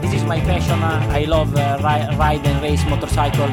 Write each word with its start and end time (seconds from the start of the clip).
this 0.00 0.14
is 0.14 0.24
my 0.24 0.40
passion. 0.40 0.78
I 0.82 1.24
love 1.24 1.54
uh, 1.56 1.78
ri- 1.82 2.16
ride 2.16 2.46
and 2.46 2.60
race 2.62 2.84
motorcycle. 2.88 3.48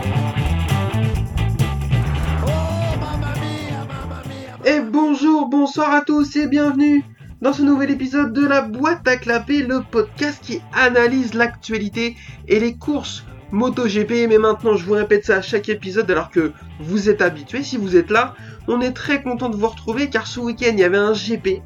Et 4.65 4.81
bonjour, 4.81 5.47
bonsoir 5.47 5.93
à 5.93 6.01
tous 6.01 6.35
et 6.35 6.47
bienvenue 6.47 7.03
dans 7.41 7.53
ce 7.53 7.61
nouvel 7.61 7.91
épisode 7.91 8.33
de 8.33 8.45
la 8.45 8.61
boîte 8.61 9.07
à 9.07 9.15
clapper, 9.15 9.63
le 9.63 9.81
podcast 9.81 10.39
qui 10.43 10.61
analyse 10.73 11.33
l'actualité 11.33 12.15
et 12.47 12.59
les 12.59 12.75
courses 12.75 13.25
MotoGP. 13.51 14.27
Mais 14.27 14.37
maintenant, 14.37 14.75
je 14.75 14.83
vous 14.85 14.93
répète 14.93 15.25
ça 15.25 15.37
à 15.37 15.41
chaque 15.41 15.69
épisode 15.69 16.09
alors 16.11 16.29
que 16.29 16.51
vous 16.81 17.09
êtes 17.09 17.21
habitués. 17.21 17.63
Si 17.63 17.77
vous 17.77 17.95
êtes 17.95 18.11
là, 18.11 18.33
on 18.67 18.81
est 18.81 18.91
très 18.91 19.21
content 19.21 19.49
de 19.49 19.55
vous 19.55 19.67
retrouver 19.67 20.09
car 20.09 20.27
ce 20.27 20.39
week-end, 20.41 20.71
il 20.73 20.79
y 20.79 20.83
avait 20.83 20.97
un 20.97 21.13
GP 21.13 21.61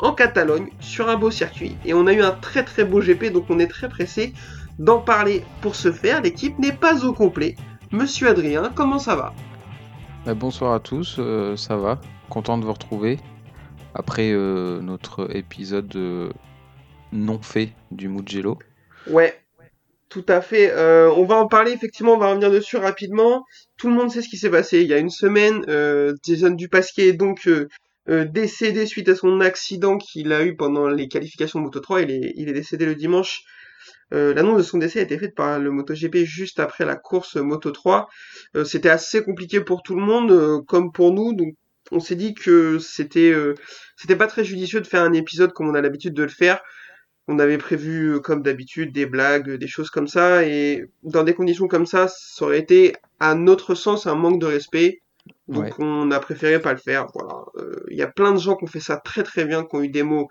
en 0.00 0.12
Catalogne 0.12 0.68
sur 0.80 1.08
un 1.08 1.16
beau 1.16 1.30
circuit 1.30 1.76
et 1.84 1.94
on 1.94 2.06
a 2.06 2.12
eu 2.12 2.22
un 2.22 2.32
très 2.32 2.64
très 2.64 2.84
beau 2.84 3.00
GP 3.00 3.32
donc 3.32 3.46
on 3.48 3.58
est 3.58 3.66
très 3.66 3.88
pressé 3.88 4.32
d'en 4.78 5.00
parler. 5.00 5.44
Pour 5.62 5.74
ce 5.74 5.90
faire, 5.92 6.20
l'équipe 6.22 6.58
n'est 6.58 6.72
pas 6.72 7.04
au 7.04 7.12
complet. 7.12 7.56
Monsieur 7.92 8.28
Adrien, 8.28 8.70
comment 8.74 8.98
ça 8.98 9.16
va? 9.16 9.32
Bah, 10.24 10.34
bonsoir 10.34 10.74
à 10.74 10.80
tous, 10.80 11.16
euh, 11.18 11.56
ça 11.56 11.76
va 11.76 12.00
Content 12.28 12.58
de 12.58 12.64
vous 12.64 12.72
retrouver 12.72 13.18
après 13.94 14.32
euh, 14.32 14.80
notre 14.80 15.34
épisode 15.34 15.94
euh, 15.96 16.30
non 17.12 17.40
fait 17.40 17.72
du 17.90 18.08
Mugello. 18.08 18.58
Ouais, 19.06 19.40
tout 20.08 20.24
à 20.28 20.40
fait. 20.40 20.70
Euh, 20.72 21.10
on 21.16 21.24
va 21.24 21.36
en 21.36 21.48
parler 21.48 21.72
effectivement, 21.72 22.12
on 22.12 22.18
va 22.18 22.28
revenir 22.28 22.50
dessus 22.50 22.76
rapidement. 22.76 23.44
Tout 23.76 23.88
le 23.88 23.94
monde 23.94 24.10
sait 24.10 24.22
ce 24.22 24.28
qui 24.28 24.36
s'est 24.36 24.50
passé. 24.50 24.80
Il 24.82 24.88
y 24.88 24.94
a 24.94 24.98
une 24.98 25.10
semaine, 25.10 25.64
euh, 25.68 26.14
Jason 26.24 26.50
Dupasquier 26.50 27.08
est 27.08 27.12
donc 27.12 27.46
euh, 27.46 27.68
euh, 28.08 28.24
décédé 28.24 28.86
suite 28.86 29.08
à 29.08 29.16
son 29.16 29.40
accident 29.40 29.98
qu'il 29.98 30.32
a 30.32 30.44
eu 30.44 30.56
pendant 30.56 30.88
les 30.88 31.08
qualifications 31.08 31.60
Moto 31.60 31.80
3. 31.80 32.02
Il 32.02 32.10
est, 32.10 32.32
il 32.36 32.48
est 32.48 32.52
décédé 32.52 32.86
le 32.86 32.94
dimanche. 32.94 33.42
Euh, 34.14 34.34
L'annonce 34.34 34.58
de 34.58 34.62
son 34.62 34.78
décès 34.78 35.00
a 35.00 35.02
été 35.02 35.18
faite 35.18 35.34
par 35.34 35.58
le 35.58 35.70
MotoGP 35.70 36.18
juste 36.24 36.60
après 36.60 36.84
la 36.84 36.96
course 36.96 37.36
Moto 37.36 37.70
3. 37.70 38.08
Euh, 38.56 38.64
C'était 38.64 38.88
assez 38.90 39.22
compliqué 39.22 39.60
pour 39.60 39.82
tout 39.82 39.96
le 39.96 40.02
monde, 40.02 40.64
comme 40.66 40.92
pour 40.92 41.12
nous. 41.12 41.32
Donc 41.34 41.54
on 41.92 42.00
s'est 42.00 42.16
dit 42.16 42.34
que 42.34 42.78
c'était 42.78 43.32
c'était 43.96 44.16
pas 44.16 44.26
très 44.26 44.44
judicieux 44.44 44.80
de 44.80 44.86
faire 44.86 45.02
un 45.02 45.12
épisode 45.12 45.52
comme 45.52 45.68
on 45.68 45.74
a 45.74 45.80
l'habitude 45.80 46.14
de 46.14 46.22
le 46.22 46.28
faire. 46.28 46.60
On 47.28 47.38
avait 47.40 47.58
prévu, 47.58 48.20
comme 48.20 48.42
d'habitude, 48.42 48.92
des 48.92 49.06
blagues, 49.06 49.50
des 49.50 49.66
choses 49.66 49.90
comme 49.90 50.06
ça, 50.06 50.44
et 50.44 50.84
dans 51.02 51.24
des 51.24 51.34
conditions 51.34 51.66
comme 51.66 51.86
ça, 51.86 52.06
ça 52.08 52.44
aurait 52.44 52.60
été, 52.60 52.94
à 53.18 53.34
notre 53.34 53.74
sens, 53.74 54.06
un 54.06 54.14
manque 54.14 54.40
de 54.40 54.46
respect. 54.46 55.02
Donc 55.48 55.64
Ouais. 55.64 55.72
on 55.78 56.10
a 56.10 56.20
préféré 56.20 56.60
pas 56.60 56.72
le 56.72 56.78
faire. 56.78 57.06
Voilà. 57.14 57.44
Euh, 57.56 57.84
Il 57.90 57.96
y 57.96 58.02
a 58.02 58.06
plein 58.08 58.32
de 58.32 58.38
gens 58.38 58.56
qui 58.56 58.64
ont 58.64 58.68
fait 58.68 58.80
ça 58.80 58.96
très 58.96 59.22
très 59.22 59.44
bien, 59.44 59.64
qui 59.64 59.76
ont 59.76 59.82
eu 59.82 59.88
des 59.88 60.02
mots 60.02 60.28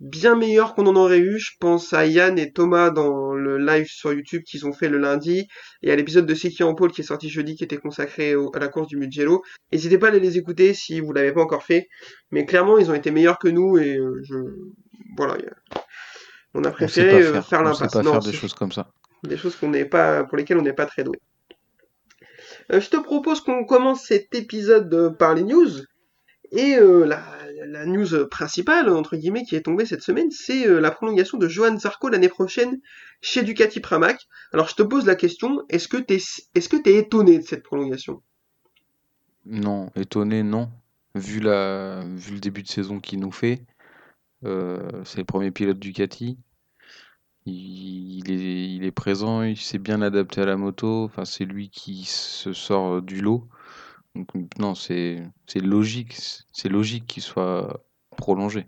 bien 0.00 0.34
meilleurs 0.34 0.74
qu'on 0.74 0.86
en 0.86 0.96
aurait 0.96 1.18
eu. 1.18 1.38
Je 1.38 1.50
pense 1.60 1.92
à 1.92 2.06
Yann 2.06 2.38
et 2.38 2.52
Thomas 2.52 2.90
dans 2.90 3.34
le 3.34 3.58
live 3.58 3.86
sur 3.86 4.12
YouTube 4.14 4.42
qu'ils 4.44 4.66
ont 4.66 4.72
fait 4.72 4.88
le 4.88 4.96
lundi, 4.98 5.46
et 5.82 5.92
à 5.92 5.96
l'épisode 5.96 6.24
de 6.26 6.34
Seki 6.34 6.62
en 6.62 6.74
Paul 6.74 6.90
qui 6.90 7.02
est 7.02 7.04
sorti 7.04 7.28
jeudi, 7.28 7.54
qui 7.54 7.64
était 7.64 7.76
consacré 7.76 8.34
au- 8.34 8.50
à 8.54 8.58
la 8.58 8.68
course 8.68 8.88
du 8.88 8.96
Mugello. 8.96 9.42
N'hésitez 9.72 9.98
pas 9.98 10.06
à 10.06 10.10
aller 10.10 10.20
les 10.20 10.38
écouter 10.38 10.72
si 10.72 11.00
vous 11.00 11.12
l'avez 11.12 11.32
pas 11.32 11.42
encore 11.42 11.62
fait. 11.64 11.88
Mais 12.30 12.46
clairement, 12.46 12.78
ils 12.78 12.90
ont 12.90 12.94
été 12.94 13.10
meilleurs 13.10 13.38
que 13.38 13.48
nous, 13.48 13.76
et 13.78 13.96
euh, 13.98 14.20
je, 14.24 14.36
voilà. 15.18 15.36
On 16.54 16.64
a 16.64 16.68
On 16.68 16.72
préféré 16.72 17.10
pas 17.10 17.16
euh, 17.16 17.32
faire, 17.34 17.46
faire 17.46 17.60
on 17.60 17.64
l'impasse. 17.64 17.92
pas 17.92 18.02
Non, 18.02 18.12
faire 18.12 18.20
des 18.20 18.30
c'est- 18.30 18.36
choses 18.36 18.54
comme 18.54 18.72
ça. 18.72 18.90
des 19.22 19.36
choses 19.36 19.54
qu'on 19.56 19.68
n'est 19.68 19.84
pas, 19.84 20.24
pour 20.24 20.36
lesquelles 20.38 20.56
on 20.58 20.62
n'est 20.62 20.72
pas 20.72 20.86
très 20.86 21.04
doué. 21.04 21.18
Euh, 22.70 22.80
je 22.80 22.88
te 22.88 22.96
propose 22.96 23.40
qu'on 23.40 23.64
commence 23.64 24.04
cet 24.04 24.34
épisode 24.34 24.92
euh, 24.94 25.10
par 25.10 25.34
les 25.34 25.42
news. 25.42 25.70
Et 26.52 26.76
euh, 26.76 27.04
la, 27.04 27.86
news 27.86 28.26
principale, 28.28 28.88
entre 28.88 29.16
guillemets, 29.16 29.44
qui 29.44 29.54
est 29.54 29.62
tombée 29.62 29.86
cette 29.86 30.02
semaine, 30.02 30.30
c'est 30.30 30.66
la 30.66 30.90
prolongation 30.90 31.38
de 31.38 31.46
Johan 31.46 31.78
Zarco 31.78 32.08
l'année 32.08 32.28
prochaine 32.28 32.80
chez 33.20 33.42
Ducati 33.42 33.78
Pramac. 33.78 34.26
Alors 34.52 34.66
je 34.66 34.74
te 34.74 34.82
pose 34.82 35.06
la 35.06 35.14
question, 35.14 35.62
est-ce 35.68 35.86
que 35.86 35.98
que 35.98 36.82
t'es 36.82 36.94
étonné 36.96 37.38
de 37.38 37.44
cette 37.44 37.62
prolongation? 37.62 38.22
Non, 39.46 39.90
étonné, 39.94 40.42
non. 40.42 40.70
Vu, 41.14 41.38
le 41.40 42.38
début 42.40 42.62
de 42.62 42.68
saison 42.68 42.98
qu'il 42.98 43.20
nous 43.20 43.30
fait, 43.30 43.62
c'est 44.42 45.18
le 45.18 45.24
premier 45.24 45.52
pilote 45.52 45.78
Ducati. 45.78 46.36
Il, 47.46 48.30
est, 48.30 48.74
il 48.74 48.84
est 48.84 48.92
présent, 48.92 49.42
il 49.42 49.56
s'est 49.56 49.78
bien 49.78 50.02
adapté 50.02 50.40
à 50.42 50.46
la 50.46 50.56
moto. 50.56 51.04
Enfin, 51.04 51.24
c'est 51.24 51.44
lui 51.44 51.70
qui 51.70 52.04
se 52.04 52.52
sort 52.52 53.02
du 53.02 53.20
lot. 53.20 53.48
Donc, 54.14 54.28
non, 54.58 54.74
c'est 54.74 55.22
c'est 55.46 55.60
logique, 55.60 56.16
c'est 56.52 56.68
logique 56.68 57.06
qu'il 57.06 57.22
soit 57.22 57.84
prolongé. 58.16 58.66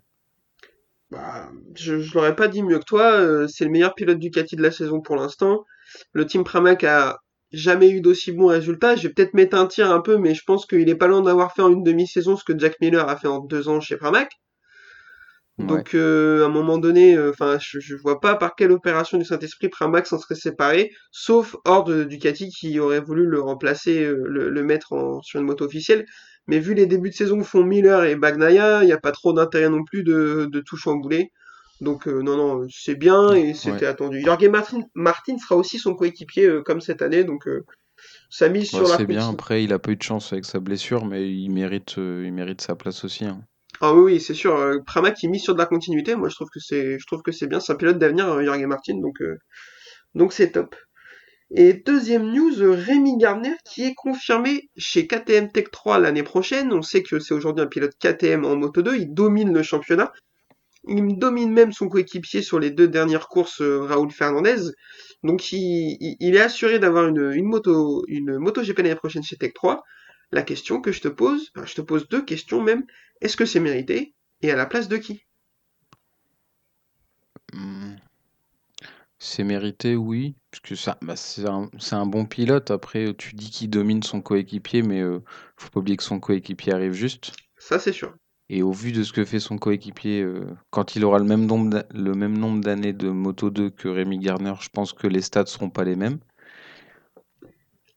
Bah, 1.11 1.51
je, 1.75 1.99
je 1.99 2.13
l'aurais 2.15 2.35
pas 2.35 2.47
dit 2.47 2.63
mieux 2.63 2.79
que 2.79 2.85
toi, 2.85 3.11
euh, 3.13 3.47
c'est 3.47 3.65
le 3.65 3.71
meilleur 3.71 3.93
pilote 3.93 4.17
Ducati 4.19 4.55
de 4.55 4.61
la 4.63 4.71
saison 4.71 5.01
pour 5.01 5.15
l'instant. 5.15 5.65
Le 6.13 6.25
team 6.25 6.43
Pramac 6.43 6.83
a 6.83 7.19
jamais 7.51 7.89
eu 7.91 8.01
d'aussi 8.01 8.31
bons 8.31 8.47
résultats. 8.47 8.95
Je 8.95 9.07
vais 9.07 9.13
peut-être 9.13 9.33
mettre 9.35 9.55
un 9.57 9.67
tir 9.67 9.91
un 9.91 10.01
peu, 10.01 10.17
mais 10.17 10.33
je 10.33 10.43
pense 10.45 10.65
qu'il 10.65 10.89
est 10.89 10.95
pas 10.95 11.07
loin 11.07 11.21
d'avoir 11.21 11.53
fait 11.53 11.61
en 11.61 11.71
une 11.71 11.83
demi-saison 11.83 12.35
ce 12.35 12.43
que 12.43 12.57
Jack 12.57 12.77
Miller 12.81 13.07
a 13.07 13.15
fait 13.17 13.27
en 13.27 13.39
deux 13.39 13.69
ans 13.69 13.79
chez 13.79 13.97
Pramac. 13.97 14.31
Ouais. 15.57 15.65
Donc, 15.67 15.93
euh, 15.95 16.43
à 16.43 16.45
un 16.47 16.49
moment 16.49 16.77
donné, 16.79 17.15
euh, 17.15 17.31
je, 17.59 17.79
je 17.79 17.95
vois 17.95 18.19
pas 18.19 18.35
par 18.35 18.55
quelle 18.55 18.71
opération 18.71 19.17
du 19.17 19.25
Saint-Esprit 19.25 19.69
Pramac 19.69 20.07
s'en 20.07 20.17
serait 20.19 20.35
séparé, 20.35 20.91
sauf 21.11 21.55
hors 21.65 21.83
de 21.83 22.03
Ducati 22.03 22.49
qui 22.49 22.79
aurait 22.79 22.99
voulu 23.01 23.25
le 23.25 23.39
remplacer, 23.39 24.03
euh, 24.03 24.23
le, 24.27 24.49
le 24.49 24.63
mettre 24.63 24.93
en, 24.93 25.21
sur 25.21 25.39
une 25.39 25.45
moto 25.45 25.65
officielle. 25.65 26.05
Mais 26.47 26.59
vu 26.59 26.73
les 26.73 26.85
débuts 26.87 27.09
de 27.11 27.15
saison 27.15 27.37
que 27.39 27.43
font 27.45 27.63
Miller 27.63 28.03
et 28.05 28.15
Bagnaia, 28.15 28.83
il 28.83 28.87
n'y 28.87 28.91
a 28.91 28.97
pas 28.99 29.11
trop 29.11 29.31
d'intérêt 29.33 29.69
non 29.69 29.83
plus 29.85 30.03
de, 30.03 30.47
de 30.51 30.59
tout 30.59 30.75
chambouler. 30.77 31.31
Donc 31.79 32.07
euh, 32.07 32.21
non, 32.21 32.35
non, 32.37 32.65
c'est 32.69 32.95
bien 32.95 33.33
et 33.33 33.53
c'était 33.53 33.85
Ouais. 33.85 33.87
attendu. 33.87 34.21
Jorge 34.21 34.47
Martin, 34.47 34.81
Martin 34.95 35.37
sera 35.37 35.55
aussi 35.55 35.79
son 35.79 35.95
coéquipier 35.95 36.59
comme 36.65 36.81
cette 36.81 37.01
année, 37.01 37.23
donc 37.23 37.47
ça 38.29 38.49
mise 38.49 38.69
Ouais, 38.73 38.79
sur 38.79 38.87
la 38.87 38.97
c'est 38.97 39.05
bien. 39.07 39.29
Après, 39.29 39.63
il 39.63 39.71
a 39.71 39.79
pas 39.79 39.91
eu 39.91 39.95
de 39.95 40.01
chance 40.03 40.33
avec 40.33 40.43
sa 40.43 40.59
blessure, 40.59 41.05
mais 41.05 41.31
il 41.31 41.49
mérite, 41.49 41.93
il 41.97 42.33
mérite 42.33 42.59
sa 42.59 42.75
place 42.75 43.05
aussi. 43.05 43.23
hein. 43.23 43.41
Ah 43.81 43.93
oui, 43.93 44.19
c'est 44.19 44.33
sûr. 44.33 44.55
euh, 44.57 44.79
Pramac 44.85 45.15
qui 45.15 45.27
mise 45.27 45.43
sur 45.43 45.53
de 45.53 45.59
la 45.59 45.65
continuité. 45.65 46.15
Moi, 46.15 46.29
je 46.29 46.35
trouve 46.35 46.49
que 46.49 46.59
c'est, 46.59 46.97
je 46.99 47.05
trouve 47.05 47.21
que 47.21 47.31
c'est 47.31 47.47
bien. 47.47 47.59
C'est 47.59 47.73
un 47.73 47.75
pilote 47.75 47.97
d'avenir, 47.99 48.27
euh, 48.29 48.43
Jorge 48.43 48.63
Martin, 48.65 48.95
donc 48.99 49.21
euh, 49.21 49.37
donc 50.15 50.33
c'est 50.33 50.51
top. 50.51 50.75
Et 51.51 51.73
deuxième 51.73 52.31
news, 52.33 52.53
Rémi 52.59 53.17
Gardner 53.17 53.55
qui 53.65 53.83
est 53.85 53.93
confirmé 53.95 54.69
chez 54.77 55.07
KTM 55.07 55.51
Tech 55.51 55.65
3 55.71 55.99
l'année 55.99 56.23
prochaine. 56.23 56.73
On 56.73 56.81
sait 56.81 57.03
que 57.03 57.19
c'est 57.19 57.33
aujourd'hui 57.35 57.63
un 57.63 57.67
pilote 57.67 57.93
KTM 57.99 58.45
en 58.45 58.55
Moto 58.57 58.81
2. 58.83 58.95
Il 58.97 59.13
domine 59.13 59.53
le 59.53 59.63
championnat. 59.63 60.13
Il 60.87 61.17
domine 61.19 61.51
même 61.53 61.71
son 61.73 61.89
coéquipier 61.89 62.41
sur 62.41 62.59
les 62.59 62.71
deux 62.71 62.87
dernières 62.87 63.27
courses, 63.29 63.61
Raoul 63.61 64.11
Fernandez. 64.11 64.71
Donc 65.23 65.51
il 65.53 66.35
est 66.35 66.41
assuré 66.41 66.79
d'avoir 66.79 67.07
une, 67.07 67.31
une 67.33 67.45
moto, 67.45 68.03
une 68.07 68.37
moto 68.37 68.61
GP 68.63 68.79
l'année 68.79 68.95
prochaine 68.95 69.23
chez 69.23 69.37
Tech 69.37 69.53
3. 69.53 69.83
La 70.33 70.41
question 70.41 70.81
que 70.81 70.91
je 70.91 70.99
te 70.99 71.09
pose, 71.09 71.51
enfin, 71.55 71.67
je 71.67 71.75
te 71.75 71.81
pose 71.81 72.09
deux 72.09 72.25
questions 72.25 72.59
même. 72.59 72.87
Est-ce 73.21 73.37
que 73.37 73.45
c'est 73.45 73.59
mérité? 73.59 74.15
Et 74.41 74.49
à 74.49 74.55
la 74.55 74.65
place 74.65 74.87
de 74.87 74.97
qui? 74.97 75.27
Hmm. 77.53 77.97
C'est 79.19 79.43
mérité, 79.43 79.95
oui, 79.95 80.33
parce 80.49 80.61
que 80.61 80.73
ça, 80.73 80.97
bah, 81.03 81.15
c'est 81.15 81.45
un, 81.45 82.05
bon 82.07 82.25
pilote. 82.25 82.71
Après, 82.71 83.13
tu 83.13 83.35
dis 83.35 83.51
qu'il 83.51 83.69
domine 83.69 84.01
son 84.01 84.21
coéquipier, 84.21 84.81
mais 84.81 85.01
euh, 85.01 85.19
faut 85.55 85.69
pas 85.69 85.81
oublier 85.81 85.97
que 85.97 86.03
son 86.03 86.19
coéquipier 86.19 86.73
arrive 86.73 86.93
juste. 86.93 87.33
Ça, 87.59 87.77
c'est 87.77 87.93
sûr. 87.93 88.15
Et 88.49 88.63
au 88.63 88.71
vu 88.71 88.91
de 88.91 89.03
ce 89.03 89.13
que 89.13 89.25
fait 89.25 89.39
son 89.39 89.59
coéquipier, 89.59 90.23
euh, 90.23 90.47
quand 90.71 90.95
il 90.95 91.05
aura 91.05 91.19
le 91.19 91.25
même 91.25 91.45
nombre 91.45 91.69
d'a- 91.69 91.85
le 91.91 92.13
même 92.15 92.39
nombre 92.39 92.61
d'années 92.61 92.93
de 92.93 93.09
Moto 93.09 93.51
2 93.51 93.69
que 93.69 93.87
Rémi 93.87 94.17
Garner, 94.17 94.55
je 94.59 94.69
pense 94.69 94.93
que 94.93 95.05
les 95.05 95.21
stats 95.21 95.45
seront 95.45 95.69
pas 95.69 95.83
les 95.83 95.95
mêmes. 95.95 96.17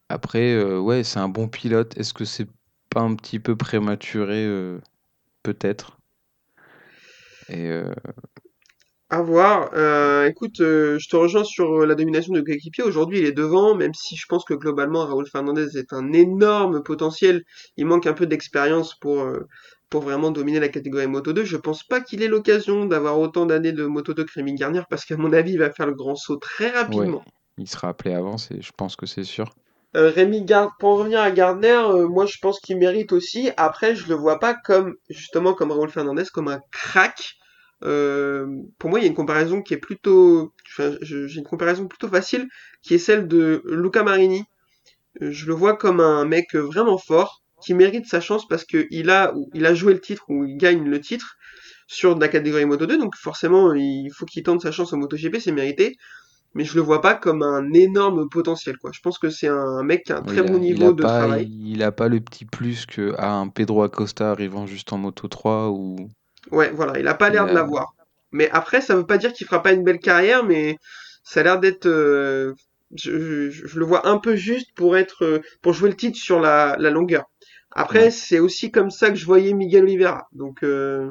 Après, 0.09 0.53
euh, 0.53 0.79
ouais, 0.79 1.03
c'est 1.05 1.19
un 1.19 1.29
bon 1.29 1.49
pilote. 1.49 1.97
Est-ce 1.99 2.15
que 2.15 2.25
c'est 2.25 2.49
pas 2.91 3.01
un 3.01 3.15
petit 3.15 3.41
peu 3.41 3.57
prématuré 3.57 4.45
euh, 4.45 4.79
Peut-être? 5.43 5.99
Et 7.49 7.69
euh, 7.69 7.93
À 9.11 9.23
voir. 9.23 9.71
Euh, 9.75 10.27
écoute, 10.27 10.59
je 10.59 11.09
te 11.09 11.17
rejoins 11.17 11.45
sur 11.45 11.87
la 11.87 11.95
domination 11.95 12.33
de 12.33 12.41
coéquipier. 12.41 12.85
Aujourd'hui, 12.85 13.19
il 13.19 13.25
est 13.25 13.33
devant, 13.33 13.75
même 13.75 13.95
si 13.95 14.17
je 14.17 14.27
pense 14.27 14.45
que 14.45 14.55
globalement, 14.55 15.05
Raúl 15.07 15.27
Fernandez 15.29 15.77
est 15.77 15.93
un 15.93 16.13
énorme 16.13 16.83
potentiel. 16.83 17.45
Il 17.77 17.87
manque 17.87 18.07
un 18.07 18.15
peu 18.15 18.27
d'expérience 18.27 18.95
pour, 18.99 19.29
pour 19.91 20.03
vraiment 20.03 20.31
dominer 20.31 20.61
la 20.61 20.69
catégorie 20.69 21.07
Moto 21.09 21.33
2. 21.33 21.45
Je 21.45 21.57
pense 21.57 21.85
pas 21.85 22.01
qu'il 22.01 22.23
ait 22.23 22.29
l'occasion 22.29 22.87
d'avoir 22.87 23.19
autant 23.19 23.47
d'années 23.47 23.73
de 23.73 23.87
Moto 23.87 24.15
2 24.15 24.25
que 24.25 24.33
Rémi 24.35 24.55
Garnier, 24.55 24.83
parce 24.89 25.05
qu'à 25.05 25.17
mon 25.17 25.33
avis, 25.33 25.53
il 25.53 25.59
va 25.59 25.71
faire 25.71 25.87
le 25.87 25.95
grand 25.95 26.17
saut 26.17 26.37
très 26.37 26.71
rapidement. 26.71 27.25
il 27.59 27.69
sera 27.69 27.89
appelé 27.89 28.15
avant, 28.15 28.37
je 28.39 28.71
pense 28.77 28.95
que 28.97 29.07
c'est 29.07 29.25
sûr. 29.25 29.53
Euh, 29.95 30.11
Rémi 30.11 30.45
Gard, 30.45 30.77
pour 30.79 30.91
en 30.91 30.97
revenir 30.97 31.21
à 31.21 31.31
Gardner, 31.31 31.69
euh, 31.69 32.09
moi 32.09 32.27
je 32.27 32.39
pense 32.41 32.61
qu'il 32.61 32.77
mérite 32.77 33.13
aussi. 33.13 33.51
Après, 33.57 33.95
je 33.95 34.09
le 34.09 34.15
vois 34.15 34.39
pas 34.39 34.55
comme 34.55 34.95
justement 35.09 35.55
comme 35.55 35.71
Raúl 35.73 35.91
Fernandez, 35.91 36.25
comme 36.33 36.49
un 36.49 36.61
crack. 36.71 37.37
Euh, 37.85 38.47
pour 38.79 38.91
moi, 38.91 38.99
il 38.99 39.03
y 39.03 39.07
a 39.07 39.09
une 39.09 39.15
comparaison 39.15 39.63
qui 39.63 39.75
est 39.75 39.79
plutôt, 39.79 40.53
j'ai 41.03 41.37
une 41.37 41.45
comparaison 41.45 41.87
plutôt 41.87 42.09
facile, 42.09 42.49
qui 42.83 42.95
est 42.95 42.99
celle 42.99 43.29
de 43.29 43.63
Luca 43.67 44.03
Marini. 44.03 44.45
Je 45.21 45.47
le 45.47 45.55
vois 45.55 45.77
comme 45.77 46.01
un 46.01 46.25
mec 46.25 46.55
vraiment 46.55 46.99
fort, 46.99 47.43
qui 47.63 47.75
mérite 47.75 48.07
sa 48.07 48.21
chance 48.21 48.47
parce 48.49 48.65
que 48.65 48.87
il 48.91 49.11
a, 49.11 49.33
a 49.63 49.75
joué 49.75 49.95
le 49.95 50.01
titre 50.01 50.25
ou 50.29 50.45
il 50.45 50.57
gagne 50.57 50.89
le 50.89 51.01
titre 51.01 51.37
sur 51.87 52.19
la 52.19 52.29
catégorie 52.29 52.67
Moto 52.67 52.87
2, 52.87 52.99
donc 52.99 53.15
forcément 53.17 53.73
il 53.75 54.11
faut 54.13 54.27
qu'il 54.27 54.43
tente 54.43 54.63
sa 54.63 54.73
chance 54.73 54.93
en 54.93 54.99
MotoGP, 54.99 55.39
c'est 55.39 55.53
mérité. 55.53 55.97
Mais 56.57 56.65
je 56.65 56.75
le 56.77 56.83
vois 56.83 57.03
pas 57.03 57.15
comme 57.17 57.43
un 57.45 57.73
énorme 57.75 58.29
potentiel, 58.31 58.79
quoi. 58.79 58.91
Je 58.95 59.01
pense 59.03 59.19
que 59.21 59.31
c'est 59.31 59.49
un 59.49 59.85
mec 59.85 60.05
qui 60.05 60.13
a 60.13 60.19
un 60.19 60.25
très 60.25 60.43
bon 60.45 60.59
a, 60.59 60.59
niveau 60.59 60.93
de 60.95 61.05
pas, 61.05 61.07
travail. 61.07 61.49
il 61.49 61.83
a 61.83 61.93
pas 61.93 62.09
le 62.09 62.21
petit 62.21 62.45
plus 62.45 62.87
que 62.87 63.15
à 63.19 63.33
un 63.33 63.49
Pedro 63.49 63.83
Acosta 63.83 64.31
arrivant 64.31 64.67
juste 64.67 64.93
en 64.93 64.99
Moto 64.99 65.29
3 65.29 65.71
ou 65.71 66.09
Ouais, 66.51 66.71
voilà, 66.71 66.99
il 66.99 67.09
a 67.09 67.15
pas 67.15 67.31
l'air 67.31 67.49
de 67.49 67.55
l'avoir. 67.55 67.95
Mais 68.33 68.49
après, 68.51 68.81
ça 68.81 68.95
veut 68.97 69.07
pas 69.07 69.19
dire 69.19 69.33
qu'il 69.33 69.47
fera 69.47 69.63
pas 69.63 69.73
une 69.73 69.85
belle 69.85 69.99
carrière, 69.99 70.45
mais 70.45 70.77
ça 71.25 71.41
a 71.41 71.43
l'air 71.43 71.61
d'être, 71.61 71.87
euh, 71.87 72.55
je, 72.95 73.51
je- 73.51 73.67
je 73.67 73.79
le 73.79 73.85
vois 73.85 74.07
un 74.09 74.19
peu 74.19 74.37
juste 74.37 74.71
pour 74.77 74.97
être, 74.97 75.25
euh, 75.25 75.41
pour 75.63 75.73
jouer 75.73 75.91
le 75.91 75.97
titre 75.97 76.19
sur 76.19 76.41
la, 76.41 76.77
la 76.79 76.91
longueur. 76.91 77.25
Après, 77.73 78.11
ouais, 78.11 78.11
c'est 78.11 78.39
aussi 78.39 78.71
comme 78.71 78.91
ça 78.91 79.11
que 79.11 79.17
je 79.17 79.27
voyais 79.27 79.53
Miguel 79.55 79.85
Oliveira. 79.85 80.27
Donc, 80.33 80.63
euh, 80.63 81.11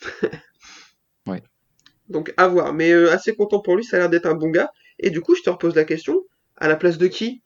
ouais. 1.26 1.42
donc 2.08 2.32
à 2.36 2.48
voir. 2.48 2.72
Mais 2.72 2.92
euh, 2.92 3.12
assez 3.12 3.34
content 3.34 3.60
pour 3.60 3.76
lui, 3.76 3.84
ça 3.84 3.96
a 3.96 4.00
l'air 4.00 4.10
d'être 4.10 4.26
un 4.26 4.34
bon 4.34 4.50
gars. 4.50 4.70
Et 5.00 5.10
du 5.10 5.20
coup, 5.20 5.34
je 5.34 5.42
te 5.42 5.50
repose 5.50 5.74
la 5.74 5.84
question, 5.84 6.24
à 6.56 6.68
la 6.68 6.76
place 6.76 6.98
de 6.98 7.08
qui? 7.08 7.42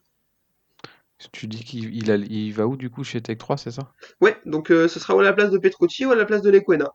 Tu 1.32 1.48
dis 1.48 1.64
qu'il 1.64 1.92
il 1.94 2.10
a- 2.12 2.16
il 2.16 2.52
va 2.52 2.68
où 2.68 2.76
du 2.76 2.88
coup 2.88 3.02
chez 3.02 3.20
Tech 3.20 3.38
3, 3.38 3.56
c'est 3.56 3.70
ça? 3.72 3.92
Ouais, 4.20 4.36
donc 4.44 4.70
euh, 4.72 4.88
ce 4.88 4.98
sera 4.98 5.14
ou 5.14 5.20
à 5.20 5.22
la 5.22 5.32
place 5.32 5.50
de 5.50 5.58
Petrucci 5.58 6.04
ou 6.04 6.10
à 6.10 6.16
la 6.16 6.24
place 6.24 6.42
de 6.42 6.50
Lequena. 6.50 6.92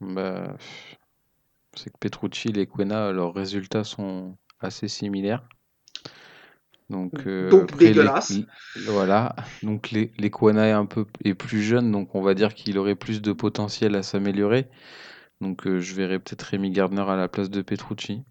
Bah, 0.00 0.56
c'est 1.76 1.92
que 1.92 1.98
Petrucci 2.00 2.48
et 2.48 2.52
Lequena, 2.52 3.12
leurs 3.12 3.32
résultats 3.32 3.84
sont 3.84 4.36
assez 4.58 4.88
similaires. 4.88 5.48
Donc 6.90 7.26
euh, 7.26 7.52
Donc 7.52 7.62
après 7.62 7.94
les, 7.94 8.12
dégueulasse. 8.12 8.40
voilà, 8.76 9.34
donc 9.62 9.90
les 9.90 10.12
Lequena 10.18 10.66
est 10.68 10.72
un 10.72 10.86
peu 10.86 11.06
est 11.24 11.34
plus 11.34 11.62
jeune, 11.62 11.90
donc 11.92 12.14
on 12.14 12.22
va 12.22 12.34
dire 12.34 12.54
qu'il 12.54 12.78
aurait 12.78 12.94
plus 12.96 13.22
de 13.22 13.32
potentiel 13.32 13.94
à 13.96 14.02
s'améliorer. 14.02 14.68
Donc 15.40 15.66
euh, 15.66 15.80
je 15.80 15.94
verrais 15.94 16.18
peut-être 16.20 16.42
Rémi 16.42 16.70
Gardner 16.70 17.02
à 17.02 17.16
la 17.16 17.28
place 17.28 17.50
de 17.50 17.62
Petrucci. 17.62 18.24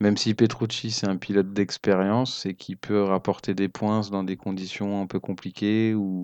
Même 0.00 0.16
si 0.16 0.32
Petrucci 0.32 0.90
c'est 0.90 1.06
un 1.06 1.18
pilote 1.18 1.52
d'expérience 1.52 2.46
et 2.46 2.54
qui 2.54 2.76
peut 2.76 3.02
rapporter 3.02 3.52
des 3.52 3.68
points 3.68 4.00
dans 4.10 4.24
des 4.24 4.38
conditions 4.38 5.02
un 5.02 5.06
peu 5.06 5.20
compliquées 5.20 5.94
ou 5.94 6.22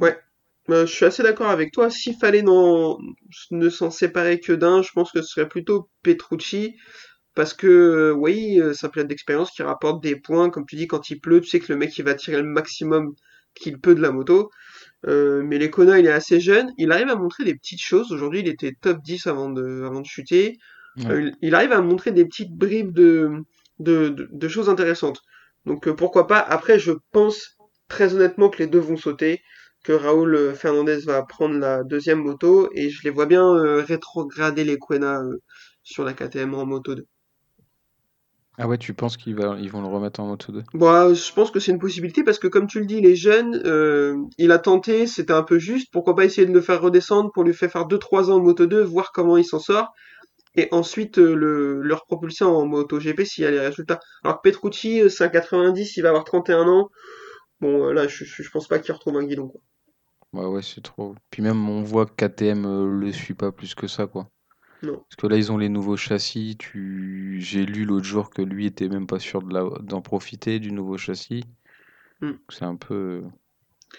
Ouais, 0.00 0.18
Euh, 0.70 0.86
je 0.86 0.94
suis 0.94 1.04
assez 1.04 1.22
d'accord 1.24 1.50
avec 1.50 1.72
toi. 1.72 1.90
S'il 1.90 2.16
fallait 2.16 2.42
n'en- 2.42 2.98
ne 3.50 3.68
s'en 3.68 3.90
séparer 3.90 4.38
que 4.40 4.52
d'un, 4.52 4.82
je 4.82 4.90
pense 4.92 5.10
que 5.12 5.20
ce 5.22 5.28
serait 5.28 5.48
plutôt 5.48 5.88
Petrucci. 6.02 6.76
Parce 7.34 7.54
que, 7.54 7.66
euh, 7.68 8.12
oui, 8.12 8.60
euh, 8.60 8.74
c'est 8.74 8.86
un 8.86 8.90
pilote 8.90 9.08
d'expérience 9.08 9.50
qui 9.52 9.62
rapporte 9.62 10.02
des 10.02 10.16
points. 10.16 10.50
Comme 10.50 10.66
tu 10.66 10.76
dis, 10.76 10.86
quand 10.88 11.10
il 11.10 11.20
pleut, 11.20 11.40
tu 11.42 11.48
sais 11.48 11.60
que 11.60 11.72
le 11.72 11.78
mec, 11.78 11.96
il 11.98 12.04
va 12.04 12.14
tirer 12.14 12.38
le 12.38 12.48
maximum 12.48 13.14
qu'il 13.54 13.80
peut 13.80 13.94
de 13.96 14.02
la 14.02 14.12
moto. 14.12 14.50
Euh, 15.06 15.42
mais 15.44 15.58
Lecona, 15.58 15.98
il 16.00 16.06
est 16.06 16.12
assez 16.12 16.40
jeune. 16.40 16.72
Il 16.78 16.92
arrive 16.92 17.08
à 17.10 17.16
montrer 17.16 17.44
des 17.44 17.54
petites 17.56 17.82
choses. 17.82 18.12
Aujourd'hui, 18.12 18.40
il 18.40 18.48
était 18.48 18.74
top 18.80 19.02
10 19.02 19.26
avant 19.28 19.50
de, 19.50 19.84
avant 19.86 20.00
de 20.02 20.06
chuter. 20.06 20.58
Ouais. 20.96 21.10
Euh, 21.10 21.30
il, 21.40 21.54
arrive 21.54 21.72
à 21.72 21.80
montrer 21.80 22.12
des 22.12 22.24
petites 22.24 22.52
bribes 22.52 22.92
de, 22.92 23.30
de, 23.78 24.08
de, 24.08 24.28
de 24.30 24.48
choses 24.48 24.68
intéressantes. 24.68 25.22
Donc, 25.66 25.86
euh, 25.86 25.94
pourquoi 25.94 26.26
pas? 26.26 26.38
Après, 26.38 26.78
je 26.78 26.92
pense 27.12 27.56
très 27.88 28.14
honnêtement 28.14 28.48
que 28.48 28.58
les 28.58 28.66
deux 28.66 28.78
vont 28.78 28.96
sauter 28.96 29.40
que 29.84 29.92
Raoul 29.92 30.34
euh, 30.34 30.54
Fernandez 30.54 31.00
va 31.06 31.22
prendre 31.22 31.58
la 31.58 31.82
deuxième 31.82 32.22
moto 32.22 32.68
et 32.72 32.88
je 32.88 33.02
les 33.02 33.10
vois 33.10 33.26
bien 33.26 33.44
euh, 33.44 33.82
rétrograder 33.82 34.64
les 34.64 34.78
Quena 34.78 35.22
sur 35.82 36.04
la 36.04 36.12
KTM 36.12 36.54
en 36.54 36.66
moto 36.66 36.94
2. 36.94 37.06
Ah 38.58 38.68
ouais, 38.68 38.76
tu 38.76 38.92
penses 38.92 39.16
qu'ils 39.16 39.38
ils 39.60 39.70
vont 39.70 39.80
le 39.80 39.88
remettre 39.88 40.20
en 40.20 40.26
Moto 40.26 40.52
2? 40.52 40.62
Bon, 40.74 40.88
euh, 40.88 41.14
je 41.14 41.32
pense 41.32 41.50
que 41.50 41.58
c'est 41.58 41.72
une 41.72 41.78
possibilité 41.78 42.22
parce 42.22 42.38
que 42.38 42.48
comme 42.48 42.66
tu 42.66 42.80
le 42.80 42.86
dis, 42.86 43.00
les 43.00 43.16
jeunes, 43.16 43.60
euh, 43.64 44.16
il 44.36 44.52
a 44.52 44.58
tenté, 44.58 45.06
c'était 45.06 45.32
un 45.32 45.42
peu 45.42 45.58
juste, 45.58 45.88
pourquoi 45.90 46.14
pas 46.14 46.26
essayer 46.26 46.46
de 46.46 46.52
le 46.52 46.60
faire 46.60 46.82
redescendre 46.82 47.32
pour 47.32 47.44
lui 47.44 47.54
faire 47.54 47.70
faire 47.72 47.86
2-3 47.86 48.30
ans 48.30 48.36
en 48.36 48.40
moto 48.40 48.66
2, 48.66 48.82
voir 48.82 49.12
comment 49.12 49.38
il 49.38 49.44
s'en 49.44 49.58
sort 49.58 49.94
et 50.54 50.68
ensuite 50.72 51.18
euh, 51.18 51.34
le, 51.34 51.82
le 51.82 51.94
repropulser 51.94 52.44
en 52.44 52.66
moto 52.66 52.98
GP 52.98 53.22
s'il 53.24 53.44
y 53.44 53.46
a 53.46 53.50
les 53.50 53.60
résultats. 53.60 54.00
Alors 54.24 54.40
que 54.42 54.48
Petrucci, 54.48 55.00
euh, 55.00 55.08
c'est 55.08 55.24
un 55.24 55.28
90, 55.28 55.96
il 55.96 56.02
va 56.02 56.10
avoir 56.10 56.24
31 56.24 56.68
ans. 56.68 56.90
Bon, 57.60 57.86
euh, 57.86 57.92
là, 57.92 58.08
je, 58.08 58.24
je, 58.24 58.42
je 58.42 58.50
pense 58.50 58.68
pas 58.68 58.78
qu'il 58.78 58.92
retrouve 58.92 59.16
un 59.16 59.24
guidon, 59.24 59.48
quoi. 59.48 59.60
Ouais, 60.32 60.46
ouais, 60.46 60.62
c'est 60.62 60.80
trop. 60.80 61.14
Puis 61.30 61.42
même, 61.42 61.68
on 61.68 61.82
voit 61.82 62.06
que 62.06 62.14
KTM 62.14 62.64
euh, 62.64 62.86
le 62.86 63.12
suit 63.12 63.34
pas 63.34 63.52
plus 63.52 63.74
que 63.74 63.86
ça, 63.86 64.06
quoi. 64.06 64.28
Non. 64.82 64.96
Parce 64.98 65.16
que 65.16 65.26
là, 65.26 65.36
ils 65.36 65.52
ont 65.52 65.58
les 65.58 65.68
nouveaux 65.68 65.96
châssis. 65.96 66.56
Tu... 66.58 67.38
J'ai 67.40 67.66
lu 67.66 67.84
l'autre 67.84 68.06
jour 68.06 68.30
que 68.30 68.42
lui 68.42 68.66
était 68.66 68.88
même 68.88 69.06
pas 69.06 69.18
sûr 69.18 69.42
de 69.42 69.52
la... 69.52 69.68
d'en 69.80 70.00
profiter 70.00 70.58
du 70.58 70.72
nouveau 70.72 70.96
châssis. 70.96 71.44
Hmm. 72.20 72.32
C'est 72.48 72.64
un 72.64 72.76
peu. 72.76 73.22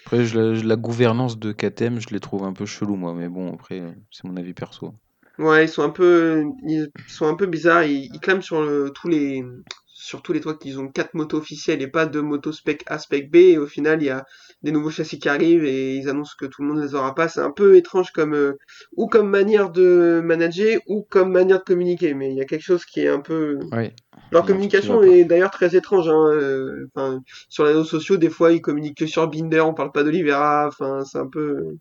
Après, 0.06 0.26
je 0.26 0.40
la... 0.40 0.64
la 0.64 0.76
gouvernance 0.76 1.38
de 1.40 1.52
KTM, 1.52 2.00
je 2.00 2.10
les 2.10 2.20
trouve 2.20 2.44
un 2.44 2.54
peu 2.54 2.66
chelou, 2.66 2.96
moi. 2.96 3.14
Mais 3.14 3.30
bon, 3.30 3.54
après, 3.54 3.80
euh, 3.82 3.92
c'est 4.12 4.26
mon 4.26 4.36
avis 4.36 4.54
perso. 4.54 4.94
Ouais, 5.40 5.66
ils 5.66 5.70
sont 5.70 5.82
un 5.84 5.90
peu, 5.90 6.44
ils 6.68 6.92
sont 7.08 7.26
un 7.28 7.36
peu 7.36 7.48
bizarres. 7.48 7.84
Ils, 7.86 8.10
ils 8.14 8.20
clament 8.20 8.42
sur 8.42 8.62
le- 8.64 8.92
tous 8.94 9.08
les, 9.08 9.44
sur 9.88 10.22
tous 10.22 10.32
les 10.34 10.40
toits 10.42 10.56
qu'ils 10.58 10.80
ont 10.80 10.88
quatre 10.90 11.16
motos 11.16 11.38
officielles 11.38 11.82
et 11.82 11.88
pas 11.88 12.06
deux 12.06 12.22
motos 12.22 12.52
spec 12.52 12.84
A, 12.88 13.00
spec 13.00 13.32
B. 13.32 13.36
Et 13.38 13.58
au 13.58 13.66
final, 13.68 14.02
il 14.04 14.06
y 14.06 14.10
a 14.12 14.26
des 14.62 14.72
nouveaux 14.72 14.92
châssis 14.92 15.18
qui 15.20 15.30
arrivent 15.30 15.66
et 15.66 15.96
ils 15.96 16.08
annoncent 16.10 16.36
que 16.38 16.46
tout 16.46 16.62
le 16.62 16.68
monde 16.70 16.84
les 16.84 16.94
aura 16.96 17.16
pas. 17.16 17.28
C'est 17.30 17.40
un 17.42 17.52
peu 17.52 17.76
étrange 17.78 18.12
comme, 18.12 18.36
euh, 18.36 18.54
ou 18.96 19.08
comme 19.08 19.28
manière 19.30 19.72
de 19.72 20.22
manager 20.24 20.80
ou 20.88 21.04
comme 21.10 21.32
manière 21.32 21.60
de 21.60 21.64
communiquer. 21.64 22.14
Mais 22.14 22.30
il 22.32 22.38
y 22.38 22.42
a 22.42 22.46
quelque 22.46 22.62
chose 22.64 22.86
qui 22.86 23.02
est 23.02 23.10
un 23.10 23.22
peu, 23.22 23.58
Ouais, 23.72 23.94
leur 24.32 24.46
communication 24.46 25.04
est 25.04 25.26
d'ailleurs 25.26 25.52
très 25.52 25.76
étrange. 25.76 26.10
Hein. 26.10 26.32
euh, 26.34 26.88
Enfin, 26.96 27.22
sur 27.50 27.66
les 27.66 27.72
réseaux 27.72 27.86
sociaux, 27.86 28.18
des 28.18 28.30
fois, 28.30 28.52
ils 28.54 28.62
communiquent 28.62 28.98
que 29.00 29.08
sur 29.08 29.28
Binder, 29.30 29.62
on 29.62 29.74
parle 29.76 29.92
pas 29.94 30.04
d'Olivera. 30.04 30.68
Enfin, 30.68 31.04
c'est 31.06 31.20
un 31.20 31.28
peu, 31.30 31.78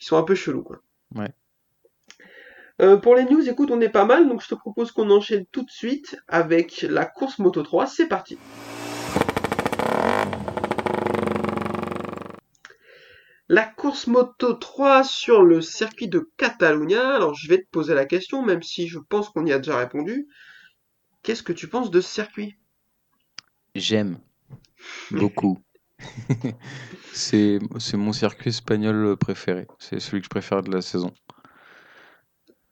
ils 0.00 0.04
sont 0.06 0.16
un 0.18 0.22
peu 0.24 0.34
chelous, 0.34 0.62
quoi. 0.64 0.80
Ouais. 1.14 1.32
Euh, 2.82 2.98
pour 2.98 3.14
les 3.14 3.24
news, 3.24 3.48
écoute, 3.48 3.70
on 3.70 3.80
est 3.80 3.88
pas 3.88 4.04
mal, 4.04 4.28
donc 4.28 4.42
je 4.42 4.48
te 4.48 4.54
propose 4.54 4.92
qu'on 4.92 5.10
enchaîne 5.10 5.46
tout 5.46 5.62
de 5.62 5.70
suite 5.70 6.18
avec 6.28 6.82
la 6.82 7.06
course 7.06 7.38
Moto 7.38 7.62
3. 7.62 7.86
C'est 7.86 8.06
parti. 8.06 8.38
La 13.48 13.64
course 13.64 14.08
Moto 14.08 14.52
3 14.52 15.04
sur 15.04 15.42
le 15.42 15.62
circuit 15.62 16.08
de 16.08 16.30
Catalunya. 16.36 17.14
Alors, 17.14 17.34
je 17.34 17.48
vais 17.48 17.62
te 17.62 17.68
poser 17.70 17.94
la 17.94 18.04
question, 18.04 18.44
même 18.44 18.62
si 18.62 18.88
je 18.88 18.98
pense 18.98 19.30
qu'on 19.30 19.46
y 19.46 19.52
a 19.52 19.58
déjà 19.58 19.78
répondu. 19.78 20.28
Qu'est-ce 21.22 21.42
que 21.42 21.54
tu 21.54 21.68
penses 21.68 21.90
de 21.90 22.00
ce 22.02 22.12
circuit? 22.12 22.56
J'aime 23.74 24.18
beaucoup. 25.10 25.58
C'est 27.12 27.58
c'est 27.78 27.96
mon 27.96 28.12
circuit 28.12 28.50
espagnol 28.50 29.16
préféré. 29.16 29.66
C'est 29.78 29.98
celui 30.00 30.20
que 30.20 30.26
je 30.26 30.30
préfère 30.30 30.62
de 30.62 30.70
la 30.70 30.82
saison. 30.82 31.14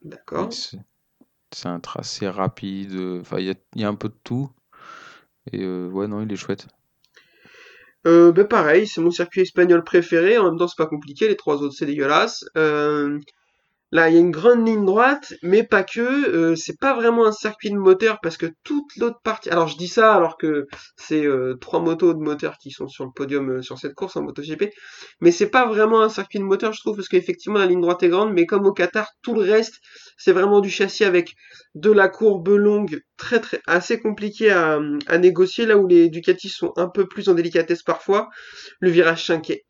D'accord. 0.04 0.50
C'est 0.52 1.68
un 1.68 1.80
tracé 1.80 2.28
rapide. 2.28 2.94
Enfin, 3.20 3.38
il 3.38 3.46
y 3.46 3.50
a, 3.50 3.54
il 3.74 3.80
y 3.80 3.84
a 3.84 3.88
un 3.88 3.94
peu 3.94 4.08
de 4.08 4.18
tout. 4.22 4.50
Et 5.52 5.62
euh, 5.62 5.88
ouais, 5.88 6.06
non, 6.06 6.22
il 6.22 6.32
est 6.32 6.36
chouette. 6.36 6.66
Euh, 8.06 8.32
ben 8.32 8.46
pareil, 8.46 8.86
c'est 8.86 9.00
mon 9.00 9.10
circuit 9.10 9.40
espagnol 9.40 9.82
préféré. 9.82 10.36
En 10.36 10.44
même 10.44 10.58
temps, 10.58 10.68
c'est 10.68 10.76
pas 10.76 10.86
compliqué. 10.86 11.28
Les 11.28 11.36
trois 11.36 11.62
autres, 11.62 11.74
c'est 11.74 11.86
dégueulasse. 11.86 12.44
Euh, 12.56 13.18
Là, 13.94 14.08
il 14.10 14.14
y 14.14 14.18
a 14.18 14.20
une 14.20 14.32
grande 14.32 14.66
ligne 14.66 14.84
droite, 14.84 15.32
mais 15.42 15.62
pas 15.62 15.84
que. 15.84 16.00
euh, 16.00 16.56
c'est 16.56 16.78
pas 16.78 16.94
vraiment 16.94 17.26
un 17.26 17.32
circuit 17.32 17.70
de 17.70 17.76
moteur 17.76 18.18
parce 18.22 18.36
que 18.36 18.46
toute 18.64 18.94
l'autre 18.96 19.20
partie. 19.22 19.48
Alors, 19.50 19.68
je 19.68 19.76
dis 19.78 19.88
ça 19.88 20.14
alors 20.14 20.36
que 20.36 20.66
c'est 20.96 21.24
euh, 21.24 21.54
trois 21.60 21.80
motos 21.80 22.12
de 22.12 22.18
moteur 22.18 22.58
qui 22.58 22.70
sont 22.72 22.88
sur 22.88 23.04
le 23.04 23.12
podium 23.14 23.50
euh, 23.50 23.62
sur 23.62 23.78
cette 23.78 23.94
course 23.94 24.16
en 24.16 24.22
MotoGP, 24.22 24.70
mais 25.20 25.30
c'est 25.30 25.48
pas 25.48 25.64
vraiment 25.66 26.02
un 26.02 26.08
circuit 26.08 26.40
de 26.40 26.44
moteur, 26.44 26.72
je 26.72 26.80
trouve, 26.80 26.96
parce 26.96 27.08
qu'effectivement 27.08 27.58
la 27.60 27.66
ligne 27.66 27.80
droite 27.80 28.02
est 28.02 28.08
grande, 28.08 28.32
mais 28.34 28.46
comme 28.46 28.66
au 28.66 28.72
Qatar, 28.72 29.06
tout 29.22 29.34
le 29.34 29.42
reste, 29.42 29.80
c'est 30.18 30.32
vraiment 30.32 30.60
du 30.60 30.70
châssis 30.70 31.04
avec 31.04 31.34
de 31.76 31.90
la 31.92 32.08
courbe 32.08 32.48
longue, 32.48 33.00
très 33.16 33.40
très 33.40 33.60
assez 33.66 34.00
compliqué 34.00 34.50
à, 34.50 34.80
à 35.06 35.18
négocier. 35.18 35.66
Là 35.66 35.76
où 35.78 35.86
les 35.86 36.08
Ducati 36.10 36.48
sont 36.48 36.72
un 36.76 36.88
peu 36.88 37.06
plus 37.06 37.28
en 37.28 37.34
délicatesse 37.34 37.82
parfois, 37.82 38.28
le 38.80 38.90
virage 38.90 39.26
5 39.26 39.50
est 39.50 39.64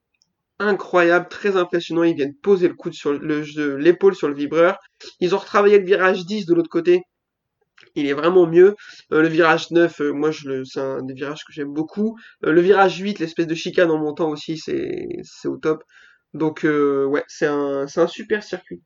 incroyable, 0.59 1.29
très 1.29 1.57
impressionnant. 1.57 2.03
Ils 2.05 2.15
viennent 2.17 2.35
poser 2.37 2.69
le 2.69 2.75
coude 2.75 2.95
sur 2.95 3.13
le 3.13 3.43
l'épaule 3.77 4.15
sur 4.15 4.29
le 4.29 4.35
vibreur. 4.35 4.79
Ils 5.21 5.35
ont 5.35 5.39
retravaillé 5.39 5.79
le 5.79 5.85
virage 5.87 6.25
10 6.27 6.47
de 6.47 6.55
l'autre 6.55 6.71
côté. 6.71 7.03
Il 7.97 8.07
est 8.07 8.13
vraiment 8.13 8.47
mieux. 8.47 8.77
Euh, 9.13 9.23
le 9.23 9.29
virage 9.29 9.71
9, 9.71 10.01
euh, 10.01 10.13
moi, 10.13 10.31
je 10.31 10.49
le, 10.49 10.65
c'est 10.65 10.81
un 10.81 11.03
des 11.03 11.15
virages 11.15 11.45
que 11.45 11.53
j'aime 11.53 11.73
beaucoup. 11.73 12.17
Euh, 12.45 12.53
le 12.53 12.61
virage 12.61 12.99
8, 12.99 13.19
l'espèce 13.19 13.47
de 13.47 13.55
chicane 13.55 13.91
en 13.91 13.99
montant 13.99 14.31
aussi, 14.31 14.59
c'est, 14.59 15.07
c'est 15.23 15.49
au 15.49 15.57
top. 15.57 15.83
Donc, 16.35 16.65
ouais, 16.65 17.25
c'est 17.29 17.47
un, 17.47 17.87
c'est 17.87 18.01
un 18.01 18.09
super 18.09 18.43
circuit. 18.43 18.83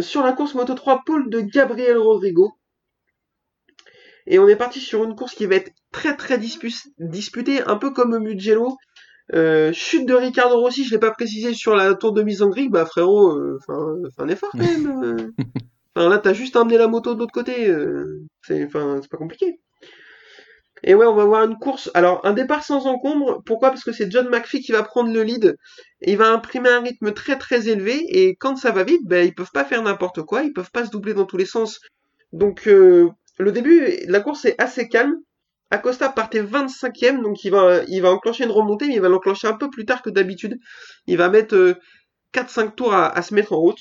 Sur 0.00 0.22
la 0.22 0.34
course 0.34 0.54
Moto 0.54 0.74
3, 0.74 1.00
pôle 1.06 1.30
de 1.30 1.40
Gabriel 1.40 1.96
Rodrigo. 1.96 2.52
Et 4.26 4.38
on 4.38 4.48
est 4.48 4.56
parti 4.56 4.80
sur 4.80 5.04
une 5.04 5.14
course 5.14 5.34
qui 5.34 5.46
va 5.46 5.56
être 5.56 5.70
très 5.92 6.16
très 6.16 6.38
dispu- 6.38 6.88
disputée, 6.98 7.62
un 7.62 7.76
peu 7.76 7.92
comme 7.92 8.18
Mugello. 8.18 8.76
Euh, 9.34 9.72
chute 9.72 10.06
de 10.06 10.14
Ricardo 10.14 10.58
Rossi, 10.60 10.84
je 10.84 10.90
l'ai 10.90 10.98
pas 10.98 11.10
précisé 11.10 11.54
sur 11.54 11.74
la 11.74 11.94
tour 11.94 12.12
de 12.12 12.22
mise 12.22 12.42
en 12.42 12.48
grille, 12.48 12.68
bah 12.68 12.84
frérot, 12.84 13.30
euh, 13.30 13.58
enfin, 13.60 13.94
fais 14.14 14.22
un 14.22 14.28
effort 14.28 14.50
quand 14.52 14.58
même. 14.58 15.02
euh. 15.02 15.32
Enfin 15.94 16.08
là, 16.08 16.18
t'as 16.18 16.32
juste 16.32 16.56
amené 16.56 16.78
la 16.78 16.88
moto 16.88 17.14
de 17.14 17.18
l'autre 17.18 17.34
côté, 17.34 17.68
euh, 17.68 18.22
c'est, 18.42 18.64
enfin, 18.64 18.98
c'est 19.02 19.10
pas 19.10 19.18
compliqué. 19.18 19.60
Et 20.84 20.94
ouais, 20.94 21.06
on 21.06 21.14
va 21.14 21.24
voir 21.24 21.44
une 21.44 21.58
course. 21.58 21.90
Alors, 21.94 22.20
un 22.24 22.32
départ 22.32 22.64
sans 22.64 22.86
encombre. 22.86 23.42
Pourquoi? 23.46 23.70
Parce 23.70 23.84
que 23.84 23.92
c'est 23.92 24.10
John 24.10 24.28
McPhee 24.28 24.60
qui 24.60 24.72
va 24.72 24.82
prendre 24.82 25.12
le 25.12 25.22
lead. 25.22 25.56
Et 26.00 26.12
il 26.12 26.18
va 26.18 26.28
imprimer 26.32 26.70
un 26.70 26.80
rythme 26.80 27.12
très 27.12 27.38
très 27.38 27.68
élevé. 27.68 28.02
Et 28.08 28.34
quand 28.36 28.56
ça 28.56 28.72
va 28.72 28.82
vite, 28.82 29.02
ben, 29.04 29.24
ils 29.24 29.34
peuvent 29.34 29.52
pas 29.52 29.64
faire 29.64 29.82
n'importe 29.82 30.22
quoi. 30.22 30.42
Ils 30.42 30.52
peuvent 30.52 30.72
pas 30.72 30.84
se 30.84 30.90
doubler 30.90 31.14
dans 31.14 31.24
tous 31.26 31.36
les 31.36 31.46
sens. 31.46 31.78
Donc 32.32 32.66
euh, 32.66 33.10
le 33.38 33.52
début, 33.52 33.86
la 34.08 34.20
course 34.20 34.44
est 34.44 34.60
assez 34.60 34.88
calme. 34.88 35.14
Acosta 35.72 36.10
partait 36.10 36.42
25e, 36.42 37.22
donc 37.22 37.44
il 37.44 37.50
va, 37.50 37.82
il 37.88 38.02
va 38.02 38.10
enclencher 38.10 38.44
une 38.44 38.50
remontée, 38.50 38.86
mais 38.88 38.94
il 38.94 39.00
va 39.00 39.08
l'enclencher 39.08 39.48
un 39.48 39.56
peu 39.56 39.70
plus 39.70 39.86
tard 39.86 40.02
que 40.02 40.10
d'habitude. 40.10 40.58
Il 41.06 41.16
va 41.16 41.30
mettre 41.30 41.78
4-5 42.34 42.74
tours 42.74 42.92
à, 42.92 43.08
à, 43.08 43.22
se 43.22 43.34
mettre 43.34 43.52
en 43.52 43.58
route. 43.58 43.80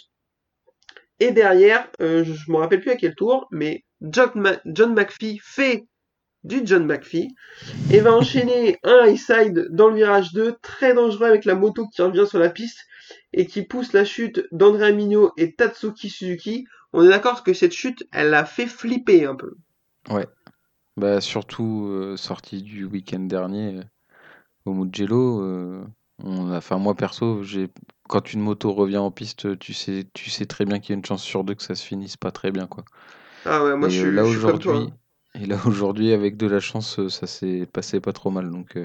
Et 1.20 1.32
derrière, 1.32 1.88
je 2.00 2.32
ne 2.32 2.52
me 2.52 2.58
rappelle 2.58 2.80
plus 2.80 2.92
à 2.92 2.96
quel 2.96 3.14
tour, 3.14 3.48
mais 3.52 3.84
John, 4.02 4.60
John 4.66 4.94
McPhee 4.94 5.40
fait 5.44 5.86
du 6.44 6.62
John 6.64 6.86
McPhee 6.86 7.28
et 7.92 8.00
va 8.00 8.14
enchaîner 8.14 8.80
un 8.84 9.06
high 9.06 9.18
side 9.18 9.68
dans 9.70 9.90
le 9.90 9.96
virage 9.96 10.34
2, 10.34 10.56
très 10.62 10.94
dangereux 10.94 11.28
avec 11.28 11.46
la 11.46 11.56
moto 11.56 11.88
qui 11.88 12.02
revient 12.02 12.26
sur 12.28 12.40
la 12.40 12.50
piste 12.50 12.80
et 13.34 13.46
qui 13.46 13.64
pousse 13.64 13.94
la 13.94 14.06
chute 14.06 14.48
d'André 14.52 14.94
Mignot 14.94 15.34
et 15.38 15.54
Tatsuki 15.54 16.10
Suzuki. 16.10 16.66
On 16.94 17.04
est 17.06 17.10
d'accord 17.10 17.44
que 17.44 17.54
cette 17.54 17.74
chute, 17.74 18.08
elle 18.12 18.34
a 18.34 18.46
fait 18.46 18.66
flipper 18.66 19.26
un 19.26 19.36
peu. 19.36 19.54
Ouais. 20.10 20.26
Bah 21.02 21.20
surtout 21.20 21.88
euh, 21.90 22.16
sortie 22.16 22.62
du 22.62 22.86
week-end 22.86 23.22
dernier 23.22 23.80
euh, 23.80 23.84
au 24.66 24.74
Mugello. 24.76 25.42
Euh, 25.42 25.84
on 26.24 26.52
a, 26.52 26.58
enfin 26.58 26.78
moi 26.78 26.94
perso, 26.94 27.42
j'ai 27.42 27.70
quand 28.08 28.34
une 28.34 28.42
moto 28.42 28.72
revient 28.72 29.00
en 29.00 29.10
piste, 29.10 29.58
tu 29.58 29.74
sais, 29.74 30.06
tu 30.14 30.30
sais 30.30 30.46
très 30.46 30.64
bien 30.64 30.78
qu'il 30.78 30.92
y 30.92 30.94
a 30.94 30.98
une 30.98 31.06
chance 31.06 31.24
sur 31.24 31.44
deux 31.44 31.56
que 31.56 31.64
ça 31.64 31.74
se 31.74 31.84
finisse 31.84 32.18
pas 32.18 32.30
très 32.30 32.52
bien 32.52 32.68
quoi. 32.68 32.86
Ah 33.46 33.64
ouais, 33.64 33.76
moi 33.76 33.90
je 33.90 34.00
suis 34.00 34.12
là 34.12 34.24
aujourd'hui. 34.24 34.94
Et 35.34 35.48
là 35.48 35.58
aujourd'hui, 35.66 36.14
avec 36.14 36.38
de 36.38 36.46
la 36.46 36.60
chance, 36.60 37.08
ça 37.08 37.26
s'est 37.26 37.66
passé 37.66 38.00
pas 38.00 38.14
trop 38.14 38.30
mal 38.30 38.52
donc. 38.52 38.78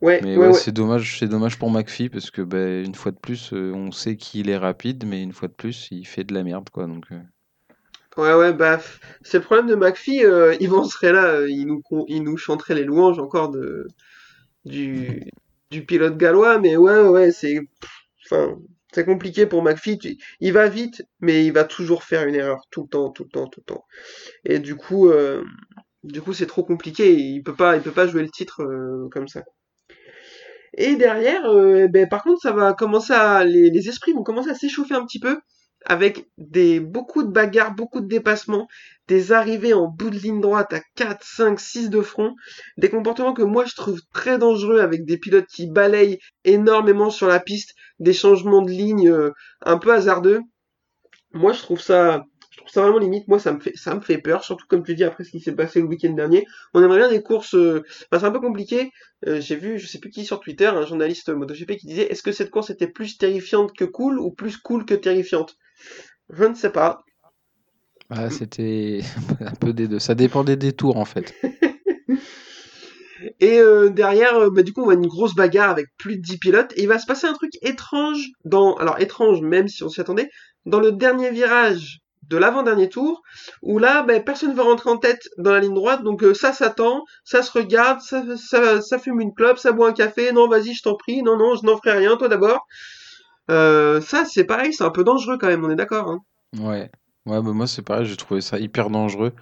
Ouais, 0.00 0.22
mais 0.24 0.36
ouais, 0.36 0.48
ouais. 0.48 0.52
c'est 0.54 0.72
dommage, 0.72 1.20
c'est 1.20 1.28
dommage 1.28 1.56
pour 1.56 1.70
McPhee 1.70 2.08
parce 2.08 2.32
que 2.32 2.42
ben, 2.42 2.84
une 2.84 2.96
fois 2.96 3.12
de 3.12 3.18
plus, 3.18 3.52
on 3.52 3.92
sait 3.92 4.16
qu'il 4.16 4.50
est 4.50 4.58
rapide, 4.58 5.06
mais 5.06 5.22
une 5.22 5.32
fois 5.32 5.46
de 5.46 5.54
plus, 5.54 5.86
il 5.92 6.04
fait 6.04 6.24
de 6.24 6.34
la 6.34 6.42
merde 6.42 6.68
quoi 6.68 6.88
donc. 6.88 7.06
Ouais, 8.16 8.34
ouais, 8.34 8.52
bah, 8.52 8.80
c'est 9.22 9.38
le 9.38 9.44
problème 9.44 9.66
de 9.66 9.74
McPhee. 9.74 10.24
Euh, 10.24 10.54
Yvan 10.60 10.84
serait 10.84 11.12
là, 11.12 11.46
il 11.48 11.66
nous, 11.66 11.82
il 12.08 12.22
nous 12.22 12.36
chanterait 12.36 12.74
les 12.74 12.84
louanges 12.84 13.18
encore 13.18 13.50
de, 13.50 13.88
du, 14.64 15.24
du 15.70 15.84
pilote 15.86 16.16
gallois, 16.18 16.58
mais 16.60 16.76
ouais, 16.76 17.00
ouais, 17.02 17.32
c'est, 17.32 17.60
enfin, 18.26 18.56
c'est 18.94 19.04
compliqué 19.04 19.46
pour 19.46 19.62
McPhee. 19.64 20.18
Il 20.40 20.52
va 20.52 20.68
vite, 20.68 21.04
mais 21.20 21.46
il 21.46 21.52
va 21.52 21.64
toujours 21.64 22.04
faire 22.04 22.26
une 22.28 22.36
erreur 22.36 22.62
tout 22.70 22.82
le 22.84 22.88
temps, 22.88 23.10
tout 23.10 23.24
le 23.24 23.30
temps, 23.30 23.48
tout 23.48 23.60
le 23.66 23.74
temps. 23.74 23.84
Et 24.44 24.58
du 24.60 24.76
coup, 24.76 25.08
euh, 25.10 25.44
du 26.04 26.22
coup, 26.22 26.32
c'est 26.34 26.46
trop 26.46 26.64
compliqué. 26.64 27.14
Il 27.16 27.42
peut 27.42 27.56
pas, 27.56 27.76
il 27.76 27.82
peut 27.82 27.92
pas 27.92 28.06
jouer 28.08 28.22
le 28.22 28.30
titre 28.30 28.62
euh, 28.62 29.08
comme 29.12 29.28
ça. 29.28 29.44
Et 30.76 30.96
derrière, 30.96 31.44
euh, 31.46 31.86
ben, 31.88 32.08
par 32.08 32.22
contre, 32.24 32.40
ça 32.42 32.52
va 32.52 32.72
commencer 32.74 33.12
à, 33.12 33.44
les, 33.44 33.70
les 33.70 33.88
esprits 33.88 34.12
vont 34.12 34.22
commencer 34.24 34.50
à 34.50 34.54
s'échauffer 34.54 34.94
un 34.94 35.04
petit 35.04 35.20
peu 35.20 35.38
avec 35.84 36.26
des, 36.38 36.80
beaucoup 36.80 37.22
de 37.22 37.30
bagarres, 37.30 37.74
beaucoup 37.74 38.00
de 38.00 38.08
dépassements, 38.08 38.68
des 39.08 39.32
arrivées 39.32 39.74
en 39.74 39.86
bout 39.86 40.10
de 40.10 40.16
ligne 40.16 40.40
droite 40.40 40.72
à 40.72 40.80
4, 40.96 41.24
5, 41.24 41.60
6 41.60 41.90
de 41.90 42.00
front, 42.00 42.34
des 42.78 42.88
comportements 42.88 43.34
que 43.34 43.42
moi 43.42 43.64
je 43.64 43.74
trouve 43.74 44.00
très 44.12 44.38
dangereux 44.38 44.80
avec 44.80 45.04
des 45.04 45.18
pilotes 45.18 45.46
qui 45.46 45.66
balayent 45.66 46.18
énormément 46.44 47.10
sur 47.10 47.26
la 47.26 47.40
piste, 47.40 47.74
des 47.98 48.14
changements 48.14 48.62
de 48.62 48.70
ligne 48.70 49.10
euh, 49.10 49.32
un 49.62 49.78
peu 49.78 49.92
hasardeux. 49.92 50.40
Moi 51.32 51.52
je 51.52 51.60
trouve 51.60 51.80
ça 51.80 52.24
je 52.54 52.60
trouve 52.60 52.70
ça 52.70 52.82
vraiment 52.82 52.98
limite. 52.98 53.26
Moi, 53.26 53.40
ça 53.40 53.52
me 53.52 53.58
fait, 53.58 53.72
ça 53.74 53.96
me 53.96 54.00
fait 54.00 54.18
peur, 54.18 54.44
surtout 54.44 54.64
comme 54.68 54.84
tu 54.84 54.94
dis 54.94 55.02
après 55.02 55.24
ce 55.24 55.30
qui 55.32 55.40
s'est 55.40 55.56
passé 55.56 55.80
le 55.80 55.86
week-end 55.86 56.12
dernier. 56.12 56.46
On 56.72 56.80
aimerait 56.84 56.98
bien 56.98 57.08
des 57.08 57.20
courses. 57.20 57.56
Euh... 57.56 57.82
Enfin, 58.12 58.20
c'est 58.20 58.26
un 58.26 58.30
peu 58.30 58.38
compliqué. 58.38 58.92
Euh, 59.26 59.40
J'ai 59.40 59.56
vu, 59.56 59.80
je 59.80 59.88
sais 59.88 59.98
plus 59.98 60.10
qui 60.10 60.24
sur 60.24 60.38
Twitter, 60.38 60.66
un 60.66 60.86
journaliste 60.86 61.30
MotoGP 61.30 61.76
qui 61.76 61.88
disait 61.88 62.06
est-ce 62.12 62.22
que 62.22 62.30
cette 62.30 62.50
course 62.50 62.70
était 62.70 62.86
plus 62.86 63.18
terrifiante 63.18 63.76
que 63.76 63.84
cool 63.84 64.20
ou 64.20 64.30
plus 64.30 64.56
cool 64.56 64.84
que 64.84 64.94
terrifiante? 64.94 65.56
Je 66.30 66.44
ne 66.44 66.54
sais 66.54 66.70
pas. 66.70 67.04
Ah, 68.10 68.30
c'était 68.30 69.00
un 69.40 69.54
peu 69.54 69.72
des 69.72 69.88
deux. 69.88 69.98
Ça 69.98 70.14
dépendait 70.14 70.56
des 70.56 70.72
tours 70.72 70.96
en 70.96 71.04
fait. 71.04 71.34
Et 73.40 73.58
euh, 73.58 73.88
derrière, 73.90 74.36
euh, 74.36 74.50
bah, 74.50 74.62
du 74.62 74.72
coup, 74.72 74.82
on 74.82 74.84
voit 74.84 74.94
une 74.94 75.06
grosse 75.06 75.34
bagarre 75.34 75.70
avec 75.70 75.86
plus 75.98 76.16
de 76.16 76.22
10 76.22 76.38
pilotes. 76.38 76.72
Et 76.76 76.82
il 76.82 76.88
va 76.88 76.98
se 76.98 77.06
passer 77.06 77.26
un 77.26 77.32
truc 77.32 77.52
étrange 77.62 78.28
dans, 78.44 78.74
alors 78.74 79.00
étrange 79.00 79.40
même 79.40 79.68
si 79.68 79.82
on 79.82 79.88
s'y 79.88 80.00
attendait, 80.00 80.30
dans 80.66 80.80
le 80.80 80.92
dernier 80.92 81.30
virage 81.30 82.00
de 82.28 82.36
l'avant-dernier 82.36 82.88
tour, 82.88 83.22
où 83.62 83.78
là, 83.78 84.02
ben, 84.02 84.22
personne 84.22 84.50
ne 84.50 84.54
va 84.54 84.62
rentrer 84.62 84.90
en 84.90 84.96
tête 84.96 85.28
dans 85.36 85.52
la 85.52 85.60
ligne 85.60 85.74
droite, 85.74 86.02
donc 86.02 86.24
euh, 86.24 86.32
ça 86.32 86.54
s'attend, 86.54 87.04
ça 87.22 87.42
se 87.42 87.52
regarde, 87.52 88.00
ça, 88.00 88.24
ça, 88.36 88.80
ça, 88.80 88.98
fume 88.98 89.20
une 89.20 89.34
clope, 89.34 89.58
ça 89.58 89.72
boit 89.72 89.88
un 89.88 89.92
café, 89.92 90.32
non 90.32 90.48
vas-y 90.48 90.72
je 90.72 90.82
t'en 90.82 90.94
prie, 90.94 91.22
non 91.22 91.36
non 91.36 91.54
je 91.54 91.66
n'en 91.66 91.76
ferai 91.76 91.98
rien, 91.98 92.16
toi 92.16 92.28
d'abord. 92.28 92.66
Euh, 93.50 94.00
ça 94.00 94.24
c'est 94.24 94.44
pareil, 94.44 94.72
c'est 94.72 94.84
un 94.84 94.90
peu 94.90 95.04
dangereux 95.04 95.38
quand 95.38 95.48
même, 95.48 95.64
on 95.64 95.70
est 95.70 95.76
d'accord. 95.76 96.08
Hein 96.10 96.20
ouais, 96.58 96.90
ouais 97.26 97.42
bah, 97.42 97.52
moi 97.52 97.66
c'est 97.66 97.82
pareil, 97.82 98.06
j'ai 98.06 98.16
trouvé 98.16 98.40
ça 98.40 98.58
hyper 98.58 98.90
dangereux. 98.90 99.32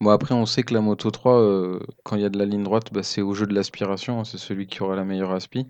Bon 0.00 0.10
après 0.10 0.34
on 0.34 0.46
sait 0.46 0.62
que 0.62 0.74
la 0.74 0.80
Moto 0.80 1.10
3, 1.10 1.40
euh, 1.40 1.80
quand 2.04 2.16
il 2.16 2.22
y 2.22 2.24
a 2.24 2.28
de 2.28 2.38
la 2.38 2.44
ligne 2.44 2.64
droite, 2.64 2.92
bah, 2.92 3.02
c'est 3.02 3.22
au 3.22 3.34
jeu 3.34 3.46
de 3.46 3.54
l'aspiration, 3.54 4.20
hein, 4.20 4.24
c'est 4.24 4.38
celui 4.38 4.66
qui 4.66 4.82
aura 4.82 4.96
la 4.96 5.04
meilleure 5.04 5.32
aspi. 5.32 5.66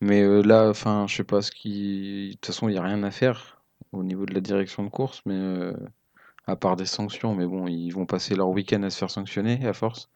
Mais 0.00 0.22
euh, 0.22 0.42
là, 0.42 0.68
enfin, 0.68 1.06
je 1.08 1.16
sais 1.16 1.24
pas 1.24 1.42
ce 1.42 1.50
qui. 1.50 2.28
De 2.28 2.32
toute 2.34 2.46
façon, 2.46 2.68
il 2.68 2.72
n'y 2.72 2.78
a 2.78 2.82
rien 2.82 3.02
à 3.02 3.10
faire 3.10 3.62
au 3.92 4.02
niveau 4.04 4.26
de 4.26 4.34
la 4.34 4.40
direction 4.40 4.82
de 4.84 4.90
course, 4.90 5.22
mais 5.26 5.72
à 6.46 6.56
part 6.56 6.76
des 6.76 6.86
sanctions, 6.86 7.34
mais 7.34 7.46
bon, 7.46 7.66
ils 7.66 7.90
vont 7.90 8.06
passer 8.06 8.34
leur 8.34 8.48
week-end 8.48 8.82
à 8.82 8.90
se 8.90 8.98
faire 8.98 9.10
sanctionner 9.10 9.66
à 9.66 9.72
force. 9.72 10.10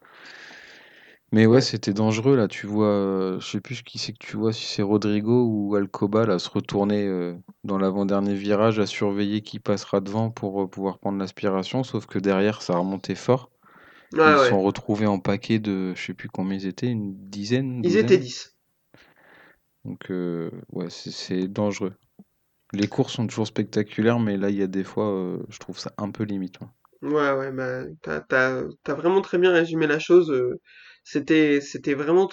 Mais 1.33 1.47
ouais, 1.47 1.61
c'était 1.61 1.93
dangereux 1.93 2.37
là, 2.37 2.49
tu 2.49 2.67
vois, 2.67 2.87
euh, 2.89 3.41
je 3.41 3.47
sais 3.47 3.61
plus 3.61 3.83
qui 3.83 3.99
c'est 3.99 4.13
que 4.13 4.19
tu 4.19 4.37
vois, 4.37 4.53
si 4.53 4.65
c'est 4.67 4.83
Rodrigo 4.83 5.45
ou 5.47 5.75
Alcoba 5.77 6.27
là, 6.27 6.39
se 6.41 6.49
retourner 6.51 7.07
euh, 7.07 7.37
dans 7.65 7.79
l'avant-dernier 7.79 8.35
virage 8.35 8.81
à 8.81 8.87
surveiller 8.87 9.41
qui 9.43 9.61
passera 9.61 10.01
devant 10.01 10.31
pour 10.31 10.63
euh, 10.63 10.67
pouvoir 10.69 10.99
prendre 10.99 11.19
l'aspiration, 11.19 11.85
sauf 11.85 12.07
que 12.07 12.19
derrière 12.19 12.63
ça 12.63 12.77
remontait 12.77 13.15
fort. 13.15 13.51
Ouais, 14.13 14.21
ils 14.25 14.39
se 14.39 14.47
ouais. 14.47 14.49
sont 14.49 14.63
retrouvés 14.63 15.07
en 15.07 15.21
paquet 15.21 15.59
de, 15.61 15.95
je 15.97 16.03
sais 16.07 16.15
plus 16.15 16.29
combien 16.31 16.57
ils 16.59 16.67
étaient, 16.67 16.89
une 16.91 17.15
dizaine, 17.31 17.83
Ils 17.83 17.99
étaient 17.99 18.17
10. 18.17 18.57
Donc 19.85 20.07
ouais, 20.73 20.89
c'est- 20.91 21.47
dangereux. 21.49 21.95
Les 22.73 22.89
courses 22.89 23.15
sont 23.15 23.27
toujours 23.29 23.47
spectaculaires, 23.49 24.19
mais 24.21 24.37
là, 24.39 24.51
il 24.51 24.57
y 24.57 24.63
a 24.63 24.69
des 24.69 24.85
fois, 24.85 25.39
je 25.51 25.59
trouve 25.59 25.79
ça 25.79 25.93
un 25.99 26.11
peu 26.11 26.25
limite. 26.25 26.61
ouais. 26.61 26.69
Ouais, 27.03 27.33
ouais, 27.33 27.51
bah, 27.53 27.85
t'as 28.29 28.95
vraiment 28.95 29.23
très 29.23 29.39
bien 29.39 29.53
résumé 29.53 29.87
la 29.87 29.99
chose. 29.99 30.31
C'était, 31.04 31.61
c'était 31.61 31.95
vraiment 31.95 32.30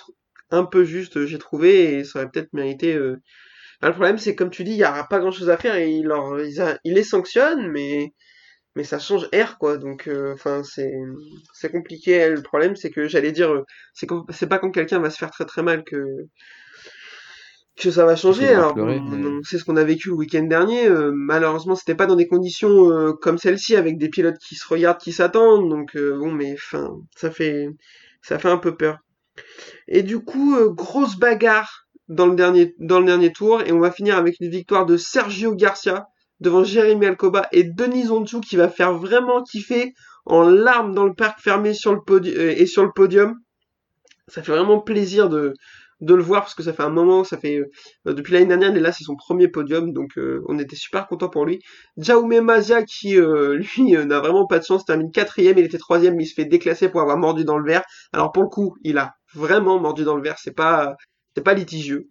un 0.51 0.65
peu 0.65 0.83
juste, 0.85 1.17
euh, 1.17 1.25
j'ai 1.25 1.39
trouvé, 1.39 1.95
et 1.99 2.03
ça 2.03 2.19
aurait 2.19 2.29
peut-être 2.31 2.53
mérité. 2.53 2.93
euh. 2.95 3.17
Bah, 3.81 3.89
le 3.89 3.93
problème, 3.95 4.17
c'est 4.19 4.35
comme 4.35 4.49
tu 4.51 4.63
dis, 4.65 4.71
il 4.73 4.77
y 4.77 4.85
aura 4.85 5.07
pas 5.07 5.19
grand-chose 5.19 5.49
à 5.49 5.57
faire 5.57 5.75
et 5.75 5.91
il 5.91 6.05
leur, 6.07 6.39
ils, 6.41 6.61
a- 6.61 6.79
ils 6.85 6.93
les 6.95 7.03
sanctionnent, 7.03 7.69
mais, 7.71 8.13
mais 8.75 8.83
ça 8.85 8.99
change 8.99 9.27
air, 9.33 9.57
quoi. 9.59 9.77
Donc, 9.77 10.07
euh, 10.07 10.33
enfin, 10.33 10.63
c'est, 10.63 10.91
c'est 11.53 11.71
compliqué. 11.71 12.29
Le 12.29 12.41
problème, 12.43 12.75
c'est 12.77 12.91
que 12.91 13.07
j'allais 13.07 13.31
dire, 13.33 13.63
c'est 13.93 14.07
c'est 14.31 14.47
pas 14.49 14.59
quand 14.59 14.71
quelqu'un 14.71 14.99
va 14.99 15.09
se 15.11 15.17
faire 15.19 15.31
très 15.31 15.45
très 15.45 15.63
mal 15.63 15.83
que 15.85 15.97
que 17.77 17.91
ça 17.91 18.05
va 18.05 18.15
changer. 18.15 18.49
Alors, 18.49 18.75
sait 19.43 19.59
ce 19.59 19.63
qu'on 19.65 19.77
a 19.77 19.83
vécu 19.83 20.09
le 20.09 20.15
week-end 20.15 20.43
dernier. 20.43 20.87
euh, 20.87 21.11
malheureusement, 21.13 21.75
c'était 21.75 21.95
pas 21.95 22.07
dans 22.07 22.15
des 22.15 22.27
conditions 22.27 22.91
euh, 22.91 23.13
comme 23.13 23.37
celle-ci, 23.37 23.75
avec 23.75 23.97
des 23.97 24.09
pilotes 24.09 24.37
qui 24.39 24.55
se 24.55 24.67
regardent, 24.67 24.99
qui 24.99 25.11
s'attendent. 25.13 25.69
Donc, 25.69 25.95
bon, 25.95 26.31
mais 26.31 26.53
enfin, 26.53 26.97
ça 27.15 27.29
fait, 27.31 27.69
ça 28.21 28.39
fait 28.39 28.49
un 28.49 28.57
peu 28.57 28.75
peur. 28.75 28.99
Et 29.87 30.03
du 30.03 30.19
coup, 30.19 30.55
euh, 30.55 30.69
grosse 30.69 31.17
bagarre 31.17 31.87
dans 32.07 32.27
le 32.27 32.35
dernier, 32.35 33.33
tour, 33.33 33.61
et 33.61 33.71
on 33.71 33.79
va 33.79 33.91
finir 33.91 34.17
avec 34.17 34.37
une 34.39 34.49
victoire 34.49 34.85
de 34.85 34.97
Sergio 34.97 35.53
Garcia 35.55 36.07
devant 36.39 36.63
Jérémy 36.63 37.05
Alcoba 37.05 37.47
et 37.51 37.63
Denis 37.63 38.09
Onchou 38.09 38.39
qui 38.39 38.55
va 38.55 38.69
faire 38.69 38.93
vraiment 38.93 39.43
kiffer 39.43 39.93
en 40.25 40.43
larmes 40.43 40.93
dans 40.93 41.05
le 41.05 41.13
parc 41.13 41.41
fermé 41.41 41.71
euh, 41.71 42.53
et 42.57 42.65
sur 42.65 42.83
le 42.83 42.91
podium. 42.91 43.35
Ça 44.27 44.43
fait 44.43 44.51
vraiment 44.51 44.79
plaisir 44.79 45.29
de, 45.29 45.53
de 46.01 46.13
le 46.13 46.21
voir 46.21 46.41
parce 46.41 46.53
que 46.53 46.63
ça 46.63 46.73
fait 46.73 46.83
un 46.83 46.89
moment, 46.89 47.23
ça 47.23 47.37
fait 47.37 47.57
euh, 47.57 48.13
depuis 48.13 48.33
l'année 48.33 48.45
dernière, 48.45 48.75
et 48.75 48.79
là 48.79 48.91
c'est 48.91 49.03
son 49.03 49.15
premier 49.15 49.47
podium, 49.47 49.93
donc 49.93 50.17
euh, 50.17 50.43
on 50.47 50.59
était 50.59 50.75
super 50.75 51.07
content 51.07 51.29
pour 51.29 51.45
lui. 51.45 51.59
Jaume 51.97 52.39
Mazia 52.41 52.83
qui 52.83 53.19
euh, 53.19 53.55
lui 53.77 53.93
n'a 53.93 54.19
vraiment 54.19 54.45
pas 54.45 54.59
de 54.59 54.63
chance, 54.63 54.85
termine 54.85 55.11
quatrième, 55.11 55.57
il 55.57 55.65
était 55.65 55.77
troisième, 55.77 56.15
mais 56.15 56.23
il 56.23 56.27
se 56.27 56.35
fait 56.35 56.45
déclasser 56.45 56.89
pour 56.89 57.01
avoir 57.01 57.17
mordu 57.17 57.45
dans 57.45 57.57
le 57.57 57.65
verre. 57.65 57.83
Alors 58.13 58.31
pour 58.31 58.43
le 58.43 58.49
coup, 58.49 58.75
il 58.83 58.97
a 58.97 59.13
vraiment 59.33 59.79
mordu 59.79 60.03
dans 60.03 60.15
le 60.15 60.21
verre, 60.23 60.37
c'est 60.39 60.55
pas 60.55 60.95
c'est 61.35 61.43
pas 61.43 61.53
litigieux. 61.53 62.07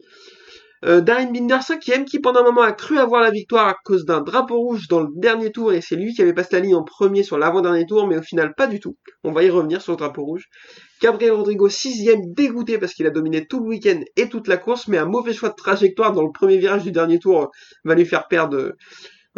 Euh, 0.85 1.01
Darren 1.01 1.33
Binder 1.33 1.59
cinquième 1.63 2.05
qui 2.05 2.21
pendant 2.21 2.41
un 2.41 2.45
moment 2.45 2.61
a 2.61 2.73
cru 2.73 2.99
avoir 2.99 3.23
la 3.23 3.31
victoire 3.31 3.67
à 3.67 3.75
cause 3.85 4.05
d'un 4.05 4.21
drapeau 4.21 4.59
rouge 4.59 4.89
dans 4.89 5.01
le 5.01 5.09
dernier 5.17 5.51
tour 5.51 5.73
et 5.73 5.81
c'est 5.81 5.97
lui 5.97 6.13
qui 6.13 6.21
avait 6.21 6.35
passé 6.35 6.51
la 6.53 6.61
ligne 6.61 6.75
en 6.75 6.85
premier 6.85 7.23
sur 7.23 7.39
l'avant-dernier 7.39 7.87
tour 7.87 8.07
mais 8.07 8.19
au 8.19 8.23
final 8.23 8.55
pas 8.55 8.67
du 8.67 8.79
tout. 8.79 8.97
On 9.25 9.33
va 9.33 9.43
y 9.43 9.51
revenir 9.51 9.81
sur 9.81 9.93
le 9.93 9.97
drapeau 9.97 10.23
rouge. 10.23 10.45
Gabriel 11.01 11.33
Rodrigo 11.33 11.69
sixième 11.69 12.33
dégoûté 12.33 12.79
parce 12.79 12.95
qu'il 12.95 13.07
a 13.07 13.11
dominé 13.11 13.47
tout 13.47 13.61
le 13.61 13.67
week-end 13.67 14.01
et 14.17 14.29
toute 14.29 14.49
la 14.49 14.57
course 14.57 14.89
mais 14.89 14.99
un 14.99 15.07
mauvais 15.07 15.33
choix 15.33 15.51
de 15.51 15.55
trajectoire 15.55 16.13
dans 16.13 16.23
le 16.23 16.33
premier 16.33 16.57
virage 16.57 16.83
du 16.83 16.93
dernier 16.93 17.19
tour 17.19 17.43
euh, 17.43 17.47
va 17.85 17.95
lui 17.95 18.07
faire 18.07 18.29
perdre 18.29 18.73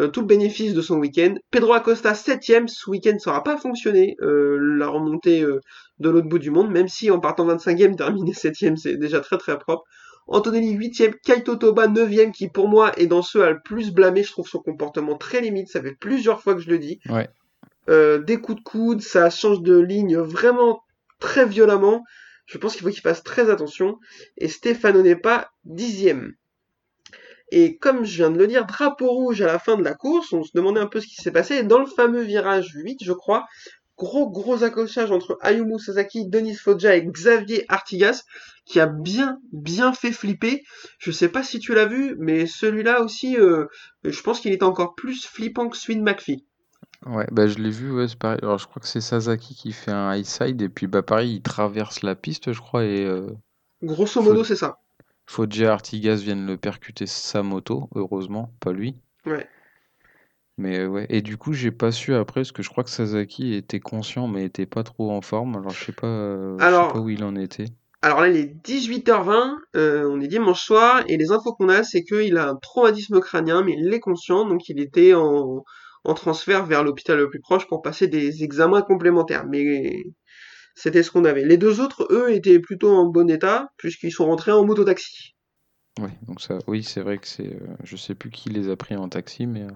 euh, 0.01 0.09
tout 0.09 0.21
le 0.21 0.27
bénéfice 0.27 0.75
de 0.75 0.81
son 0.81 0.99
week-end. 0.99 1.35
Pedro 1.51 1.73
Acosta 1.73 2.15
septième, 2.15 2.69
ce 2.69 2.89
week-end 2.89 3.17
ça 3.19 3.31
n'aura 3.31 3.43
pas 3.43 3.57
fonctionné 3.57 4.17
euh, 4.21 4.57
la 4.79 4.89
remontée 4.89 5.43
euh, 5.43 5.61
de 5.99 6.09
l'autre 6.09 6.29
bout 6.29 6.39
du 6.39 6.51
monde 6.51 6.71
même 6.71 6.89
si 6.89 7.11
en 7.11 7.19
partant 7.19 7.47
25e 7.47 7.97
terminer 7.97 8.35
septième 8.35 8.77
c'est 8.77 8.97
déjà 8.97 9.21
très 9.21 9.39
très 9.39 9.59
propre. 9.59 9.85
Antonelli 10.29 10.77
8ème, 10.77 11.15
Kaito 11.25 11.57
Toba 11.57 11.89
9ème, 11.89 12.33
qui 12.33 12.49
pour 12.49 12.69
moi 12.69 12.93
est 12.99 13.07
dans 13.07 13.23
ceux 13.23 13.45
à 13.45 13.51
le 13.51 13.61
plus 13.65 13.93
blâmer. 13.93 14.23
Je 14.23 14.31
trouve 14.31 14.47
son 14.47 14.59
comportement 14.59 15.17
très 15.17 15.41
limite. 15.41 15.69
Ça 15.69 15.81
fait 15.81 15.97
plusieurs 15.99 16.43
fois 16.43 16.55
que 16.55 16.61
je 16.61 16.69
le 16.69 16.79
dis. 16.79 17.01
Ouais. 17.09 17.29
Euh, 17.89 18.19
des 18.19 18.37
coups 18.37 18.59
de 18.59 18.63
coude, 18.63 19.01
ça 19.01 19.31
change 19.31 19.63
de 19.63 19.79
ligne 19.79 20.19
vraiment 20.19 20.83
très 21.19 21.47
violemment. 21.47 22.05
Je 22.47 22.59
pense 22.59 22.75
qu'il 22.75 22.83
faut 22.83 22.91
qu'il 22.91 23.03
fasse 23.03 23.23
très 23.23 23.51
attention. 23.51 23.99
Et 24.37 24.49
Stefano 24.49 25.03
n'est 25.03 25.17
pas 25.17 25.51
dixième. 25.65 26.35
Et 27.51 27.79
comme 27.79 28.05
je 28.05 28.17
viens 28.17 28.31
de 28.31 28.39
le 28.39 28.47
dire, 28.47 28.67
drapeau 28.67 29.11
rouge 29.11 29.41
à 29.41 29.47
la 29.47 29.59
fin 29.59 29.77
de 29.77 29.83
la 29.83 29.95
course, 29.95 30.33
on 30.33 30.43
se 30.43 30.51
demandait 30.55 30.81
un 30.81 30.87
peu 30.87 31.01
ce 31.01 31.07
qui 31.07 31.17
s'est 31.17 31.31
passé. 31.31 31.63
Dans 31.63 31.79
le 31.79 31.87
fameux 31.87 32.23
virage 32.23 32.73
8, 32.75 32.99
je 33.03 33.13
crois, 33.13 33.47
gros 33.97 34.31
gros 34.31 34.63
accrochage 34.63 35.11
entre 35.11 35.39
Ayumu 35.41 35.79
Sasaki, 35.79 36.29
Denis 36.29 36.55
Foggia 36.55 36.97
et 36.97 37.05
Xavier 37.05 37.65
Artigas, 37.69 38.25
qui 38.67 38.81
a 38.81 38.87
bien 38.87 39.41
bien 39.53 39.93
fait 39.93 40.13
flipper. 40.13 40.63
Je 40.99 41.11
sais 41.11 41.29
pas 41.29 41.43
si 41.43 41.59
tu 41.59 41.75
l'as 41.75 41.87
vu, 41.87 42.17
mais 42.19 42.47
celui-là 42.47 43.03
aussi, 43.03 43.39
euh, 43.39 43.67
je 44.05 44.21
pense 44.23 44.41
qu'il 44.41 44.53
est 44.53 44.63
encore 44.63 44.95
plus 44.95 45.27
flippant 45.27 45.69
que 45.69 45.77
celui 45.77 45.97
de 45.97 46.03
McPhee. 46.03 46.45
Ouais, 47.07 47.27
bah 47.31 47.47
je 47.47 47.59
l'ai 47.59 47.71
vu, 47.71 47.93
ouais, 47.93 48.09
c'est 48.09 48.19
pareil. 48.19 48.39
Alors 48.43 48.59
je 48.59 48.67
crois 48.67 48.81
que 48.81 48.89
c'est 48.89 49.01
Sasaki 49.01 49.55
qui 49.55 49.73
fait 49.73 49.93
un 49.93 50.15
high 50.15 50.25
side 50.25 50.61
et 50.63 50.69
puis 50.69 50.87
bah 50.87 51.03
pareil, 51.03 51.37
il 51.37 51.43
traverse 51.43 52.03
la 52.03 52.15
piste, 52.17 52.53
je 52.53 52.61
crois, 52.61 52.85
et 52.85 53.05
euh, 53.05 53.31
Grosso 53.83 54.21
modo, 54.21 54.43
c'est 54.45 54.57
ça. 54.57 54.81
Foggia 55.27 55.73
Artigas 55.73 56.17
viennent 56.17 56.47
le 56.47 56.57
percuter 56.57 57.07
sa 57.07 57.43
moto, 57.43 57.89
heureusement, 57.95 58.51
pas 58.61 58.73
lui. 58.73 58.97
Ouais. 59.27 59.47
Mais 60.57 60.79
euh, 60.81 60.89
ouais, 60.89 61.07
et 61.09 61.23
du 61.23 61.37
coup, 61.37 61.53
j'ai 61.53 61.71
pas 61.71 61.93
su 61.93 62.15
après, 62.15 62.41
parce 62.41 62.51
que 62.53 62.63
je 62.65 62.69
crois 62.71 62.83
que 62.83 62.91
Sasaki 62.91 63.55
était 63.55 63.79
conscient, 63.79 64.27
mais 64.27 64.45
était 64.45 64.67
pas 64.67 64.83
trop 64.83 65.13
en 65.13 65.21
forme. 65.21 65.55
Alors 65.57 65.71
je 65.71 65.85
sais 65.85 65.93
pas, 65.93 66.07
euh, 66.09 66.57
je 66.59 66.63
sais 66.63 66.67
Alors- 66.69 66.93
pas 66.93 66.99
où 66.99 67.09
il 67.11 67.23
en 67.23 67.37
était. 67.37 67.67
Alors 68.03 68.21
là, 68.21 68.29
il 68.29 68.37
est 68.37 68.55
18h20, 68.65 69.57
euh, 69.77 70.09
on 70.09 70.21
est 70.21 70.29
dimanche 70.29 70.65
soir, 70.65 71.03
et 71.09 71.17
les 71.17 71.31
infos 71.33 71.53
qu'on 71.55 71.69
a, 71.69 71.83
c'est 71.83 72.05
qu'il 72.05 72.37
a 72.39 72.51
un 72.51 72.55
traumatisme 72.57 73.19
crânien, 73.21 73.63
mais 73.65 73.75
il 73.77 73.93
est 73.93 73.99
conscient, 74.01 74.47
donc 74.49 74.69
il 74.69 74.79
était 74.81 75.15
en, 75.15 75.65
en 76.09 76.15
transfert 76.15 76.65
vers 76.65 76.83
l'hôpital 76.83 77.19
le 77.19 77.29
plus 77.29 77.41
proche 77.41 77.67
pour 77.69 77.83
passer 77.83 78.09
des 78.09 78.43
examens 78.43 78.81
complémentaires. 78.81 79.47
Mais 79.47 80.05
c'était 80.75 81.03
ce 81.03 81.11
qu'on 81.11 81.27
avait. 81.27 81.45
Les 81.45 81.59
deux 81.59 81.81
autres, 81.81 82.09
eux, 82.11 82.33
étaient 82.33 82.59
plutôt 82.61 82.91
en 82.91 83.07
bon 83.07 83.31
état, 83.31 83.69
puisqu'ils 83.77 84.11
sont 84.11 84.27
rentrés 84.27 84.53
en 84.53 84.65
mototaxi. 84.65 85.35
Ouais, 86.01 86.17
donc 86.27 86.41
ça, 86.41 86.59
oui, 86.67 86.83
c'est 86.83 87.03
vrai 87.03 87.19
que 87.19 87.27
c'est, 87.27 87.47
euh, 87.47 87.77
je 87.85 87.97
sais 87.97 88.15
plus 88.15 88.31
qui 88.31 88.49
les 88.49 88.71
a 88.71 88.77
pris 88.77 88.97
en 88.97 89.09
taxi, 89.09 89.47
mais 89.47 89.65
euh, 89.65 89.71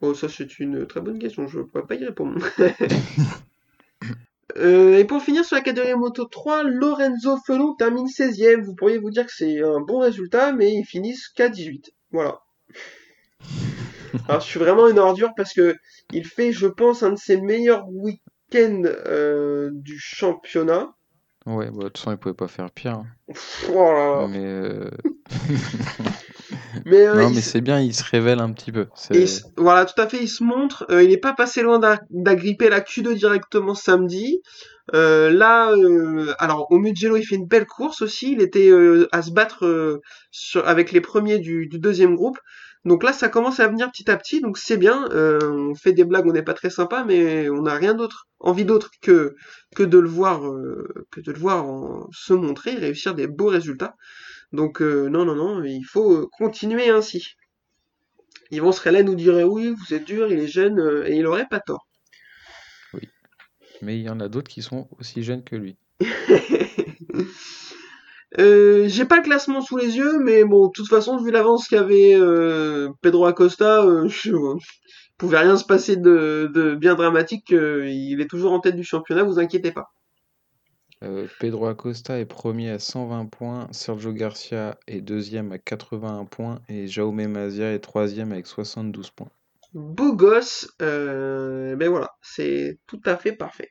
Oh, 0.00 0.14
ça, 0.14 0.28
c'est 0.28 0.58
une 0.58 0.86
très 0.86 1.00
bonne 1.00 1.18
question, 1.18 1.48
je 1.48 1.60
pourrais 1.60 1.86
pas 1.86 1.94
y 1.94 2.04
répondre. 2.04 2.44
Euh, 4.56 4.96
et 4.96 5.04
pour 5.04 5.22
finir 5.22 5.44
sur 5.44 5.56
la 5.56 5.62
catégorie 5.62 5.94
moto 5.94 6.24
3, 6.24 6.62
Lorenzo 6.64 7.36
Felon 7.46 7.74
termine 7.74 8.06
16ème. 8.06 8.62
Vous 8.62 8.74
pourriez 8.74 8.96
vous 8.96 9.10
dire 9.10 9.26
que 9.26 9.32
c'est 9.32 9.60
un 9.62 9.80
bon 9.80 9.98
résultat, 9.98 10.52
mais 10.52 10.72
ils 10.72 10.86
finissent 10.86 11.28
qu'à 11.28 11.50
18. 11.50 11.92
Voilà. 12.12 12.40
Alors, 14.28 14.40
je 14.40 14.46
suis 14.46 14.58
vraiment 14.58 14.88
une 14.88 14.98
ordure 14.98 15.30
parce 15.36 15.52
que 15.52 15.76
il 16.12 16.24
fait, 16.26 16.52
je 16.52 16.66
pense, 16.66 17.02
un 17.02 17.10
de 17.10 17.18
ses 17.18 17.40
meilleurs 17.40 17.88
week-ends 17.88 18.82
euh, 18.84 19.70
du 19.72 19.98
championnat. 19.98 20.90
ouais, 21.46 21.66
bah, 21.70 21.76
de 21.76 21.82
toute 21.88 21.98
façon, 21.98 22.12
il 22.12 22.18
pouvait 22.18 22.34
pas 22.34 22.48
faire 22.48 22.70
pire. 22.70 23.04
Pff, 23.28 23.70
oh. 23.74 24.26
Mais, 24.28 24.44
euh, 24.44 24.90
Mais, 26.86 27.06
euh, 27.06 27.14
non, 27.14 27.30
mais 27.30 27.40
c'est 27.40 27.60
bien, 27.60 27.80
il 27.80 27.94
se 27.94 28.04
révèle 28.04 28.40
un 28.40 28.52
petit 28.52 28.72
peu. 28.72 28.86
Et 29.12 29.26
voilà, 29.56 29.84
tout 29.84 30.00
à 30.00 30.08
fait, 30.08 30.18
il 30.22 30.28
se 30.28 30.42
montre. 30.42 30.86
Euh, 30.90 31.02
il 31.02 31.10
n'est 31.10 31.18
pas 31.18 31.34
passé 31.34 31.62
loin 31.62 31.78
d'a- 31.78 32.00
d'agripper 32.10 32.68
la 32.68 32.80
Q2 32.80 33.14
directement 33.14 33.74
samedi. 33.74 34.40
Euh, 34.94 35.30
là, 35.30 35.70
euh, 35.72 36.34
alors 36.38 36.70
au 36.70 36.78
Mugello, 36.78 37.16
il 37.16 37.24
fait 37.24 37.34
une 37.36 37.46
belle 37.46 37.66
course 37.66 38.00
aussi. 38.02 38.32
Il 38.32 38.40
était 38.40 38.70
euh, 38.70 39.08
à 39.12 39.22
se 39.22 39.30
battre 39.30 40.00
sur, 40.30 40.66
avec 40.66 40.92
les 40.92 41.00
premiers 41.00 41.38
du, 41.38 41.66
du 41.66 41.78
deuxième 41.78 42.14
groupe. 42.14 42.38
Donc 42.88 43.02
là, 43.04 43.12
ça 43.12 43.28
commence 43.28 43.60
à 43.60 43.68
venir 43.68 43.90
petit 43.92 44.10
à 44.10 44.16
petit. 44.16 44.40
Donc 44.40 44.58
c'est 44.58 44.76
bien. 44.78 45.08
Euh, 45.12 45.38
on 45.70 45.74
fait 45.74 45.92
des 45.92 46.04
blagues, 46.04 46.26
on 46.26 46.32
n'est 46.32 46.42
pas 46.42 46.54
très 46.54 46.70
sympa, 46.70 47.04
mais 47.04 47.48
on 47.50 47.62
n'a 47.62 47.74
rien 47.74 47.94
d'autre, 47.94 48.26
envie 48.40 48.64
d'autre 48.64 48.90
que 49.02 49.36
que 49.76 49.82
de 49.84 49.98
le 49.98 50.08
voir, 50.08 50.46
euh, 50.46 51.06
que 51.12 51.20
de 51.20 51.30
le 51.32 51.38
voir 51.38 51.64
en- 51.66 52.08
se 52.12 52.32
montrer, 52.32 52.72
réussir 52.74 53.14
des 53.14 53.26
beaux 53.26 53.48
résultats. 53.48 53.94
Donc 54.52 54.80
euh, 54.82 55.08
non, 55.08 55.24
non, 55.24 55.34
non, 55.36 55.62
il 55.64 55.84
faut 55.84 56.28
continuer 56.38 56.88
ainsi. 56.90 57.26
Yvon 58.50 58.72
Srella 58.72 59.02
nous 59.02 59.14
dirait 59.14 59.44
oui, 59.44 59.70
vous 59.78 59.94
êtes 59.94 60.04
dur, 60.04 60.32
il 60.32 60.38
est 60.40 60.48
jeune, 60.48 61.04
et 61.06 61.16
il 61.16 61.26
aurait 61.26 61.48
pas 61.48 61.60
tort. 61.60 61.86
Mais 63.82 63.96
il 63.98 64.02
y 64.02 64.08
en 64.10 64.18
a 64.20 64.28
d'autres 64.28 64.50
qui 64.50 64.62
sont 64.62 64.88
aussi 64.98 65.22
jeunes 65.22 65.44
que 65.44 65.54
lui. 65.56 65.76
Euh, 68.36 68.88
j'ai 68.88 69.06
pas 69.06 69.16
le 69.16 69.22
classement 69.22 69.62
sous 69.62 69.76
les 69.76 69.96
yeux, 69.96 70.18
mais 70.18 70.44
bon, 70.44 70.66
de 70.66 70.72
toute 70.72 70.88
façon, 70.88 71.16
vu 71.16 71.30
l'avance 71.30 71.66
qu'avait 71.66 72.14
euh, 72.14 72.90
Pedro 73.00 73.24
Acosta, 73.24 73.82
euh, 73.82 74.06
je, 74.08 74.32
pouvait 75.16 75.38
rien 75.38 75.56
se 75.56 75.64
passer 75.64 75.96
de, 75.96 76.50
de 76.52 76.74
bien 76.74 76.94
dramatique. 76.94 77.52
euh, 77.52 77.88
il 77.88 78.20
est 78.20 78.28
toujours 78.28 78.52
en 78.52 78.60
tête 78.60 78.76
du 78.76 78.84
championnat, 78.84 79.22
vous 79.22 79.38
inquiétez 79.38 79.72
pas. 79.72 79.88
Euh, 81.04 81.28
Pedro 81.38 81.66
Acosta 81.66 82.18
est 82.18 82.26
premier 82.26 82.70
à 82.70 82.78
120 82.78 83.26
points, 83.26 83.68
Sergio 83.70 84.12
Garcia 84.12 84.76
est 84.88 85.00
deuxième 85.00 85.52
à 85.52 85.58
81 85.58 86.24
points 86.24 86.60
et 86.68 86.88
Jaume 86.88 87.24
Mazia 87.24 87.72
est 87.72 87.78
troisième 87.78 88.32
avec 88.32 88.48
72 88.48 89.10
points. 89.10 89.30
Beau 89.74 90.14
gosse, 90.14 90.74
ben 90.80 91.88
voilà, 91.88 92.10
c'est 92.20 92.80
tout 92.88 93.00
à 93.04 93.16
fait 93.16 93.32
parfait. 93.32 93.70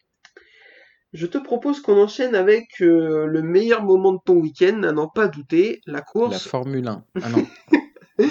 Je 1.14 1.26
te 1.26 1.38
propose 1.38 1.80
qu'on 1.80 2.02
enchaîne 2.02 2.36
avec 2.36 2.82
euh, 2.82 3.26
le 3.28 3.42
meilleur 3.42 3.82
moment 3.84 4.12
de 4.12 4.20
ton 4.26 4.36
week-end, 4.36 4.84
à 4.84 4.92
n'en 4.92 5.08
pas 5.08 5.28
douter, 5.28 5.80
la 5.86 5.94
La 5.94 6.02
course, 6.02 6.48
Formule 6.48 6.88
1. 6.88 7.04
Ah 7.22 7.30
non, 7.30 7.48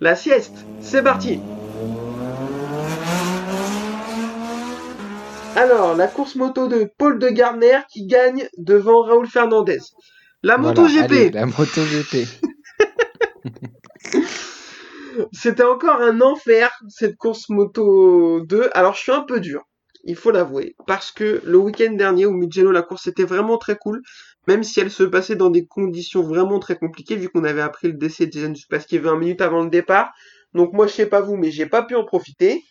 la 0.00 0.16
sieste. 0.16 0.64
C'est 0.80 1.04
parti. 1.04 1.38
Alors, 5.54 5.94
la 5.94 6.08
course 6.08 6.34
moto 6.34 6.66
de 6.66 6.90
Paul 6.98 7.18
de 7.20 7.28
Gardner 7.28 7.78
qui 7.90 8.06
gagne 8.06 8.48
devant 8.58 9.02
Raoul 9.02 9.28
Fernandez. 9.28 9.78
La 10.42 10.56
voilà, 10.56 10.80
moto 10.80 10.86
GP, 10.86 10.98
allez, 10.98 11.30
la 11.30 11.46
MotoGP. 11.46 12.26
c'était 15.32 15.62
encore 15.62 16.02
un 16.02 16.20
enfer 16.20 16.70
cette 16.88 17.16
course 17.16 17.48
moto 17.48 18.40
2. 18.40 18.68
Alors, 18.74 18.94
je 18.94 19.00
suis 19.00 19.12
un 19.12 19.22
peu 19.22 19.40
dur, 19.40 19.62
il 20.06 20.16
faut 20.16 20.30
l'avouer, 20.30 20.76
parce 20.86 21.10
que 21.10 21.42
le 21.44 21.58
week-end 21.58 21.92
dernier 21.92 22.26
au 22.26 22.32
Mugello, 22.32 22.70
la 22.70 22.82
course 22.82 23.06
était 23.06 23.24
vraiment 23.24 23.58
très 23.58 23.76
cool, 23.76 24.02
même 24.46 24.62
si 24.62 24.80
elle 24.80 24.90
se 24.90 25.02
passait 25.02 25.36
dans 25.36 25.50
des 25.50 25.66
conditions 25.66 26.22
vraiment 26.22 26.58
très 26.58 26.76
compliquées, 26.76 27.16
vu 27.16 27.28
qu'on 27.28 27.44
avait 27.44 27.60
appris 27.60 27.88
le 27.88 27.94
décès 27.94 28.26
de 28.26 28.32
Jason 28.32 28.54
Pasquier 28.70 28.98
20 28.98 29.16
minutes 29.16 29.40
avant 29.40 29.62
le 29.62 29.70
départ. 29.70 30.12
Donc 30.54 30.72
moi, 30.72 30.86
je 30.86 30.92
sais 30.92 31.06
pas 31.06 31.20
vous, 31.20 31.36
mais 31.36 31.50
j'ai 31.50 31.66
pas 31.66 31.82
pu 31.82 31.96
en 31.96 32.04
profiter. 32.04 32.62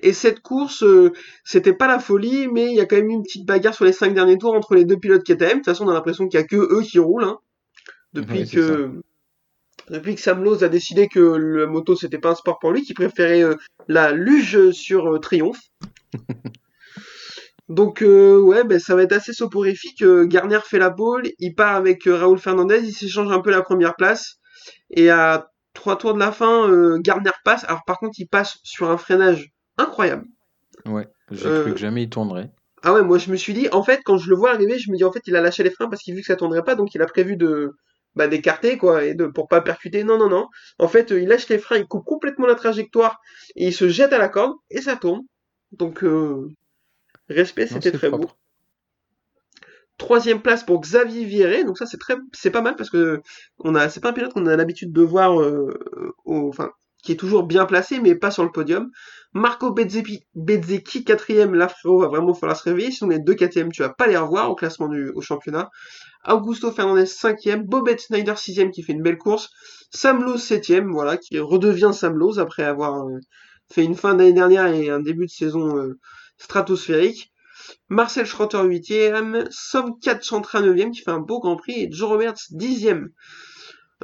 Et 0.00 0.12
cette 0.12 0.40
course, 0.40 0.82
euh, 0.82 1.12
c'était 1.44 1.74
pas 1.74 1.86
la 1.86 1.98
folie, 1.98 2.48
mais 2.48 2.66
il 2.66 2.76
y 2.76 2.80
a 2.80 2.86
quand 2.86 2.96
même 2.96 3.10
eu 3.10 3.14
une 3.14 3.22
petite 3.22 3.46
bagarre 3.46 3.74
sur 3.74 3.84
les 3.84 3.92
cinq 3.92 4.14
derniers 4.14 4.38
tours 4.38 4.54
entre 4.54 4.74
les 4.74 4.84
deux 4.84 4.98
pilotes 4.98 5.24
KTM. 5.24 5.48
De 5.48 5.54
toute 5.56 5.64
façon, 5.66 5.84
on 5.84 5.90
a 5.90 5.94
l'impression 5.94 6.26
qu'il 6.26 6.40
y 6.40 6.42
a 6.42 6.46
que 6.46 6.56
eux 6.56 6.82
qui 6.82 6.98
roulent, 6.98 7.24
hein. 7.24 7.38
Depuis 8.14 8.40
Ouais, 8.40 8.46
que, 8.46 9.02
depuis 9.90 10.14
que 10.14 10.20
Sam 10.20 10.42
Lowe 10.42 10.64
a 10.64 10.68
décidé 10.68 11.08
que 11.08 11.18
le 11.18 11.66
moto 11.66 11.94
c'était 11.96 12.18
pas 12.18 12.30
un 12.30 12.34
sport 12.34 12.58
pour 12.58 12.72
lui, 12.72 12.82
qu'il 12.82 12.94
préférait 12.94 13.42
euh, 13.42 13.54
la 13.86 14.12
luge 14.12 14.70
sur 14.70 15.14
euh, 15.14 15.18
Triomphe. 15.18 15.60
Donc 17.68 18.02
euh, 18.02 18.38
ouais, 18.40 18.64
ben 18.64 18.78
ça 18.78 18.94
va 18.96 19.02
être 19.02 19.12
assez 19.12 19.32
soporifique. 19.32 20.02
Euh, 20.02 20.24
Garner 20.26 20.60
fait 20.64 20.78
la 20.78 20.90
pole, 20.90 21.24
il 21.38 21.54
part 21.54 21.76
avec 21.76 22.06
euh, 22.06 22.16
Raoul 22.16 22.38
Fernandez, 22.38 22.80
il 22.82 22.92
s'échange 22.94 23.30
un 23.30 23.40
peu 23.40 23.50
la 23.50 23.62
première 23.62 23.94
place. 23.94 24.36
Et 24.90 25.10
à 25.10 25.50
trois 25.74 25.96
tours 25.98 26.14
de 26.14 26.18
la 26.18 26.32
fin, 26.32 26.68
euh, 26.70 26.98
Garner 27.00 27.30
passe. 27.44 27.64
Alors 27.64 27.82
par 27.86 27.98
contre, 27.98 28.18
il 28.18 28.26
passe 28.26 28.58
sur 28.62 28.90
un 28.90 28.96
freinage 28.96 29.50
incroyable. 29.76 30.24
Ouais, 30.86 31.08
j'ai 31.30 31.46
Euh, 31.46 31.62
cru 31.64 31.72
que 31.74 31.78
jamais 31.78 32.04
il 32.04 32.08
tournerait. 32.08 32.50
Ah 32.82 32.94
ouais, 32.94 33.02
moi 33.02 33.18
je 33.18 33.30
me 33.30 33.36
suis 33.36 33.52
dit, 33.52 33.68
en 33.72 33.82
fait, 33.82 34.00
quand 34.04 34.16
je 34.18 34.30
le 34.30 34.36
vois 34.36 34.52
arriver, 34.52 34.78
je 34.78 34.90
me 34.90 34.96
dis 34.96 35.04
en 35.04 35.12
fait, 35.12 35.22
il 35.26 35.36
a 35.36 35.40
lâché 35.42 35.62
les 35.62 35.70
freins 35.70 35.88
parce 35.88 36.02
qu'il 36.02 36.14
vu 36.14 36.20
que 36.22 36.26
ça 36.26 36.36
tournerait 36.36 36.64
pas, 36.64 36.74
donc 36.74 36.94
il 36.94 37.02
a 37.02 37.06
prévu 37.06 37.36
de 37.36 37.72
bah, 38.14 38.28
d'écarter 38.28 38.78
quoi 38.78 39.04
et 39.04 39.14
de 39.14 39.26
pour 39.26 39.46
pas 39.48 39.60
percuter. 39.60 40.04
Non 40.04 40.16
non 40.16 40.28
non. 40.30 40.46
En 40.78 40.88
fait, 40.88 41.10
il 41.10 41.28
lâche 41.28 41.48
les 41.48 41.58
freins, 41.58 41.76
il 41.78 41.86
coupe 41.86 42.04
complètement 42.06 42.46
la 42.46 42.54
trajectoire 42.54 43.18
et 43.56 43.66
il 43.66 43.72
se 43.74 43.88
jette 43.88 44.12
à 44.14 44.18
la 44.18 44.28
corde 44.28 44.54
et 44.70 44.80
ça 44.80 44.96
tourne. 44.96 45.20
Donc 45.72 46.02
euh, 46.04 46.48
respect, 47.28 47.66
c'était 47.66 47.92
très 47.92 48.10
beau. 48.10 48.30
Troisième 49.98 50.40
place 50.40 50.62
pour 50.62 50.80
Xavier 50.80 51.24
Viré, 51.24 51.64
donc 51.64 51.76
ça 51.76 51.84
c'est 51.84 51.98
très, 51.98 52.14
c'est 52.32 52.52
pas 52.52 52.62
mal 52.62 52.76
parce 52.76 52.88
que 52.88 53.20
on 53.58 53.74
a, 53.74 53.88
c'est 53.88 54.00
pas 54.00 54.10
un 54.10 54.12
pilote 54.12 54.32
qu'on 54.32 54.46
a 54.46 54.56
l'habitude 54.56 54.92
de 54.92 55.02
voir, 55.02 55.40
euh, 55.40 55.76
au, 56.24 56.48
enfin, 56.48 56.70
qui 57.02 57.12
est 57.12 57.16
toujours 57.16 57.42
bien 57.42 57.66
placé 57.66 57.98
mais 58.00 58.14
pas 58.14 58.30
sur 58.30 58.44
le 58.44 58.52
podium. 58.52 58.90
Marco 59.32 59.72
Bezzecchi, 59.72 61.04
quatrième, 61.04 61.54
là 61.54 61.68
frérot 61.68 62.00
va 62.00 62.06
vraiment 62.06 62.32
falloir 62.32 62.56
se 62.56 62.62
réveiller, 62.62 62.92
sinon 62.92 63.10
les 63.10 63.18
deux 63.18 63.34
quatrièmes 63.34 63.72
tu 63.72 63.82
vas 63.82 63.88
pas 63.88 64.06
les 64.06 64.16
revoir 64.16 64.50
au 64.50 64.54
classement 64.54 64.88
du, 64.88 65.10
au 65.10 65.20
championnat. 65.20 65.68
Augusto 66.26 66.70
Fernandez 66.70 67.06
cinquième, 67.06 67.64
Bobette 67.64 68.00
Snyder 68.00 68.34
sixième 68.36 68.70
qui 68.70 68.82
fait 68.82 68.92
une 68.92 69.02
belle 69.02 69.18
course, 69.18 69.50
Sam 69.90 70.22
Lowe 70.22 70.38
septième, 70.38 70.92
voilà, 70.92 71.16
qui 71.16 71.40
redevient 71.40 71.90
Sam 71.92 72.16
Lowe 72.16 72.38
après 72.38 72.62
avoir 72.62 73.04
euh, 73.04 73.18
fait 73.70 73.84
une 73.84 73.94
fin 73.96 74.14
d'année 74.14 74.32
dernière 74.32 74.66
et 74.66 74.88
un 74.90 75.00
début 75.00 75.26
de 75.26 75.30
saison 75.30 75.76
euh, 75.76 75.98
stratosphérique. 76.38 77.32
Marcel 77.88 78.24
Schrotter 78.26 78.58
8ème, 78.58 79.46
Som 79.50 79.98
4 80.00 80.24
Chantra 80.24 80.62
9ème 80.62 80.90
qui 80.90 81.02
fait 81.02 81.10
un 81.10 81.20
beau 81.20 81.40
Grand 81.40 81.56
Prix 81.56 81.82
et 81.84 81.92
Joe 81.92 82.08
Roberts 82.08 82.38
10ème. 82.52 83.08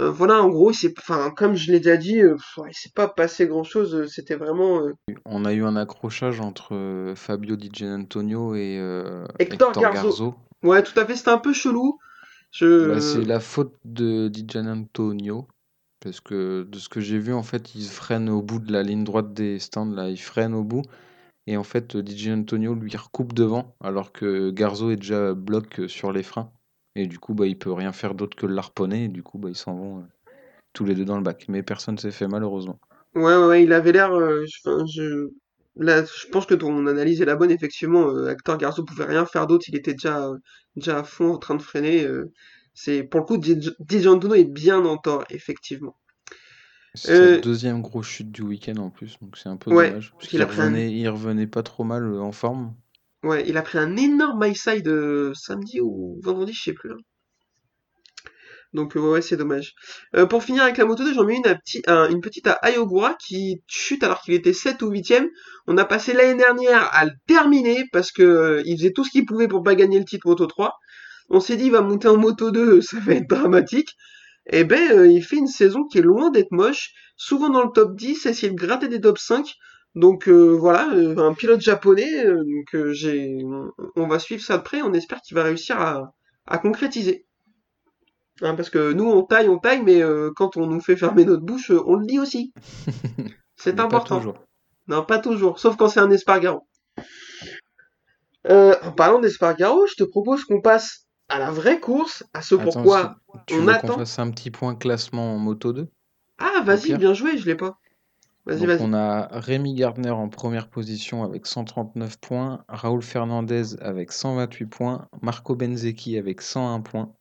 Euh, 0.00 0.11
voilà, 0.11 0.42
en 0.42 0.48
gros, 0.48 0.72
c'est, 0.72 0.92
enfin, 0.98 1.31
comme 1.31 1.55
je 1.55 1.70
l'ai 1.70 1.79
déjà 1.79 1.96
dit, 1.96 2.20
euh, 2.20 2.35
pff, 2.35 2.59
il 2.68 2.74
s'est 2.74 2.90
pas 2.94 3.07
passé 3.09 3.46
grand 3.46 3.62
chose. 3.62 3.94
euh, 3.94 4.07
C'était 4.09 4.35
vraiment 4.35 4.81
euh, 4.83 4.92
On 5.24 5.44
a 5.44 5.53
eu 5.53 5.64
un 5.64 5.77
accrochage 5.77 6.40
entre 6.40 7.12
Fabio 7.16 7.55
Di 7.57 7.70
Giannantonio 7.72 8.55
et 8.57 8.74
Hector 9.38 9.70
Hector 9.70 9.72
Garzo. 9.83 10.09
Garzo. 10.09 10.35
ouais, 10.64 10.83
tout 10.83 10.98
à 10.98 11.07
fait. 11.07 11.14
C'était 11.16 11.31
un 11.31 11.38
peu 11.38 11.53
chelou. 11.53 11.98
Je, 12.50 12.88
Bah, 12.88 13.00
c'est 13.00 13.24
la 13.24 13.38
faute 13.40 13.74
de 13.85 14.29
Di 14.29 14.44
Giannantonio. 14.46 15.46
Parce 16.05 16.21
que 16.21 16.64
de 16.71 16.79
ce 16.79 16.88
que 16.88 17.01
j'ai 17.01 17.19
vu, 17.19 17.33
en 17.35 17.43
fait, 17.43 17.75
il 17.75 17.87
freine 17.88 18.29
au 18.31 18.43
bout 18.43 18.61
de 18.61 18.73
la 18.73 18.83
ligne 18.85 19.05
droite 19.05 19.35
des 19.35 19.59
stands. 19.59 19.87
Là, 19.90 20.09
il 20.11 20.19
freine 20.21 20.55
au 20.55 20.62
bout. 20.64 20.83
Et 21.47 21.57
en 21.57 21.64
fait, 21.64 21.97
Di 21.97 22.17
Giannantonio 22.19 22.75
lui 22.75 22.97
recoupe 22.97 23.35
devant. 23.35 23.77
Alors 23.81 24.12
que 24.12 24.51
Garzo 24.51 24.90
est 24.90 24.97
déjà 24.97 25.35
bloc 25.35 25.81
euh, 25.81 25.88
sur 25.88 26.12
les 26.12 26.23
freins. 26.25 26.53
Et 26.97 27.07
du 27.09 27.19
coup, 27.19 27.35
bah, 27.35 27.47
il 27.47 27.59
peut 27.59 27.73
rien 27.73 27.93
faire 27.93 28.14
d'autre 28.14 28.37
que 28.37 28.47
le 28.47 28.57
harponner. 28.59 29.05
Et 29.05 29.09
du 29.09 29.23
coup, 29.23 29.38
bah, 29.38 29.51
ils 29.51 29.57
s'en 29.57 29.75
vont 29.77 30.01
euh, 30.01 30.05
tous 30.75 30.85
les 30.87 30.95
deux 30.97 31.05
dans 31.07 31.17
le 31.19 31.25
bac. 31.25 31.47
Mais 31.49 31.62
personne 31.62 31.99
s'est 31.99 32.12
fait 32.12 32.29
malheureusement. 32.29 32.79
Ouais, 33.14 33.37
ouais, 33.47 33.62
il 33.64 33.73
avait 33.73 33.93
l'air. 33.93 34.12
euh, 34.12 34.45
je- 34.47 36.29
pense 36.31 36.47
que 36.47 36.55
ton 36.55 36.87
analyse 36.87 37.21
est 37.21 37.25
la 37.25 37.37
bonne. 37.37 37.51
Effectivement, 37.51 38.09
euh, 38.11 38.31
Hector 38.31 38.59
Garzo 38.59 38.85
pouvait 38.85 39.05
rien 39.07 39.27
faire 39.27 39.47
d'autre. 39.47 39.67
Il 39.69 39.77
était 39.77 39.93
déjà, 39.95 40.29
euh, 40.29 40.38
déjà 40.77 40.99
à 41.01 41.05
fond 41.05 41.33
en 41.35 41.38
train 41.38 41.55
de 41.57 41.62
freiner. 41.62 42.05
Euh, 42.74 42.80
c'est 42.80 43.02
pour 43.04 43.20
le 43.20 43.26
coup, 43.26 43.37
Di 43.38 43.56
Di 43.56 44.00
Giannantonio 44.00 44.34
est 44.34 44.44
bien 44.44 44.84
en 44.84 44.96
tort, 44.98 45.24
effectivement. 45.30 45.96
C'est 46.94 47.12
Euh, 47.12 47.40
deuxième 47.40 47.82
grosse 47.82 48.06
chute 48.06 48.30
du 48.32 48.42
week-end 48.42 48.76
en 48.76 48.90
plus. 48.90 49.16
Donc 49.20 49.37
c'est 49.37 49.48
un 49.48 49.56
peu 49.56 49.70
Ouais, 49.70 49.88
dommage. 49.88 50.12
Parce 50.12 50.28
qu'il 50.28 50.30
qu'il 50.30 50.42
a 50.42 50.46
revenait, 50.46 50.92
il 50.92 51.50
pas 51.50 51.62
trop 51.62 51.84
mal 51.84 52.04
euh, 52.04 52.20
en 52.20 52.32
forme. 52.32 52.74
ouais, 53.24 53.44
il 53.48 53.56
a 53.56 53.62
pris 53.62 53.78
un 53.78 53.96
énorme 53.96 54.44
high 54.44 54.54
side 54.56 54.87
euh, 54.87 55.34
samedi 55.34 55.80
ou 55.80 56.20
vendredi, 56.22 56.52
je 56.52 56.62
sais 56.62 56.72
plus. 56.72 56.92
Donc 58.72 58.96
euh, 58.96 59.00
ouais, 59.00 59.22
c'est 59.22 59.37
dommage. 59.37 59.74
Euh, 60.16 60.26
pour 60.26 60.42
finir 60.42 60.64
avec 60.64 60.76
la 60.78 60.84
moto 60.84 61.04
2, 61.04 61.14
j'en 61.14 61.24
mets 61.24 61.37
une, 61.37 61.46
à 61.87 62.08
une 62.08 62.20
petite 62.20 62.46
à 62.48 62.52
Ayogura 62.54 63.14
qui 63.14 63.62
chute 63.68 64.02
alors 64.02 64.20
qu'il 64.22 64.34
était 64.34 64.52
7 64.52 64.82
ou 64.82 64.90
8ème. 64.90 65.28
On 65.66 65.78
a 65.78 65.84
passé 65.84 66.12
l'année 66.12 66.37
dernière 66.37 66.88
à 66.92 67.04
le 67.04 67.12
terminer 67.26 67.84
parce 67.92 68.10
que 68.10 68.22
euh, 68.22 68.62
il 68.66 68.76
faisait 68.76 68.92
tout 68.92 69.04
ce 69.04 69.10
qu'il 69.10 69.26
pouvait 69.26 69.48
pour 69.48 69.62
pas 69.62 69.74
gagner 69.76 69.98
le 69.98 70.04
titre 70.04 70.26
Moto 70.26 70.46
3. 70.46 70.76
On 71.30 71.40
s'est 71.40 71.56
dit 71.56 71.66
il 71.66 71.72
va 71.72 71.80
monter 71.80 72.08
en 72.08 72.16
Moto 72.16 72.50
2, 72.50 72.80
ça 72.82 72.98
va 73.00 73.14
être 73.14 73.28
dramatique. 73.28 73.96
Et 74.46 74.64
ben 74.64 74.90
euh, 74.92 75.06
il 75.06 75.22
fait 75.22 75.37
une 75.37 75.46
saison 75.46 75.84
qui 75.84 75.98
est 75.98 76.02
loin 76.02 76.30
d'être 76.30 76.52
moche, 76.52 76.92
souvent 77.16 77.48
dans 77.48 77.64
le 77.64 77.70
top 77.70 77.96
10, 77.96 78.26
essayer 78.26 78.52
de 78.52 78.56
gratter 78.56 78.88
des 78.88 79.00
top 79.00 79.18
5. 79.18 79.54
Donc 79.94 80.28
euh, 80.28 80.56
voilà, 80.58 80.92
euh, 80.92 81.16
un 81.16 81.34
pilote 81.34 81.60
japonais, 81.60 82.24
donc 82.26 82.90
j'ai 82.92 83.38
on, 83.96 84.08
va 84.08 84.18
suivre 84.18 84.42
ça 84.42 84.58
de 84.58 84.62
près, 84.62 84.82
on 84.82 84.92
espère 84.92 85.20
qu'il 85.22 85.37
va 85.37 85.44
réussir 85.44 85.80
à, 85.80 86.12
à 86.46 86.58
concrétiser. 86.58 87.26
Hein, 88.42 88.56
parce 88.56 88.70
que 88.70 88.92
nous, 88.92 89.04
on 89.04 89.22
taille, 89.22 89.48
on 89.48 89.58
taille, 89.58 89.82
mais 89.82 90.02
quand 90.34 90.56
on 90.56 90.66
nous 90.66 90.80
fait 90.80 90.96
fermer 90.96 91.24
notre 91.24 91.44
bouche, 91.44 91.70
on 91.70 91.94
le 91.94 92.04
dit 92.04 92.18
aussi. 92.18 92.52
C'est 93.56 93.76
pas 93.76 93.84
important. 93.84 94.16
toujours. 94.16 94.44
Non, 94.88 95.04
pas 95.04 95.20
toujours, 95.20 95.60
sauf 95.60 95.76
quand 95.76 95.88
c'est 95.88 96.00
un 96.00 96.10
espargaro. 96.10 96.66
En 98.46 98.92
parlant 98.94 99.20
d'espargaro, 99.20 99.87
je 99.87 99.94
te 99.94 100.04
propose 100.04 100.44
qu'on 100.44 100.60
passe 100.60 101.04
à 101.28 101.38
la 101.38 101.50
vraie 101.50 101.80
course, 101.80 102.24
à 102.34 102.42
ce 102.42 102.54
Attends, 102.54 102.64
pourquoi 102.64 103.16
tu 103.46 103.54
on 103.54 103.60
veux 103.60 103.66
qu'on 103.66 103.72
attend. 103.72 103.98
fasse 103.98 104.18
un 104.18 104.30
petit 104.30 104.50
point 104.50 104.74
classement 104.74 105.34
en 105.34 105.38
Moto 105.38 105.72
2? 105.72 105.88
Ah, 106.38 106.62
vas-y, 106.64 106.94
bien 106.96 107.14
joué, 107.14 107.38
je 107.38 107.46
l'ai 107.46 107.54
pas. 107.54 107.78
Vas-y, 108.46 108.66
vas-y. 108.66 108.78
on 108.82 108.92
a 108.92 109.28
Rémi 109.40 109.74
Gardner 109.74 110.10
en 110.10 110.28
première 110.28 110.68
position 110.68 111.24
avec 111.24 111.46
139 111.46 112.18
points, 112.20 112.64
Raoul 112.68 113.02
Fernandez 113.02 113.76
avec 113.80 114.12
128 114.12 114.66
points, 114.66 115.08
Marco 115.22 115.54
Benzecchi 115.56 116.18
avec 116.18 116.42
101 116.42 116.80
points. 116.80 117.14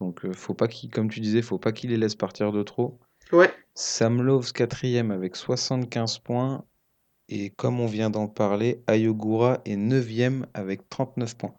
Donc 0.00 0.24
euh, 0.24 0.32
faut 0.32 0.54
pas 0.54 0.68
qu'il, 0.68 0.90
comme 0.90 1.10
tu 1.10 1.18
disais, 1.20 1.42
faut 1.42 1.58
pas 1.58 1.72
qu'il 1.72 1.90
les 1.90 1.96
laisse 1.96 2.14
partir 2.14 2.52
de 2.52 2.62
trop. 2.62 3.00
Ouais, 3.32 3.52
Sam 3.74 4.22
Loves 4.22 4.52
quatrième 4.52 5.10
avec 5.10 5.34
75 5.34 6.18
points 6.20 6.64
et 7.28 7.50
comme 7.50 7.80
on 7.80 7.86
vient 7.86 8.08
d'en 8.08 8.28
parler, 8.28 8.82
Ayogura 8.86 9.58
est 9.64 9.76
neuvième 9.76 10.46
avec 10.54 10.88
39 10.88 11.36
points. 11.36 11.54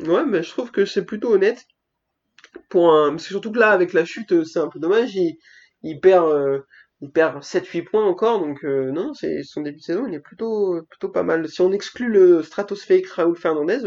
Ouais, 0.00 0.24
mais 0.26 0.42
je 0.42 0.50
trouve 0.50 0.70
que 0.70 0.84
c'est 0.84 1.04
plutôt 1.04 1.32
honnête. 1.32 1.66
Pour 2.68 2.92
un... 2.92 3.10
Parce 3.10 3.24
que 3.24 3.30
surtout 3.30 3.52
que 3.52 3.58
là, 3.58 3.70
avec 3.70 3.92
la 3.92 4.04
chute, 4.04 4.32
euh, 4.32 4.44
c'est 4.44 4.58
un 4.58 4.68
peu 4.68 4.78
dommage. 4.78 5.14
Il, 5.14 5.38
il 5.82 6.00
perd, 6.00 6.28
euh, 6.28 6.60
il 7.00 7.10
perd 7.10 7.42
7-8 7.42 7.84
points 7.84 8.04
encore. 8.04 8.40
Donc, 8.40 8.64
euh, 8.64 8.90
non, 8.92 9.14
c'est 9.14 9.42
son 9.42 9.62
début 9.62 9.78
de 9.78 9.82
saison, 9.82 10.06
il 10.06 10.14
est 10.14 10.20
plutôt, 10.20 10.82
plutôt 10.88 11.08
pas 11.08 11.22
mal. 11.22 11.48
Si 11.48 11.60
on 11.60 11.72
exclut 11.72 12.08
le 12.08 12.42
stratosphérique 12.42 13.08
Raúl 13.08 13.36
Fernandez, 13.36 13.80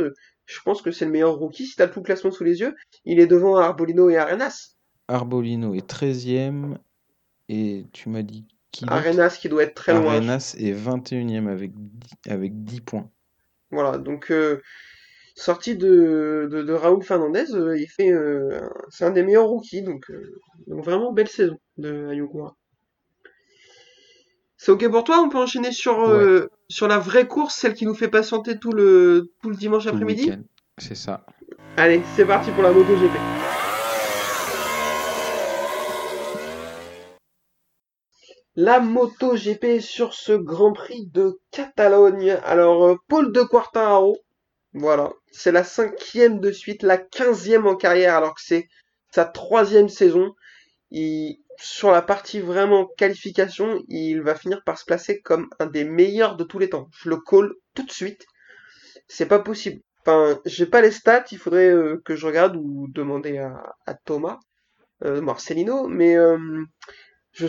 je 0.45 0.59
pense 0.61 0.81
que 0.81 0.91
c'est 0.91 1.05
le 1.05 1.11
meilleur 1.11 1.35
rookie. 1.35 1.67
Si 1.67 1.75
t'as 1.75 1.87
tout 1.87 1.99
le 1.99 2.05
classement 2.05 2.31
sous 2.31 2.43
les 2.43 2.59
yeux, 2.59 2.75
il 3.05 3.19
est 3.19 3.27
devant 3.27 3.57
Arbolino 3.57 4.09
et 4.09 4.17
Arenas. 4.17 4.75
Arbolino 5.07 5.73
est 5.73 5.89
13e 5.89 6.77
et 7.49 7.85
tu 7.93 8.09
m'as 8.09 8.21
dit 8.21 8.47
qui? 8.71 8.85
Arenas 8.87 9.37
qui 9.41 9.49
doit 9.49 9.63
être 9.63 9.75
très 9.75 9.93
loin. 9.93 10.13
Arenas 10.13 10.55
est 10.57 10.73
21e 10.73 11.47
avec 11.47 11.71
10, 11.75 12.31
avec 12.31 12.63
10 12.63 12.81
points. 12.81 13.09
Voilà, 13.71 13.97
donc 13.97 14.31
euh, 14.31 14.61
sorti 15.39 15.75
de, 15.75 16.49
de, 16.51 16.61
de 16.63 16.73
Raúl 16.73 17.01
Fernandez, 17.01 17.53
euh, 17.53 17.77
il 17.77 17.87
fait, 17.87 18.11
euh, 18.11 18.59
c'est 18.89 19.05
un 19.05 19.11
des 19.11 19.23
meilleurs 19.23 19.47
rookies, 19.47 19.81
donc, 19.81 20.09
euh, 20.11 20.33
donc 20.67 20.83
vraiment 20.83 21.13
belle 21.13 21.29
saison 21.29 21.57
de 21.77 22.09
Ayogura. 22.09 22.55
C'est 24.57 24.71
ok 24.71 24.89
pour 24.89 25.05
toi? 25.05 25.21
On 25.21 25.29
peut 25.29 25.37
enchaîner 25.37 25.71
sur, 25.71 25.99
Ouais, 25.99 26.41
sur 26.67 26.89
la 26.89 26.99
vraie 26.99 27.27
course, 27.27 27.55
celle 27.55 27.73
qui 27.73 27.85
nous 27.85 27.93
fait 27.93 28.09
patienter 28.09 28.59
tout 28.59 28.73
le, 28.73 29.31
tout 29.41 29.49
le 29.49 29.55
dimanche 29.55 29.87
après-midi? 29.87 30.31
C'est 30.77 30.95
ça. 30.95 31.25
Allez, 31.77 32.01
c'est 32.15 32.25
parti 32.25 32.51
pour 32.51 32.63
la 32.63 32.71
MotoGP. 32.71 33.15
La 38.57 38.81
MotoGP 38.81 39.79
sur 39.79 40.13
ce 40.13 40.33
Grand 40.33 40.73
Prix 40.73 41.05
de 41.13 41.39
Catalogne. 41.51 42.37
Alors, 42.43 42.97
Paul 43.07 43.31
de 43.31 43.41
Quartararo, 43.43 44.17
voilà, 44.73 45.11
c'est 45.31 45.51
la 45.51 45.63
cinquième 45.63 46.39
de 46.39 46.51
suite, 46.51 46.83
la 46.83 46.97
quinzième 46.97 47.67
en 47.67 47.75
carrière, 47.75 48.15
alors 48.15 48.35
que 48.35 48.41
c'est 48.43 48.67
sa 49.11 49.25
troisième 49.25 49.89
saison. 49.89 50.33
Il, 50.91 51.39
sur 51.61 51.91
la 51.91 52.01
partie 52.01 52.39
vraiment 52.39 52.87
qualification, 52.97 53.83
il 53.89 54.21
va 54.21 54.35
finir 54.35 54.63
par 54.63 54.77
se 54.77 54.85
placer 54.85 55.21
comme 55.21 55.49
un 55.59 55.65
des 55.65 55.83
meilleurs 55.83 56.35
de 56.35 56.43
tous 56.43 56.59
les 56.59 56.69
temps. 56.69 56.89
Je 56.93 57.09
le 57.09 57.17
call 57.17 57.53
tout 57.75 57.83
de 57.83 57.91
suite. 57.91 58.25
C'est 59.07 59.27
pas 59.27 59.39
possible. 59.39 59.81
Enfin, 60.01 60.39
j'ai 60.45 60.65
pas 60.65 60.81
les 60.81 60.91
stats, 60.91 61.25
il 61.31 61.37
faudrait 61.37 61.69
euh, 61.69 62.01
que 62.05 62.15
je 62.15 62.25
regarde 62.25 62.55
ou 62.55 62.87
demander 62.89 63.37
à, 63.39 63.93
Thomas, 64.05 64.39
euh, 65.03 65.21
Marcelino, 65.21 65.87
mais 65.87 66.15
euh, 66.15 66.63
je, 67.33 67.47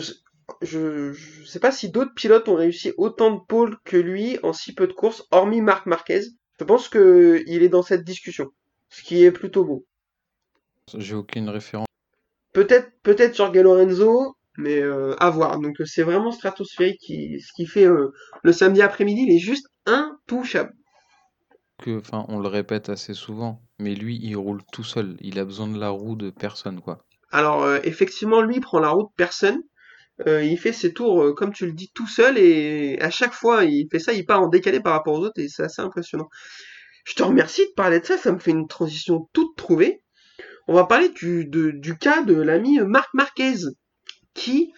je, 0.61 1.13
je 1.13 1.45
sais 1.45 1.59
pas 1.59 1.71
si 1.71 1.89
d'autres 1.89 2.13
pilotes 2.13 2.49
ont 2.49 2.55
réussi 2.55 2.93
autant 2.97 3.31
de 3.31 3.39
pôles 3.47 3.77
que 3.85 3.97
lui 3.97 4.37
en 4.43 4.53
si 4.53 4.73
peu 4.73 4.87
de 4.87 4.93
courses, 4.93 5.23
hormis 5.31 5.61
Marc 5.61 5.85
Marquez. 5.85 6.21
Je 6.61 6.63
pense 6.63 6.89
que 6.89 7.43
il 7.47 7.63
est 7.63 7.69
dans 7.69 7.81
cette 7.81 8.03
discussion, 8.03 8.51
ce 8.89 9.01
qui 9.01 9.23
est 9.23 9.31
plutôt 9.31 9.65
beau. 9.65 9.87
J'ai 10.95 11.15
aucune 11.15 11.49
référence. 11.49 11.87
Peut-être, 12.53 12.91
peut-être 13.01 13.35
Jorge 13.35 13.57
Lorenzo, 13.57 14.35
mais 14.59 14.79
euh, 14.79 15.15
à 15.19 15.31
voir. 15.31 15.59
Donc 15.59 15.81
euh, 15.81 15.85
c'est 15.85 16.03
vraiment 16.03 16.31
stratosphérique 16.31 16.99
qui, 16.99 17.39
ce 17.39 17.51
qui 17.53 17.65
fait 17.65 17.87
euh, 17.87 18.13
le 18.43 18.53
samedi 18.53 18.83
après-midi, 18.83 19.23
il 19.27 19.35
est 19.35 19.39
juste 19.39 19.69
intouchable. 19.87 20.75
Que, 21.79 21.97
enfin, 21.97 22.25
on 22.27 22.37
le 22.37 22.47
répète 22.47 22.89
assez 22.89 23.15
souvent, 23.15 23.63
mais 23.79 23.95
lui, 23.95 24.19
il 24.21 24.35
roule 24.35 24.61
tout 24.71 24.83
seul. 24.83 25.17
Il 25.19 25.39
a 25.39 25.45
besoin 25.45 25.67
de 25.67 25.79
la 25.79 25.89
roue 25.89 26.15
de 26.15 26.29
personne, 26.29 26.79
quoi. 26.79 27.03
Alors 27.31 27.63
euh, 27.63 27.79
effectivement, 27.83 28.41
lui 28.41 28.57
il 28.57 28.61
prend 28.61 28.79
la 28.79 28.89
route 28.89 29.09
personne. 29.15 29.63
Euh, 30.27 30.43
il 30.43 30.57
fait 30.57 30.73
ses 30.73 30.93
tours, 30.93 31.23
euh, 31.23 31.33
comme 31.33 31.53
tu 31.53 31.65
le 31.65 31.73
dis, 31.73 31.91
tout 31.93 32.07
seul 32.07 32.37
et 32.37 32.99
à 33.01 33.09
chaque 33.09 33.33
fois 33.33 33.65
il 33.65 33.87
fait 33.89 33.99
ça, 33.99 34.13
il 34.13 34.25
part 34.25 34.41
en 34.41 34.47
décalé 34.47 34.79
par 34.79 34.93
rapport 34.93 35.13
aux 35.13 35.25
autres 35.25 35.39
et 35.39 35.47
c'est 35.47 35.63
assez 35.63 35.81
impressionnant. 35.81 36.29
Je 37.05 37.13
te 37.13 37.23
remercie 37.23 37.65
de 37.65 37.73
parler 37.75 37.99
de 37.99 38.05
ça, 38.05 38.17
ça 38.17 38.31
me 38.31 38.39
fait 38.39 38.51
une 38.51 38.67
transition 38.67 39.29
toute 39.33 39.55
trouvée. 39.57 40.03
On 40.67 40.73
va 40.73 40.85
parler 40.85 41.09
du, 41.09 41.97
cas 41.99 42.21
de 42.21 42.35
l'ami 42.35 42.79
Marc 42.79 43.09
Marquez 43.13 43.55
qui, 44.35 44.71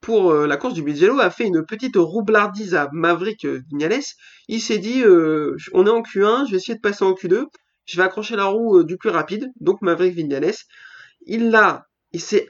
pour 0.00 0.32
euh, 0.32 0.46
la 0.46 0.56
course 0.56 0.74
du 0.74 0.82
Mugello, 0.82 1.20
a 1.20 1.30
fait 1.30 1.46
une 1.46 1.64
petite 1.64 1.96
roublardise 1.96 2.74
à 2.74 2.88
Maverick 2.92 3.46
Vignales. 3.46 4.02
Il 4.48 4.60
s'est 4.60 4.78
dit, 4.78 5.04
on 5.06 5.86
est 5.86 5.90
en 5.90 6.02
Q1, 6.02 6.46
je 6.46 6.50
vais 6.50 6.56
essayer 6.56 6.74
de 6.74 6.80
passer 6.80 7.04
en 7.04 7.12
Q2, 7.12 7.46
je 7.84 7.96
vais 7.96 8.02
accrocher 8.02 8.34
la 8.34 8.46
roue 8.46 8.82
du 8.82 8.96
plus 8.96 9.10
rapide, 9.10 9.46
donc 9.60 9.80
Maverick 9.80 10.14
Vignales. 10.14 10.54
Il 11.26 11.50
l'a, 11.50 11.86
il 12.12 12.20
s'est 12.20 12.46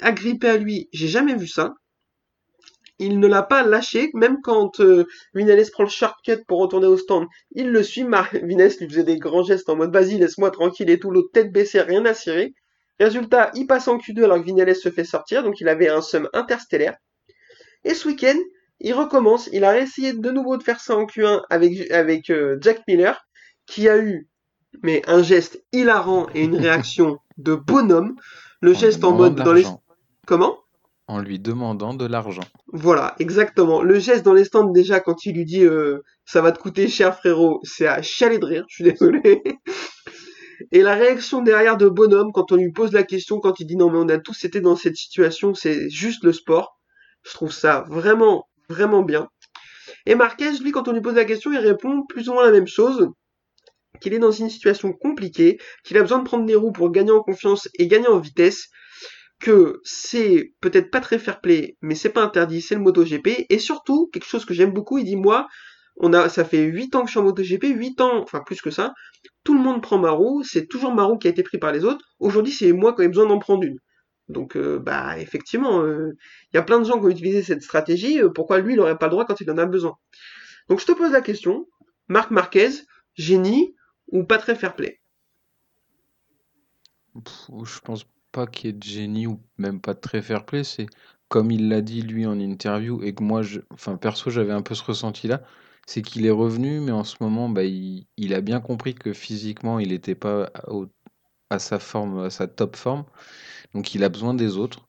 agrippé 0.00 0.48
à 0.48 0.56
lui, 0.56 0.88
j'ai 0.92 1.08
jamais 1.08 1.34
vu 1.34 1.46
ça. 1.46 1.74
Il 3.00 3.18
ne 3.18 3.26
l'a 3.26 3.42
pas 3.42 3.64
lâché, 3.64 4.10
même 4.14 4.38
quand 4.40 4.78
euh, 4.78 5.04
Vinales 5.34 5.68
prend 5.72 5.82
le 5.82 5.88
shortcut 5.88 6.44
pour 6.46 6.60
retourner 6.60 6.86
au 6.86 6.96
stand, 6.96 7.26
il 7.50 7.70
le 7.70 7.82
suit. 7.82 8.04
Vinales 8.04 8.70
lui 8.80 8.88
faisait 8.88 9.02
des 9.02 9.18
grands 9.18 9.42
gestes 9.42 9.68
en 9.68 9.74
mode 9.74 9.92
vas-y, 9.92 10.16
laisse-moi 10.16 10.52
tranquille 10.52 10.88
et 10.90 11.00
tout, 11.00 11.10
l'autre 11.10 11.30
tête 11.32 11.52
baissée, 11.52 11.80
rien 11.80 12.04
à 12.04 12.14
cirer. 12.14 12.54
Résultat, 13.00 13.50
il 13.54 13.66
passe 13.66 13.88
en 13.88 13.98
Q2 13.98 14.24
alors 14.24 14.38
que 14.38 14.44
Vinales 14.44 14.76
se 14.76 14.90
fait 14.90 15.04
sortir, 15.04 15.42
donc 15.42 15.60
il 15.60 15.68
avait 15.68 15.88
un 15.88 16.00
sum 16.00 16.28
interstellaire. 16.32 16.96
Et 17.82 17.94
ce 17.94 18.06
week-end, 18.06 18.38
il 18.78 18.94
recommence, 18.94 19.48
il 19.52 19.64
a 19.64 19.78
essayé 19.78 20.12
de 20.12 20.30
nouveau 20.30 20.56
de 20.56 20.62
faire 20.62 20.78
ça 20.78 20.96
en 20.96 21.06
Q1 21.06 21.42
avec, 21.50 21.90
avec 21.90 22.30
euh, 22.30 22.58
Jack 22.60 22.82
Miller, 22.86 23.20
qui 23.66 23.88
a 23.88 23.98
eu 23.98 24.28
mais 24.82 25.02
un 25.06 25.22
geste 25.22 25.62
hilarant 25.72 26.26
et 26.34 26.42
une 26.42 26.56
réaction 26.56 27.18
de 27.36 27.54
bonhomme. 27.54 28.16
Le 28.64 28.70
En 28.70 28.78
geste 28.78 29.04
en 29.04 29.12
mode 29.12 29.34
dans 29.34 29.52
les... 29.52 29.66
Comment 30.26 30.56
En 31.06 31.18
lui 31.18 31.38
demandant 31.38 31.92
de 31.92 32.06
l'argent. 32.06 32.44
Voilà, 32.72 33.14
exactement. 33.18 33.82
Le 33.82 33.98
geste 33.98 34.24
dans 34.24 34.32
les 34.32 34.46
stands 34.46 34.70
déjà 34.70 35.00
quand 35.00 35.26
il 35.26 35.34
lui 35.34 35.44
dit 35.44 35.66
euh, 35.66 36.02
ça 36.24 36.40
va 36.40 36.50
te 36.50 36.58
coûter 36.58 36.88
cher 36.88 37.14
frérot, 37.14 37.60
c'est 37.62 37.86
à 37.86 38.00
chialer 38.00 38.38
de 38.38 38.46
rire, 38.46 38.64
je 38.68 38.76
suis 38.76 38.84
désolé. 38.84 39.42
Et 40.72 40.80
la 40.80 40.94
réaction 40.94 41.42
derrière 41.42 41.76
de 41.76 41.90
Bonhomme 41.90 42.32
quand 42.32 42.52
on 42.52 42.56
lui 42.56 42.72
pose 42.72 42.92
la 42.92 43.02
question, 43.02 43.38
quand 43.38 43.60
il 43.60 43.66
dit 43.66 43.76
non 43.76 43.90
mais 43.90 43.98
on 43.98 44.08
a 44.08 44.16
tous 44.16 44.44
été 44.44 44.62
dans 44.62 44.76
cette 44.76 44.96
situation, 44.96 45.52
c'est 45.52 45.90
juste 45.90 46.24
le 46.24 46.32
sport. 46.32 46.80
Je 47.22 47.34
trouve 47.34 47.52
ça 47.52 47.84
vraiment, 47.90 48.48
vraiment 48.70 49.02
bien. 49.02 49.28
Et 50.06 50.14
Marquez, 50.14 50.52
lui, 50.62 50.72
quand 50.72 50.88
on 50.88 50.92
lui 50.92 51.02
pose 51.02 51.16
la 51.16 51.26
question, 51.26 51.52
il 51.52 51.58
répond 51.58 52.06
plus 52.08 52.30
ou 52.30 52.32
moins 52.32 52.46
la 52.46 52.52
même 52.52 52.66
chose. 52.66 53.10
Qu'il 54.00 54.14
est 54.14 54.18
dans 54.18 54.30
une 54.30 54.50
situation 54.50 54.92
compliquée, 54.92 55.58
qu'il 55.84 55.96
a 55.98 56.02
besoin 56.02 56.18
de 56.18 56.24
prendre 56.24 56.46
des 56.46 56.54
roues 56.54 56.72
pour 56.72 56.90
gagner 56.90 57.12
en 57.12 57.22
confiance 57.22 57.68
et 57.78 57.86
gagner 57.86 58.08
en 58.08 58.18
vitesse, 58.18 58.68
que 59.40 59.80
c'est 59.84 60.52
peut-être 60.60 60.90
pas 60.90 61.00
très 61.00 61.18
fair 61.18 61.40
play, 61.40 61.76
mais 61.82 61.94
c'est 61.94 62.10
pas 62.10 62.22
interdit, 62.22 62.60
c'est 62.60 62.74
le 62.74 62.80
MotoGP. 62.80 63.46
Et 63.50 63.58
surtout, 63.58 64.08
quelque 64.12 64.26
chose 64.26 64.44
que 64.44 64.54
j'aime 64.54 64.72
beaucoup, 64.72 64.98
il 64.98 65.04
dit 65.04 65.16
moi, 65.16 65.48
on 65.96 66.12
a, 66.12 66.28
ça 66.28 66.44
fait 66.44 66.62
8 66.64 66.94
ans 66.96 67.02
que 67.02 67.06
je 67.06 67.12
suis 67.12 67.20
en 67.20 67.24
MotoGP, 67.24 67.64
8 67.64 68.00
ans, 68.00 68.20
enfin 68.22 68.40
plus 68.44 68.60
que 68.60 68.70
ça, 68.70 68.94
tout 69.44 69.54
le 69.54 69.60
monde 69.60 69.82
prend 69.82 69.98
ma 69.98 70.10
roue, 70.10 70.42
c'est 70.44 70.66
toujours 70.66 70.92
ma 70.92 71.04
roue 71.04 71.18
qui 71.18 71.28
a 71.28 71.30
été 71.30 71.42
prise 71.42 71.60
par 71.60 71.72
les 71.72 71.84
autres. 71.84 72.04
Aujourd'hui, 72.18 72.52
c'est 72.52 72.72
moi 72.72 72.94
qui 72.94 73.02
ai 73.02 73.08
besoin 73.08 73.26
d'en 73.26 73.38
prendre 73.38 73.62
une. 73.64 73.78
Donc, 74.28 74.56
euh, 74.56 74.78
bah, 74.78 75.18
effectivement, 75.18 75.84
il 75.86 76.14
y 76.54 76.56
a 76.56 76.62
plein 76.62 76.78
de 76.80 76.84
gens 76.84 76.98
qui 76.98 77.06
ont 77.06 77.10
utilisé 77.10 77.42
cette 77.42 77.62
stratégie. 77.62 78.20
euh, 78.20 78.30
pourquoi 78.30 78.58
lui, 78.60 78.72
il 78.72 78.76
n'aurait 78.76 78.98
pas 78.98 79.06
le 79.06 79.10
droit 79.10 79.26
quand 79.26 79.40
il 79.40 79.50
en 79.50 79.58
a 79.58 79.66
besoin 79.66 79.96
Donc, 80.68 80.80
je 80.80 80.86
te 80.86 80.92
pose 80.92 81.12
la 81.12 81.20
question. 81.20 81.66
Marc 82.08 82.30
Marquez, 82.30 82.70
génie 83.14 83.74
ou 84.12 84.24
pas 84.24 84.38
très 84.38 84.54
fair 84.54 84.74
play 84.74 85.00
Pff, 87.14 87.50
je 87.64 87.80
pense 87.80 88.06
pas 88.32 88.46
qu'il 88.46 88.66
y 88.66 88.70
ait 88.70 88.72
de 88.72 88.82
génie 88.82 89.26
ou 89.26 89.40
même 89.58 89.80
pas 89.80 89.94
de 89.94 90.00
très 90.00 90.22
fair 90.22 90.44
play. 90.44 90.64
C'est 90.64 90.86
comme 91.28 91.50
il 91.50 91.68
l'a 91.68 91.80
dit 91.80 92.02
lui 92.02 92.26
en 92.26 92.38
interview 92.38 93.02
et 93.02 93.14
que 93.14 93.22
moi, 93.22 93.42
enfin 93.72 93.96
perso, 93.96 94.30
j'avais 94.30 94.52
un 94.52 94.62
peu 94.62 94.74
ce 94.74 94.84
ressenti-là. 94.84 95.42
C'est 95.86 96.02
qu'il 96.02 96.26
est 96.26 96.30
revenu, 96.30 96.80
mais 96.80 96.92
en 96.92 97.04
ce 97.04 97.16
moment, 97.20 97.48
bah, 97.48 97.64
il, 97.64 98.06
a 98.34 98.40
bien 98.40 98.60
compris 98.60 98.94
que 98.94 99.12
physiquement, 99.12 99.78
il 99.78 99.88
n'était 99.88 100.14
pas 100.14 100.50
à 101.50 101.58
sa 101.58 101.78
forme, 101.78 102.20
à 102.20 102.30
sa 102.30 102.46
top 102.48 102.76
forme. 102.76 103.04
Donc, 103.74 103.94
il 103.94 104.04
a 104.04 104.08
besoin 104.08 104.34
des 104.34 104.56
autres. 104.56 104.88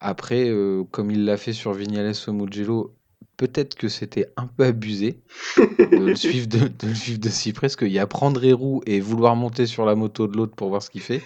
Après, 0.00 0.48
euh, 0.48 0.84
comme 0.84 1.10
il 1.10 1.24
l'a 1.24 1.36
fait 1.36 1.52
sur 1.52 1.72
Vignales 1.72 2.14
au 2.26 2.32
Mugello, 2.32 2.96
peut-être 3.36 3.74
que 3.74 3.88
c'était 3.88 4.26
un 4.36 4.46
peu 4.46 4.64
abusé 4.64 5.22
de 5.56 6.04
le 6.04 6.14
suivre 6.16 6.46
de, 6.46 6.68
de 6.68 6.88
le 6.88 6.94
suivre 6.94 7.18
de 7.20 7.28
si 7.28 7.52
près, 7.52 7.66
parce 7.66 7.76
qu'il 7.76 7.92
y 7.92 7.98
a 7.98 8.06
prendre 8.06 8.40
les 8.40 8.52
roues 8.52 8.82
et 8.86 9.00
vouloir 9.00 9.36
monter 9.36 9.66
sur 9.66 9.84
la 9.84 9.94
moto 9.94 10.26
de 10.26 10.36
l'autre 10.36 10.54
pour 10.54 10.68
voir 10.68 10.82
ce 10.82 10.90
qu'il 10.90 11.02
fait. 11.02 11.22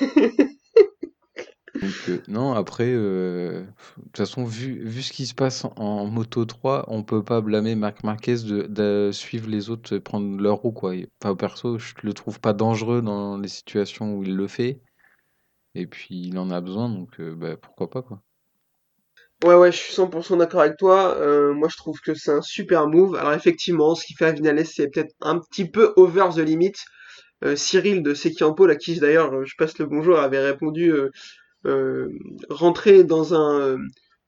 Donc, 1.82 2.08
euh, 2.08 2.22
non, 2.28 2.52
après, 2.52 2.92
euh, 2.92 3.62
de 3.96 4.02
toute 4.04 4.16
façon, 4.16 4.44
vu, 4.44 4.84
vu 4.86 5.02
ce 5.02 5.12
qui 5.12 5.26
se 5.26 5.34
passe 5.34 5.64
en, 5.64 5.72
en 5.76 6.06
Moto 6.06 6.44
3, 6.44 6.84
on 6.88 7.02
peut 7.02 7.24
pas 7.24 7.40
blâmer 7.40 7.74
Marc 7.74 8.04
Marquez 8.04 8.36
de, 8.36 8.62
de 8.62 9.10
suivre 9.12 9.48
les 9.48 9.68
autres, 9.70 9.98
prendre 9.98 10.40
leur 10.40 10.56
roue, 10.58 10.72
quoi. 10.72 10.94
Enfin, 11.22 11.34
perso, 11.34 11.78
je 11.78 11.94
le 12.02 12.12
trouve 12.14 12.40
pas 12.40 12.52
dangereux 12.52 13.02
dans 13.02 13.36
les 13.38 13.48
situations 13.48 14.14
où 14.14 14.22
il 14.22 14.36
le 14.36 14.46
fait. 14.46 14.80
Et 15.74 15.86
puis, 15.86 16.28
il 16.28 16.38
en 16.38 16.50
a 16.50 16.60
besoin, 16.60 16.88
donc 16.88 17.18
euh, 17.20 17.34
bah, 17.34 17.56
pourquoi 17.56 17.90
pas, 17.90 18.02
quoi. 18.02 18.22
Ouais, 19.44 19.54
ouais, 19.56 19.72
je 19.72 19.76
suis 19.76 19.92
100% 19.92 20.36
d'accord 20.36 20.60
avec 20.60 20.76
toi. 20.76 21.16
Euh, 21.18 21.52
moi, 21.52 21.68
je 21.68 21.76
trouve 21.76 22.00
que 22.00 22.14
c'est 22.14 22.30
un 22.30 22.42
super 22.42 22.86
move. 22.86 23.16
Alors, 23.16 23.32
effectivement, 23.32 23.94
ce 23.96 24.06
qu'il 24.06 24.16
fait 24.16 24.26
à 24.26 24.32
Vinales, 24.32 24.64
c'est 24.66 24.88
peut-être 24.88 25.14
un 25.20 25.38
petit 25.40 25.68
peu 25.68 25.92
over 25.96 26.28
the 26.34 26.38
limit. 26.38 26.72
Euh, 27.44 27.56
Cyril 27.56 28.02
de 28.04 28.14
Sekiampo, 28.14 28.66
à 28.68 28.76
qui 28.76 29.00
d'ailleurs 29.00 29.34
euh, 29.34 29.44
je 29.44 29.56
passe 29.58 29.76
le 29.78 29.86
bonjour, 29.86 30.18
avait 30.18 30.38
répondu 30.38 30.92
euh, 30.92 31.10
euh, 31.66 32.08
rentrer 32.50 33.02
dans 33.02 33.34
un 33.34 33.60
euh, 33.60 33.78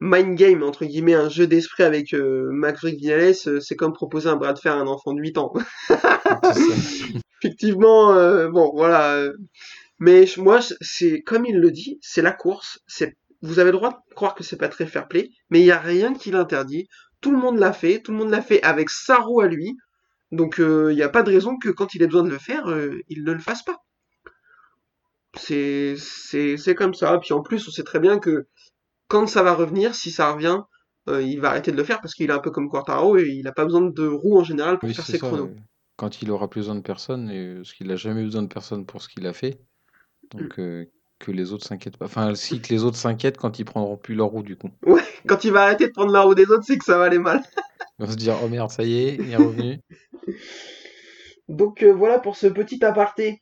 mind 0.01 0.35
game, 0.37 0.63
entre 0.63 0.83
guillemets, 0.85 1.13
un 1.13 1.29
jeu 1.29 1.47
d'esprit 1.47 1.83
avec 1.83 2.13
euh, 2.13 2.49
Maverick 2.51 2.99
Vinales, 2.99 3.35
euh, 3.47 3.61
c'est 3.61 3.75
comme 3.77 3.93
proposer 3.93 4.27
un 4.29 4.35
bras 4.35 4.51
de 4.51 4.59
fer 4.59 4.73
à 4.73 4.79
un 4.79 4.87
enfant 4.87 5.13
de 5.13 5.21
8 5.21 5.37
ans. 5.37 5.53
Effectivement, 7.41 8.13
euh, 8.15 8.49
bon, 8.49 8.71
voilà. 8.75 9.29
Mais 9.99 10.25
moi, 10.37 10.59
c'est 10.81 11.21
comme 11.21 11.45
il 11.45 11.57
le 11.57 11.71
dit, 11.71 11.99
c'est 12.01 12.21
la 12.21 12.31
course. 12.31 12.79
C'est, 12.87 13.15
vous 13.45 13.59
avez 13.59 13.71
le 13.71 13.77
droit 13.77 13.91
de 13.91 14.13
croire 14.15 14.35
que 14.35 14.43
c'est 14.43 14.57
pas 14.57 14.69
très 14.69 14.85
fair 14.87 15.07
play, 15.07 15.29
mais 15.49 15.59
il 15.61 15.65
y 15.65 15.71
a 15.71 15.79
rien 15.79 16.13
qui 16.13 16.31
l'interdit. 16.31 16.87
Tout 17.21 17.31
le 17.31 17.37
monde 17.37 17.57
l'a 17.57 17.73
fait, 17.73 18.01
tout 18.01 18.11
le 18.11 18.17
monde 18.17 18.29
l'a 18.29 18.41
fait 18.41 18.61
avec 18.63 18.89
sa 18.89 19.17
roue 19.17 19.41
à 19.41 19.47
lui. 19.47 19.75
Donc, 20.31 20.59
euh, 20.59 20.91
il 20.91 20.95
n'y 20.95 21.03
a 21.03 21.09
pas 21.09 21.23
de 21.23 21.31
raison 21.31 21.57
que 21.57 21.69
quand 21.69 21.93
il 21.95 22.03
ait 22.03 22.07
besoin 22.07 22.23
de 22.23 22.29
le 22.29 22.37
faire, 22.37 22.67
euh, 22.69 22.99
il 23.09 23.23
ne 23.23 23.31
le 23.31 23.39
fasse 23.39 23.63
pas. 23.63 23.77
C'est, 25.37 25.95
c'est, 25.97 26.57
c'est 26.57 26.75
comme 26.75 26.93
ça. 26.93 27.17
Puis 27.19 27.33
en 27.33 27.41
plus, 27.41 27.67
on 27.67 27.71
sait 27.71 27.83
très 27.83 27.99
bien 27.99 28.19
que 28.19 28.47
quand 29.07 29.27
ça 29.27 29.43
va 29.43 29.53
revenir, 29.53 29.95
si 29.95 30.11
ça 30.11 30.31
revient, 30.31 30.59
euh, 31.09 31.21
il 31.21 31.39
va 31.39 31.49
arrêter 31.49 31.71
de 31.71 31.77
le 31.77 31.83
faire 31.83 32.01
parce 32.01 32.13
qu'il 32.13 32.29
est 32.29 32.33
un 32.33 32.39
peu 32.39 32.51
comme 32.51 32.69
Quartaro 32.69 33.17
et 33.17 33.27
il 33.27 33.43
n'a 33.43 33.51
pas 33.51 33.65
besoin 33.65 33.81
de 33.81 34.07
roue 34.07 34.39
en 34.39 34.43
général 34.43 34.79
pour 34.79 34.89
Oui, 34.89 34.95
faire 34.95 35.05
ses 35.05 35.17
ça. 35.17 35.27
chronos. 35.27 35.51
Quand 35.97 36.21
il 36.21 36.31
aura 36.31 36.49
plus 36.49 36.61
besoin 36.61 36.75
de 36.75 36.81
personne, 36.81 37.29
et, 37.29 37.55
parce 37.55 37.73
qu'il 37.73 37.91
a 37.91 37.95
jamais 37.95 38.21
eu 38.21 38.25
besoin 38.25 38.43
de 38.43 38.47
personne 38.47 38.85
pour 38.85 39.01
ce 39.01 39.09
qu'il 39.09 39.25
a 39.27 39.33
fait. 39.33 39.59
Mm. 40.33 40.39
Donc, 40.39 40.59
euh, 40.59 40.85
que 41.19 41.31
les 41.31 41.53
autres 41.53 41.65
s'inquiètent 41.65 41.97
pas. 41.97 42.05
Enfin, 42.05 42.35
si 42.35 42.61
que 42.61 42.73
les 42.73 42.83
autres 42.83 42.97
s'inquiètent 42.97 43.37
quand 43.37 43.59
ils 43.59 43.65
prendront 43.65 43.97
plus 43.97 44.15
leur 44.15 44.27
roue, 44.27 44.43
du 44.43 44.55
coup. 44.55 44.69
Ouais, 44.85 45.01
quand 45.27 45.43
il 45.43 45.51
va 45.51 45.63
arrêter 45.63 45.87
de 45.87 45.91
prendre 45.91 46.11
la 46.11 46.21
roue 46.21 46.35
des 46.35 46.49
autres, 46.49 46.63
c'est 46.65 46.77
que 46.77 46.85
ça 46.85 46.97
va 46.97 47.05
aller 47.05 47.19
mal. 47.19 47.41
Ils 47.99 48.05
vont 48.05 48.11
se 48.11 48.17
dire, 48.17 48.35
oh 48.43 48.47
merde, 48.47 48.71
ça 48.71 48.83
y 48.83 48.97
est, 48.97 49.15
il 49.15 49.31
est 49.31 49.35
revenu. 49.35 49.79
Donc 51.47 51.83
euh, 51.83 51.91
voilà 51.91 52.19
pour 52.19 52.35
ce 52.35 52.47
petit 52.47 52.83
aparté. 52.83 53.41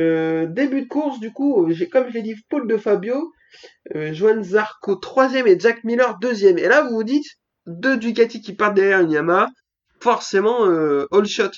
Euh, 0.00 0.46
début 0.46 0.82
de 0.82 0.88
course, 0.88 1.20
du 1.20 1.32
coup, 1.32 1.64
euh, 1.64 1.72
j'ai 1.72 1.88
comme 1.88 2.08
je 2.08 2.14
l'ai 2.14 2.22
dit, 2.22 2.34
Paul 2.48 2.66
de 2.66 2.76
Fabio, 2.76 3.32
euh, 3.94 4.12
Johan 4.12 4.42
Zarco 4.42 4.96
troisième 4.96 5.46
et 5.46 5.58
Jack 5.58 5.84
Miller 5.84 6.18
deuxième. 6.18 6.58
Et 6.58 6.66
là, 6.66 6.82
vous 6.82 6.96
vous 6.96 7.04
dites, 7.04 7.26
deux 7.66 7.96
Ducati 7.96 8.40
qui 8.40 8.54
partent 8.54 8.74
derrière 8.74 9.00
une 9.00 9.10
Yamaha, 9.10 9.48
forcément 10.00 10.64
all 10.64 11.26
shot. 11.26 11.50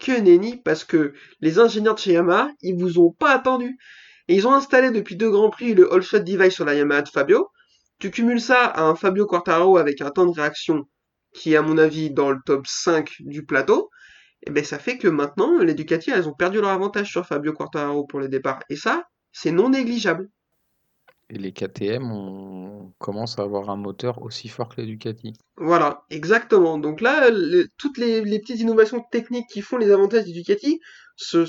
Que 0.00 0.18
nenni, 0.18 0.56
parce 0.56 0.84
que 0.84 1.12
les 1.42 1.58
ingénieurs 1.58 1.94
de 1.94 2.00
chez 2.00 2.12
Yamaha, 2.12 2.50
ils 2.62 2.74
vous 2.74 2.98
ont 2.98 3.10
pas 3.10 3.32
attendu. 3.32 3.76
Et 4.30 4.34
ils 4.36 4.46
ont 4.46 4.54
installé 4.54 4.90
depuis 4.90 5.16
deux 5.16 5.30
grands 5.30 5.50
prix 5.50 5.74
le 5.74 5.92
all 5.92 6.00
shot 6.02 6.20
device 6.20 6.54
sur 6.54 6.64
la 6.64 6.74
Yamaha 6.74 7.02
de 7.02 7.08
Fabio. 7.10 7.50
Tu 7.98 8.10
cumules 8.10 8.40
ça 8.40 8.64
à 8.64 8.82
un 8.84 8.94
Fabio 8.94 9.26
Quartararo 9.26 9.76
avec 9.76 10.00
un 10.00 10.10
temps 10.10 10.24
de 10.24 10.32
réaction 10.32 10.84
qui 11.34 11.52
est 11.52 11.56
à 11.56 11.62
mon 11.62 11.76
avis 11.78 12.10
dans 12.10 12.30
le 12.30 12.38
top 12.46 12.66
5 12.66 13.10
du 13.20 13.44
plateau 13.44 13.90
et 14.46 14.50
ben 14.50 14.64
ça 14.64 14.78
fait 14.78 14.98
que 14.98 15.08
maintenant 15.08 15.58
les 15.58 15.74
Ducati 15.74 16.10
elles 16.10 16.28
ont 16.28 16.34
perdu 16.34 16.60
leur 16.60 16.70
avantage 16.70 17.10
sur 17.10 17.26
Fabio 17.26 17.52
Quartararo 17.52 18.04
pour 18.06 18.20
les 18.20 18.28
départs 18.28 18.60
et 18.70 18.76
ça 18.76 19.04
c'est 19.32 19.52
non 19.52 19.68
négligeable. 19.70 20.28
Et 21.28 21.38
les 21.38 21.52
KTM, 21.52 22.10
on 22.10 22.92
commence 22.98 23.38
à 23.38 23.42
avoir 23.42 23.70
un 23.70 23.76
moteur 23.76 24.22
aussi 24.22 24.48
fort 24.48 24.68
que 24.68 24.80
les 24.80 24.86
Ducati. 24.86 25.34
Voilà, 25.56 26.04
exactement. 26.10 26.78
Donc 26.78 27.00
là 27.00 27.30
le- 27.30 27.68
toutes 27.78 27.98
les, 27.98 28.22
les 28.24 28.38
petites 28.40 28.60
innovations 28.60 29.04
techniques 29.12 29.48
qui 29.48 29.60
font 29.62 29.76
les 29.76 29.90
avantages 29.92 30.24
des 30.24 30.32
Ducati 30.32 30.80
se, 31.16 31.44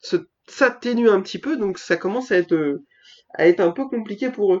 se 0.00 0.16
s'atténuent 0.52 1.10
un 1.10 1.20
petit 1.20 1.38
peu 1.38 1.56
donc 1.56 1.78
ça 1.78 1.96
commence 1.96 2.30
à 2.32 2.36
être 2.36 2.52
euh, 2.54 2.84
à 3.34 3.48
être 3.48 3.60
un 3.60 3.70
peu 3.70 3.86
compliqué 3.88 4.30
pour 4.30 4.54
eux. 4.54 4.60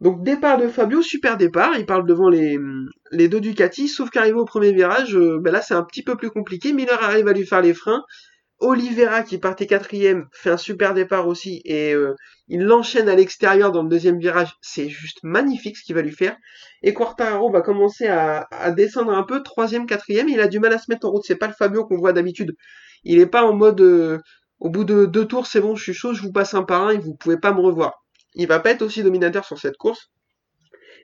Donc 0.00 0.22
départ 0.22 0.58
de 0.58 0.68
Fabio, 0.68 1.00
super 1.00 1.38
départ, 1.38 1.74
il 1.78 1.86
parle 1.86 2.06
devant 2.06 2.28
les, 2.28 2.58
les 3.12 3.28
deux 3.28 3.40
Ducati, 3.40 3.88
sauf 3.88 4.10
qu'arrivé 4.10 4.38
au 4.38 4.44
premier 4.44 4.72
virage, 4.72 5.16
euh, 5.16 5.38
ben 5.40 5.52
là 5.52 5.62
c'est 5.62 5.74
un 5.74 5.82
petit 5.84 6.02
peu 6.02 6.16
plus 6.16 6.30
compliqué, 6.30 6.72
Miller 6.74 7.02
arrive 7.02 7.28
à 7.28 7.32
lui 7.32 7.46
faire 7.46 7.62
les 7.62 7.72
freins, 7.72 8.02
Oliveira 8.58 9.22
qui 9.22 9.38
partait 9.38 9.66
quatrième 9.66 10.26
fait 10.32 10.50
un 10.50 10.56
super 10.58 10.92
départ 10.92 11.26
aussi 11.28 11.62
et 11.64 11.94
euh, 11.94 12.14
il 12.48 12.62
l'enchaîne 12.62 13.08
à 13.08 13.14
l'extérieur 13.14 13.72
dans 13.72 13.82
le 13.82 13.88
deuxième 13.88 14.18
virage, 14.18 14.54
c'est 14.60 14.88
juste 14.88 15.18
magnifique 15.22 15.78
ce 15.78 15.84
qu'il 15.84 15.94
va 15.94 16.02
lui 16.02 16.12
faire. 16.12 16.36
Et 16.82 16.92
Quartararo 16.92 17.50
va 17.50 17.62
commencer 17.62 18.06
à, 18.06 18.46
à 18.50 18.70
descendre 18.72 19.12
un 19.12 19.22
peu, 19.22 19.42
troisième, 19.42 19.86
quatrième, 19.86 20.28
il 20.28 20.40
a 20.40 20.46
du 20.46 20.60
mal 20.60 20.72
à 20.74 20.78
se 20.78 20.90
mettre 20.90 21.06
en 21.06 21.10
route, 21.10 21.24
c'est 21.26 21.36
pas 21.36 21.48
le 21.48 21.54
Fabio 21.54 21.86
qu'on 21.86 21.96
voit 21.96 22.12
d'habitude. 22.12 22.54
Il 23.04 23.18
est 23.18 23.26
pas 23.26 23.44
en 23.44 23.54
mode 23.54 23.80
au 24.60 24.70
bout 24.70 24.84
de 24.84 25.06
deux 25.06 25.26
tours 25.26 25.46
c'est 25.46 25.60
bon, 25.60 25.74
je 25.76 25.82
suis 25.82 25.94
chaud, 25.94 26.14
je 26.14 26.22
vous 26.22 26.32
passe 26.32 26.54
un 26.54 26.62
par 26.62 26.82
un 26.86 26.90
et 26.90 26.98
vous 26.98 27.14
pouvez 27.14 27.38
pas 27.38 27.52
me 27.52 27.60
revoir. 27.60 28.04
Il 28.34 28.46
va 28.48 28.60
pas 28.60 28.70
être 28.70 28.82
aussi 28.82 29.02
dominateur 29.02 29.44
sur 29.44 29.58
cette 29.58 29.76
course. 29.76 30.10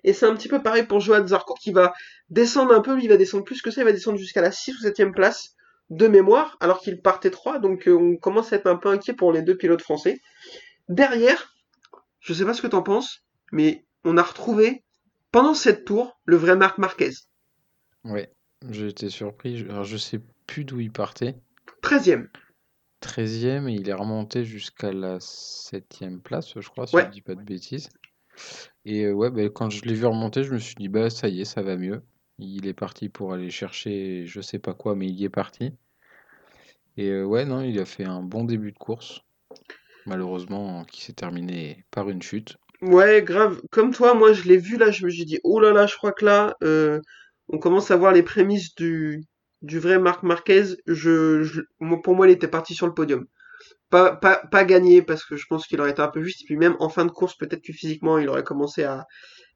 Et 0.04 0.12
c'est 0.12 0.26
un 0.26 0.34
petit 0.34 0.48
peu 0.48 0.62
pareil 0.62 0.84
pour 0.84 1.00
Johan 1.00 1.26
Zarco 1.26 1.54
qui 1.54 1.70
va 1.72 1.92
descendre 2.28 2.74
un 2.74 2.80
peu, 2.80 2.94
lui 2.94 3.04
il 3.04 3.08
va 3.08 3.16
descendre 3.16 3.44
plus 3.44 3.62
que 3.62 3.70
ça, 3.70 3.80
il 3.82 3.84
va 3.84 3.92
descendre 3.92 4.18
jusqu'à 4.18 4.40
la 4.42 4.50
6 4.52 4.74
ou 4.76 4.80
7 4.80 5.12
place 5.12 5.54
de 5.90 6.08
mémoire, 6.08 6.56
alors 6.60 6.80
qu'il 6.80 7.00
partait 7.00 7.30
3, 7.30 7.58
donc 7.58 7.86
euh, 7.86 7.92
on 7.94 8.16
commence 8.16 8.52
à 8.52 8.56
être 8.56 8.66
un 8.66 8.76
peu 8.76 8.88
inquiet 8.88 9.12
pour 9.12 9.32
les 9.32 9.42
deux 9.42 9.56
pilotes 9.56 9.82
français. 9.82 10.20
Derrière, 10.88 11.54
je 12.20 12.32
sais 12.34 12.44
pas 12.44 12.54
ce 12.54 12.62
que 12.62 12.66
t'en 12.66 12.82
penses, 12.82 13.24
mais 13.52 13.84
on 14.04 14.16
a 14.16 14.22
retrouvé, 14.22 14.82
pendant 15.30 15.54
cette 15.54 15.84
tour, 15.84 16.18
le 16.24 16.36
vrai 16.36 16.56
Marc 16.56 16.78
Marquez. 16.78 17.10
Ouais, 18.04 18.32
j'ai 18.70 18.88
été 18.88 19.10
surpris. 19.10 19.58
Je- 19.58 19.68
Alors, 19.68 19.84
je 19.84 19.96
sais 19.96 20.20
plus 20.46 20.64
d'où 20.64 20.80
il 20.80 20.90
partait. 20.90 21.36
13ème. 21.82 22.28
13e 23.02 23.68
et 23.68 23.74
il 23.74 23.88
est 23.88 23.92
remonté 23.94 24.44
jusqu'à 24.44 24.92
la 24.92 25.18
7e 25.20 26.20
place, 26.20 26.58
je 26.60 26.68
crois, 26.68 26.86
si 26.86 26.96
Ouais. 26.96 27.04
je 27.04 27.10
dis 27.10 27.20
pas 27.22 27.34
de 27.34 27.42
bêtises. 27.42 27.90
Et 28.84 29.04
euh, 29.04 29.12
ouais, 29.12 29.30
bah, 29.30 29.48
quand 29.50 29.70
je 29.70 29.82
l'ai 29.84 29.94
vu 29.94 30.06
remonter, 30.06 30.44
je 30.44 30.52
me 30.52 30.58
suis 30.58 30.74
dit, 30.76 30.88
bah 30.88 31.10
ça 31.10 31.28
y 31.28 31.40
est, 31.40 31.44
ça 31.44 31.62
va 31.62 31.76
mieux. 31.76 32.02
Il 32.38 32.66
est 32.66 32.74
parti 32.74 33.08
pour 33.08 33.32
aller 33.32 33.50
chercher 33.50 34.24
je 34.26 34.40
sais 34.40 34.58
pas 34.58 34.74
quoi, 34.74 34.94
mais 34.96 35.06
il 35.08 35.14
y 35.20 35.24
est 35.24 35.28
parti. 35.30 35.72
Et 36.96 37.08
euh, 37.10 37.24
ouais, 37.24 37.44
non, 37.44 37.62
il 37.62 37.78
a 37.80 37.84
fait 37.84 38.04
un 38.04 38.22
bon 38.22 38.44
début 38.44 38.72
de 38.72 38.78
course. 38.78 39.20
Malheureusement, 40.06 40.84
qui 40.84 41.02
s'est 41.02 41.12
terminé 41.12 41.84
par 41.90 42.10
une 42.10 42.22
chute. 42.22 42.56
Ouais, 42.82 43.22
grave. 43.22 43.60
Comme 43.70 43.92
toi, 43.92 44.14
moi, 44.14 44.32
je 44.32 44.42
l'ai 44.44 44.58
vu 44.58 44.76
là, 44.76 44.90
je 44.90 45.04
me 45.04 45.10
suis 45.10 45.24
dit, 45.24 45.38
oh 45.44 45.60
là 45.60 45.72
là, 45.72 45.86
je 45.86 45.96
crois 45.96 46.12
que 46.12 46.24
là, 46.24 46.56
euh, 46.64 47.00
on 47.48 47.58
commence 47.58 47.90
à 47.92 47.96
voir 47.96 48.12
les 48.12 48.24
prémices 48.24 48.74
du, 48.74 49.24
du 49.62 49.78
vrai 49.78 49.98
Marc 49.98 50.22
Marquez. 50.22 50.64
Je, 50.86 51.42
je- 51.42 51.62
pour 52.04 52.14
moi, 52.14 52.28
il 52.28 52.32
était 52.32 52.48
parti 52.48 52.74
sur 52.74 52.86
le 52.86 52.94
podium. 52.94 53.26
Pas, 53.90 54.16
pas, 54.16 54.64
gagné 54.64 55.02
parce 55.02 55.24
que 55.24 55.36
je 55.36 55.46
pense 55.48 55.66
qu'il 55.66 55.80
aurait 55.80 55.90
été 55.92 56.02
un 56.02 56.08
peu 56.08 56.22
juste. 56.22 56.42
Et 56.42 56.46
puis 56.46 56.56
même 56.56 56.76
en 56.80 56.88
fin 56.88 57.04
de 57.04 57.10
course, 57.10 57.36
peut-être 57.36 57.62
que 57.62 57.72
physiquement, 57.72 58.18
il 58.18 58.28
aurait 58.28 58.44
commencé 58.44 58.84
à, 58.84 59.06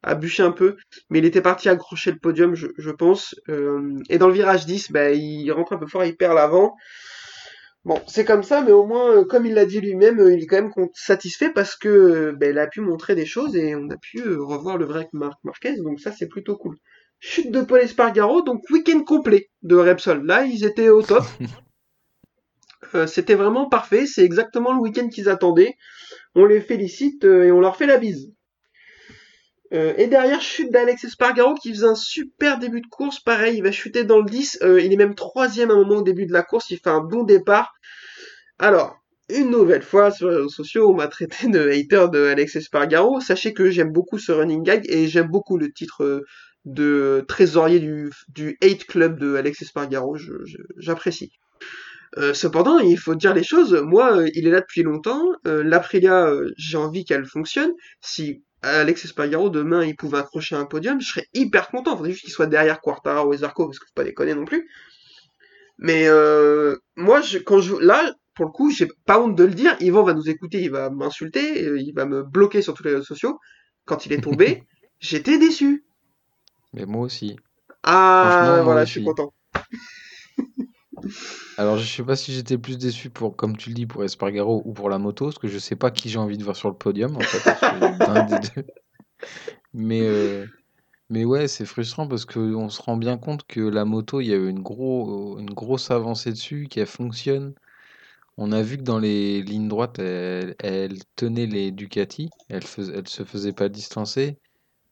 à 0.03 0.14
bûcher 0.14 0.42
un 0.45 0.53
peu. 0.53 0.77
Mais 1.11 1.21
il 1.21 1.27
était 1.27 1.42
parti 1.42 1.69
accrocher 1.71 2.12
le 2.12 2.19
podium, 2.19 2.55
je, 2.55 2.90
pense. 2.92 3.35
Euh, 3.49 3.99
et 4.11 4.19
dans 4.19 4.29
le 4.29 4.35
virage 4.35 4.66
10, 4.66 4.92
bah, 4.92 5.12
il 5.12 5.51
rentre 5.53 5.75
un 5.75 5.79
peu 5.79 5.87
fort, 5.87 6.05
il 6.05 6.16
perd 6.16 6.35
l'avant. 6.35 6.77
Bon, 7.85 8.01
c'est 8.09 8.25
comme 8.25 8.42
ça, 8.42 8.62
mais 8.62 8.73
au 8.73 8.85
moins, 8.85 9.12
euh, 9.19 9.25
comme 9.25 9.47
il 9.47 9.55
l'a 9.55 9.64
dit 9.64 9.81
lui-même, 9.81 10.19
euh, 10.21 10.33
il 10.35 10.42
est 10.42 10.47
quand 10.47 10.61
même 10.61 10.73
satisfait 10.95 11.51
parce 11.53 11.77
que 11.77 12.33
ben, 12.33 12.51
il 12.51 12.59
a 12.59 12.66
pu 12.66 12.81
montrer 12.81 13.14
des 13.14 13.27
choses 13.27 13.55
et 13.57 13.75
on 13.77 13.88
a 13.90 13.97
pu 13.97 14.23
revoir 14.37 14.77
le 14.77 14.85
vrai 14.87 15.09
Marc 15.12 15.38
Marquez, 15.45 15.77
donc 15.81 16.01
ça 16.01 16.11
c'est 16.12 16.27
plutôt 16.29 16.57
cool. 16.57 16.77
Chute 17.29 17.51
de 17.51 17.61
Paul 17.61 17.81
Espargaro, 17.81 18.43
donc 18.43 18.62
week-end 18.71 19.03
complet 19.03 19.51
de 19.62 19.75
Repsol. 19.75 20.25
Là, 20.25 20.45
ils 20.45 20.65
étaient 20.65 20.89
au 20.89 21.03
top. 21.03 21.25
Euh, 22.95 23.09
c'était 23.09 23.35
vraiment 23.35 23.69
parfait, 23.69 24.07
c'est 24.07 24.23
exactement 24.23 24.73
le 24.73 24.79
week-end 24.79 25.09
qu'ils 25.09 25.29
attendaient. 25.29 25.75
On 26.37 26.45
les 26.45 26.61
félicite 26.61 27.25
euh, 27.25 27.43
et 27.43 27.51
on 27.51 27.59
leur 27.59 27.77
fait 27.77 27.87
la 27.87 27.97
bise. 27.97 28.33
Euh, 29.73 29.93
et 29.97 30.07
derrière, 30.07 30.41
chute 30.41 30.71
d'Alex 30.71 31.03
Espargaro 31.03 31.55
qui 31.55 31.71
faisait 31.71 31.87
un 31.87 31.97
super 31.97 32.61
début 32.61 32.81
de 32.81 32.87
course. 32.87 33.19
Pareil, 33.19 33.57
il 33.57 33.62
va 33.65 33.73
chuter 33.73 34.05
dans 34.05 34.19
le 34.19 34.31
10. 34.31 34.61
Euh, 34.62 34.81
il 34.81 34.93
est 34.93 34.97
même 34.97 35.17
troisième 35.17 35.73
à 35.73 35.75
un 35.75 35.79
moment 35.79 35.97
au 35.97 36.03
début 36.03 36.27
de 36.27 36.33
la 36.33 36.45
course. 36.45 36.71
Il 36.71 36.79
fait 36.79 36.91
un 36.91 37.01
bon 37.01 37.25
départ. 37.25 37.75
Alors, 38.61 38.97
une 39.29 39.51
nouvelle 39.51 39.83
fois 39.83 40.12
sur 40.12 40.29
les 40.29 40.37
réseaux 40.37 40.49
sociaux, 40.49 40.89
on 40.89 40.95
m'a 40.95 41.09
traité 41.09 41.49
de 41.49 41.69
hater 41.71 42.07
de 42.12 42.27
Alex 42.27 42.55
Espargaro. 42.55 43.21
Sachez 43.21 43.53
que 43.53 43.69
j'aime 43.69 43.91
beaucoup 43.91 44.19
ce 44.19 44.31
running 44.31 44.62
gag 44.62 44.85
et 44.89 45.09
j'aime 45.09 45.29
beaucoup 45.29 45.59
le 45.59 45.73
titre 45.73 46.23
de 46.66 47.24
trésorier 47.29 47.81
du, 47.81 48.11
du 48.29 48.59
hate 48.62 48.85
club 48.85 49.18
de 49.18 49.37
Alex 49.37 49.62
Espargaro. 49.62 50.16
J'apprécie. 50.76 51.33
Euh, 52.18 52.35
cependant, 52.35 52.79
il 52.79 52.98
faut 52.98 53.14
dire 53.14 53.35
les 53.35 53.44
choses. 53.44 53.74
Moi, 53.74 54.18
euh, 54.18 54.29
il 54.35 54.46
est 54.46 54.50
là 54.50 54.61
depuis 54.61 54.83
longtemps. 54.83 55.22
Euh, 55.46 55.62
L'Aprilia, 55.62 56.26
euh, 56.26 56.50
j'ai 56.57 56.76
envie 56.76 57.05
qu'elle 57.05 57.24
fonctionne. 57.26 57.70
Si 58.00 58.42
Alex 58.62 59.05
Espargaro 59.05 59.48
demain 59.50 59.85
il 59.85 59.94
pouvait 59.94 60.18
accrocher 60.18 60.57
un 60.57 60.64
podium, 60.64 61.00
je 61.00 61.09
serais 61.09 61.26
hyper 61.35 61.68
content. 61.68 61.92
Il 61.92 61.96
faudrait 61.96 62.11
juste 62.12 62.24
qu'il 62.24 62.33
soit 62.33 62.46
derrière 62.46 62.81
Quartaro 62.81 63.33
et 63.33 63.38
Zarco 63.38 63.66
parce 63.66 63.79
que 63.79 63.87
faut 63.87 63.92
pas 63.94 64.05
déconner 64.05 64.35
non 64.35 64.44
plus. 64.44 64.68
Mais 65.79 66.09
moi, 66.96 67.20
je, 67.20 67.38
quand 67.38 67.61
je 67.61 67.76
là, 67.76 68.12
pour 68.35 68.46
le 68.46 68.50
coup, 68.50 68.70
j'ai 68.70 68.88
pas 69.05 69.20
honte 69.20 69.37
de 69.37 69.44
le 69.44 69.55
dire. 69.55 69.76
Yvan 69.81 70.02
va 70.02 70.14
nous 70.14 70.29
écouter, 70.29 70.62
il 70.62 70.70
va 70.70 70.90
m'insulter, 70.90 71.64
il 71.79 71.92
va 71.94 72.07
me 72.07 72.22
bloquer 72.22 72.62
sur 72.62 72.74
tous 72.74 72.83
les 72.83 72.92
réseaux 72.92 73.05
sociaux. 73.05 73.38
Quand 73.85 74.07
il 74.07 74.12
est 74.14 74.22
tombé, 74.22 74.64
j'étais 75.00 75.38
déçu. 75.38 75.86
Mais 76.72 76.87
moi 76.87 77.02
aussi. 77.02 77.37
Ah, 77.83 78.61
voilà, 78.62 78.85
je 78.85 78.92
suis 78.92 79.05
content. 79.05 79.33
Alors, 81.59 81.79
je 81.79 81.87
sais 81.87 82.02
pas 82.02 82.16
si 82.16 82.33
j'étais 82.33 82.59
plus 82.59 82.76
déçu 82.76 83.09
pour, 83.09 83.37
comme 83.37 83.57
tu 83.57 83.70
le 83.70 83.74
dis, 83.74 83.87
pour 83.87 84.05
Espargaro 84.05 84.62
ou 84.64 84.72
pour 84.72 84.90
la 84.90 84.98
moto, 84.98 85.26
parce 85.26 85.38
que 85.38 85.48
je 85.48 85.59
sais 85.59 85.76
pas 85.76 85.90
qui 85.90 86.09
j'ai 86.09 86.18
envie 86.18 86.37
de 86.37 86.44
voir 86.44 86.57
sur 86.57 86.68
le 86.68 86.74
podium, 86.74 87.16
en 87.16 87.20
fait. 87.20 87.40
des 88.26 88.48
deux. 88.48 88.66
Mais, 89.72 90.02
euh, 90.02 90.46
mais 91.09 91.24
ouais, 91.24 91.48
c'est 91.48 91.64
frustrant 91.64 92.09
parce 92.09 92.24
qu'on 92.24 92.68
se 92.68 92.83
rend 92.83 92.96
bien 92.96 93.16
compte 93.16 93.46
que 93.46 93.61
la 93.61 93.85
moto, 93.85 94.20
il 94.20 94.26
y 94.26 94.33
a 94.33 94.37
eu 94.37 94.48
une, 94.48 94.62
gros, 94.62 95.38
une 95.38 95.50
grosse 95.50 95.90
avancée 95.90 96.31
dessus, 96.31 96.66
qu'elle 96.68 96.87
fonctionne. 96.87 97.55
On 98.37 98.52
a 98.52 98.61
vu 98.61 98.76
que 98.76 98.83
dans 98.83 98.98
les 98.98 99.42
lignes 99.42 99.68
droites, 99.68 99.98
elle, 99.98 100.57
elle 100.59 100.98
tenait 101.14 101.46
les 101.46 101.70
Ducati, 101.70 102.29
elle, 102.48 102.64
fais- 102.64 102.90
elle 102.94 103.09
se 103.09 103.24
faisait 103.24 103.55
pas 103.55 103.70
distancer. 103.70 104.38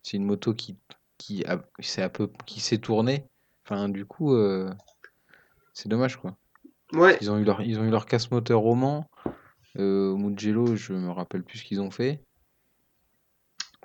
C'est 0.02 0.16
une 0.16 0.24
moto 0.24 0.54
qui, 0.54 0.76
qui, 1.18 1.44
a- 1.46 1.62
c'est 1.80 2.02
un 2.02 2.08
peu, 2.08 2.30
qui 2.46 2.60
s'est 2.60 2.78
tournée. 2.78 3.26
Enfin, 3.66 3.88
du 3.88 4.06
coup, 4.06 4.34
euh, 4.34 4.70
c'est 5.74 5.88
dommage, 5.88 6.16
quoi. 6.16 6.36
Ouais, 6.94 7.20
Ils 7.20 7.30
ont 7.30 7.38
eu 7.38 7.44
leur, 7.44 7.62
ils 7.62 7.78
ont 7.80 7.84
eu 7.84 7.90
leur 7.90 8.06
casse-moteur 8.06 8.60
roman. 8.60 9.08
Euh, 9.78 10.10
au 10.12 10.18
Mugello, 10.18 10.76
je 10.76 10.94
me 10.94 11.10
rappelle 11.10 11.44
plus 11.44 11.58
ce 11.60 11.64
qu'ils 11.64 11.80
ont 11.82 11.90
fait. 11.92 12.22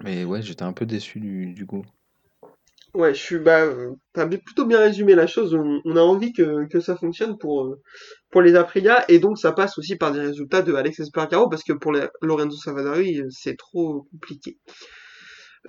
Mais 0.03 0.25
ouais, 0.25 0.41
j'étais 0.41 0.63
un 0.63 0.73
peu 0.73 0.85
déçu 0.85 1.21
du, 1.21 1.53
du 1.53 1.65
coup. 1.65 1.85
ouais, 2.93 3.13
je 3.13 3.19
suis 3.21 3.39
bah, 3.39 3.65
t'as 4.13 4.27
plutôt 4.27 4.65
bien 4.65 4.79
résumé 4.79 5.15
la 5.15 5.27
chose. 5.27 5.53
On, 5.53 5.81
on 5.85 5.95
a 5.95 6.01
envie 6.01 6.33
que, 6.33 6.65
que 6.67 6.79
ça 6.79 6.95
fonctionne 6.95 7.37
pour 7.37 7.65
euh, 7.65 7.81
pour 8.31 8.41
les 8.41 8.55
Aprilia 8.55 9.05
et 9.09 9.19
donc 9.19 9.37
ça 9.39 9.51
passe 9.51 9.77
aussi 9.77 9.95
par 9.97 10.11
des 10.11 10.19
résultats 10.21 10.61
de 10.61 10.73
Alex 10.73 10.99
Espargaro 10.99 11.49
parce 11.49 11.63
que 11.63 11.73
pour 11.73 11.91
les 11.93 12.07
Lorenzo 12.21 12.57
Savadori, 12.57 13.21
euh, 13.21 13.27
c'est 13.31 13.57
trop 13.57 14.07
compliqué. 14.11 14.57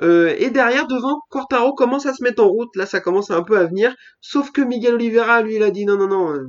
Euh, 0.01 0.35
et 0.39 0.51
derrière, 0.51 0.87
devant, 0.87 1.21
Quartaro 1.31 1.75
commence 1.75 2.07
à 2.07 2.15
se 2.15 2.23
mettre 2.23 2.43
en 2.43 2.49
route. 2.49 2.75
Là, 2.77 2.87
ça 2.87 3.01
commence 3.01 3.31
un 3.31 3.43
peu 3.43 3.59
à 3.59 3.67
venir. 3.67 3.95
Sauf 4.21 4.51
que 4.53 4.61
Miguel 4.61 4.95
Oliveira, 4.95 5.43
lui, 5.43 5.57
il 5.57 5.63
a 5.63 5.71
dit 5.71 5.85
non, 5.85 5.97
non, 5.97 6.09
non, 6.09 6.33
euh, 6.33 6.47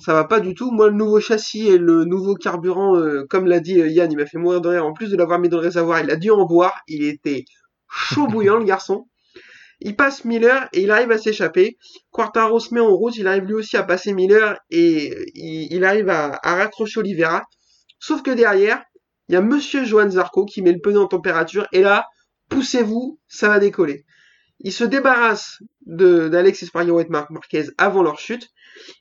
ça 0.00 0.14
va 0.14 0.24
pas 0.24 0.40
du 0.40 0.54
tout. 0.54 0.70
Moi, 0.70 0.88
le 0.88 0.96
nouveau 0.96 1.20
châssis 1.20 1.68
et 1.68 1.78
le 1.78 2.04
nouveau 2.04 2.34
carburant, 2.34 2.96
euh, 2.96 3.24
comme 3.28 3.46
l'a 3.46 3.60
dit 3.60 3.74
Yann, 3.74 4.10
il 4.10 4.16
m'a 4.16 4.26
fait 4.26 4.38
mourir 4.38 4.60
de 4.60 4.68
rire. 4.68 4.86
En 4.86 4.92
plus 4.92 5.10
de 5.10 5.16
l'avoir 5.16 5.38
mis 5.38 5.48
dans 5.48 5.58
le 5.58 5.64
réservoir, 5.64 6.00
il 6.00 6.10
a 6.10 6.16
dû 6.16 6.30
en 6.30 6.46
boire. 6.46 6.80
Il 6.88 7.04
était 7.04 7.44
chaud 7.88 8.26
bouillant, 8.26 8.58
le 8.58 8.64
garçon. 8.64 9.06
Il 9.80 9.94
passe 9.94 10.24
Miller 10.24 10.68
et 10.72 10.82
il 10.82 10.90
arrive 10.90 11.12
à 11.12 11.18
s'échapper. 11.18 11.78
Quartaro 12.10 12.58
se 12.58 12.74
met 12.74 12.80
en 12.80 12.94
route. 12.94 13.16
Il 13.16 13.28
arrive 13.28 13.44
lui 13.44 13.54
aussi 13.54 13.76
à 13.76 13.84
passer 13.84 14.12
Miller 14.12 14.58
et 14.70 15.14
il, 15.34 15.84
arrive 15.84 16.08
à, 16.08 16.40
raccrocher 16.42 16.98
Oliveira. 17.00 17.44
Sauf 18.00 18.22
que 18.22 18.30
derrière, 18.30 18.82
il 19.28 19.34
y 19.34 19.36
a 19.36 19.40
Monsieur 19.40 19.84
Johan 19.84 20.10
Zarco 20.10 20.46
qui 20.46 20.62
met 20.62 20.72
le 20.72 20.80
pneu 20.80 20.98
en 20.98 21.06
température. 21.06 21.68
Et 21.72 21.82
là, 21.82 22.06
poussez-vous, 22.48 23.18
ça 23.28 23.48
va 23.48 23.58
décoller. 23.58 24.04
Il 24.60 24.72
se 24.72 24.84
débarrasse 24.84 25.62
d'Alex 25.82 26.64
Espargaro 26.64 27.00
et 27.00 27.04
de 27.04 27.10
Marc 27.10 27.30
Marquez 27.30 27.66
avant 27.78 28.02
leur 28.02 28.18
chute. 28.18 28.48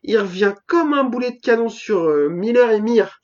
Il 0.03 0.17
revient 0.17 0.53
comme 0.67 0.93
un 0.93 1.03
boulet 1.03 1.31
de 1.31 1.39
canon 1.41 1.69
sur 1.69 2.03
euh, 2.03 2.29
Miller 2.29 2.71
et 2.71 2.81
Mir, 2.81 3.21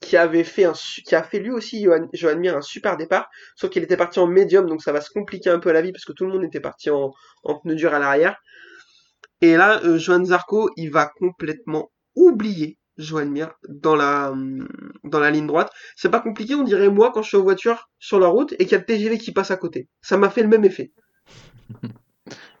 qui 0.00 0.16
avait 0.16 0.44
fait 0.44 0.64
a 0.64 1.22
fait 1.22 1.38
lui 1.38 1.50
aussi 1.50 1.82
Johan, 1.82 2.08
Johan 2.12 2.38
Mir 2.38 2.56
un 2.56 2.62
super 2.62 2.96
départ, 2.96 3.28
sauf 3.56 3.70
qu'il 3.70 3.82
était 3.82 3.96
parti 3.96 4.18
en 4.18 4.26
médium, 4.26 4.66
donc 4.66 4.82
ça 4.82 4.92
va 4.92 5.00
se 5.00 5.10
compliquer 5.10 5.50
un 5.50 5.58
peu 5.58 5.72
la 5.72 5.82
vie 5.82 5.92
parce 5.92 6.04
que 6.04 6.12
tout 6.12 6.26
le 6.26 6.32
monde 6.32 6.44
était 6.44 6.60
parti 6.60 6.90
en, 6.90 7.12
en 7.44 7.58
pneu 7.58 7.74
dur 7.74 7.92
à 7.92 7.98
l'arrière. 7.98 8.36
Et 9.40 9.56
là, 9.56 9.80
euh, 9.84 9.98
Johan 9.98 10.24
Zarco, 10.24 10.70
il 10.76 10.90
va 10.90 11.10
complètement 11.18 11.90
oublier 12.14 12.78
Johan 12.98 13.26
Mir 13.26 13.52
dans 13.68 13.96
la 13.96 14.30
hum, 14.32 14.68
dans 15.04 15.20
la 15.20 15.30
ligne 15.30 15.46
droite. 15.46 15.70
C'est 15.96 16.10
pas 16.10 16.20
compliqué, 16.20 16.54
on 16.54 16.64
dirait 16.64 16.88
moi 16.90 17.10
quand 17.12 17.22
je 17.22 17.28
suis 17.28 17.36
en 17.36 17.42
voiture 17.42 17.90
sur 17.98 18.18
la 18.20 18.28
route 18.28 18.52
et 18.54 18.58
qu'il 18.58 18.72
y 18.72 18.74
a 18.74 18.78
le 18.78 18.84
TGV 18.84 19.18
qui 19.18 19.32
passe 19.32 19.50
à 19.50 19.56
côté. 19.56 19.88
Ça 20.02 20.16
m'a 20.16 20.30
fait 20.30 20.42
le 20.42 20.48
même 20.48 20.64
effet. 20.64 20.92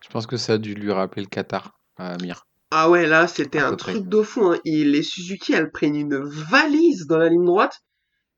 Je 0.02 0.08
pense 0.10 0.26
que 0.26 0.36
ça 0.36 0.54
a 0.54 0.58
dû 0.58 0.74
lui 0.74 0.92
rappeler 0.92 1.22
le 1.22 1.28
Qatar 1.28 1.78
à 1.96 2.12
Amir. 2.14 2.46
Ah 2.70 2.90
ouais, 2.90 3.06
là, 3.06 3.26
c'était 3.28 3.58
un 3.60 3.74
près. 3.76 3.92
truc 3.92 4.08
de 4.08 4.22
fou. 4.22 4.44
Hein. 4.46 4.58
Et 4.64 4.84
les 4.84 5.02
Suzuki, 5.02 5.52
elles 5.52 5.70
prennent 5.70 5.96
une 5.96 6.16
valise 6.18 7.06
dans 7.06 7.18
la 7.18 7.28
ligne 7.28 7.44
droite. 7.44 7.80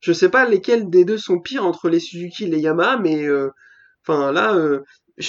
Je 0.00 0.12
sais 0.12 0.28
pas 0.28 0.44
lesquelles 0.48 0.90
des 0.90 1.04
deux 1.04 1.18
sont 1.18 1.40
pires 1.40 1.64
entre 1.64 1.88
les 1.88 2.00
Suzuki 2.00 2.44
et 2.44 2.48
les 2.48 2.60
Yamaha, 2.60 2.98
mais 2.98 3.24
euh, 3.24 3.50
enfin 4.06 4.32
là, 4.32 4.54
euh, 4.54 4.82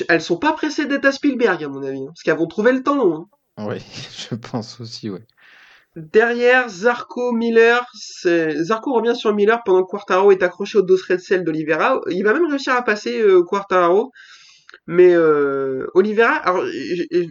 elles 0.10 0.22
sont 0.22 0.38
pas 0.38 0.54
pressées 0.54 0.86
d'être 0.86 1.06
à 1.06 1.12
Spielberg 1.12 1.64
à 1.64 1.70
mon 1.70 1.82
avis, 1.84 2.02
hein, 2.02 2.08
parce 2.08 2.24
qu'elles 2.24 2.38
vont 2.38 2.48
trouver 2.48 2.74
le 2.74 2.84
temps 2.84 2.96
long. 2.96 3.28
hein. 3.58 3.66
Ouais, 3.66 3.80
je 4.30 4.36
pense 4.36 4.80
aussi, 4.82 5.10
ouais. 5.10 5.26
Derrière, 5.96 6.68
Zarco, 6.68 7.32
Miller, 7.32 7.86
Zarco 8.24 8.94
revient 8.94 9.16
sur 9.16 9.34
Miller 9.34 9.62
pendant 9.64 9.84
que 9.84 9.90
Quartaro 9.90 10.32
est 10.32 10.44
accroché 10.44 10.78
au 10.78 10.82
dos 10.82 10.98
red 11.10 11.44
d'Olivera. 11.44 12.02
Il 12.10 12.24
va 12.24 12.34
même 12.34 12.50
réussir 12.50 12.74
à 12.74 12.82
passer 12.82 13.22
euh, 13.22 13.44
mais 14.88 15.14
euh, 15.14 15.88
Oliveira, 15.94 16.36
alors 16.36 16.64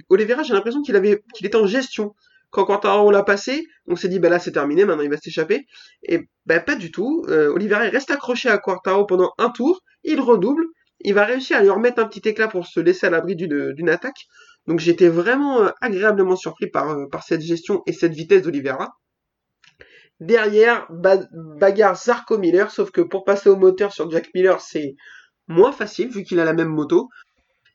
Oliveira, 0.09 0.43
j'ai 0.43 0.55
l'impression 0.55 0.83
qu'il 0.83 0.97
avait, 0.97 1.23
qu'il 1.35 1.47
était 1.47 1.57
en 1.57 1.67
gestion 1.67 2.15
quand 2.51 2.65
Quartaro 2.65 3.11
l'a 3.11 3.23
passé. 3.23 3.67
On 3.87 3.97
s'est 3.97 4.09
dit, 4.09 4.19
bah 4.19 4.29
là 4.29 4.39
c'est 4.39 4.53
terminé, 4.53 4.85
maintenant 4.85 5.03
il 5.03 5.11
va 5.11 5.19
s'échapper. 5.19 5.67
Et 6.03 6.21
bah 6.47 6.61
pas 6.61 6.75
du 6.75 6.91
tout. 6.91 7.25
Euh, 7.29 7.53
reste 7.55 8.11
accroché 8.11 8.49
à 8.49 8.59
Quartaro 8.59 9.05
pendant 9.05 9.33
un 9.39 9.51
tour, 9.51 9.83
il 10.05 10.21
redouble, 10.21 10.65
il 11.01 11.15
va 11.15 11.25
réussir 11.25 11.59
à 11.59 11.63
lui 11.63 11.71
remettre 11.71 12.01
un 12.01 12.07
petit 12.07 12.27
éclat 12.29 12.49
pour 12.49 12.67
se 12.67 12.81
laisser 12.81 13.07
à 13.07 13.11
l'abri 13.11 13.37
d'une 13.37 13.91
attaque. 13.91 14.27
Donc 14.67 14.81
j'étais 14.81 15.09
vraiment 15.09 15.63
euh, 15.63 15.71
agréablement 15.81 16.37
surpris 16.37 16.69
par, 16.69 16.91
euh, 16.91 17.07
par 17.11 17.23
cette 17.23 17.43
gestion 17.43 17.83
et 17.87 17.93
cette 17.93 18.15
vitesse 18.15 18.43
d'Oliveira. 18.43 18.95
Derrière, 20.21 20.87
ba- 20.91 21.27
bagarre 21.33 21.97
Zarco 21.97 22.39
Miller, 22.39 22.71
sauf 22.71 22.91
que 22.91 23.01
pour 23.01 23.25
passer 23.25 23.49
au 23.49 23.57
moteur 23.57 23.93
sur 23.93 24.11
Jack 24.11 24.31
Miller, 24.35 24.61
c'est 24.61 24.95
moins 25.49 25.73
facile 25.73 26.09
vu 26.09 26.23
qu'il 26.23 26.41
a 26.41 26.45
la 26.45 26.53
même 26.53 26.69
moto. 26.69 27.09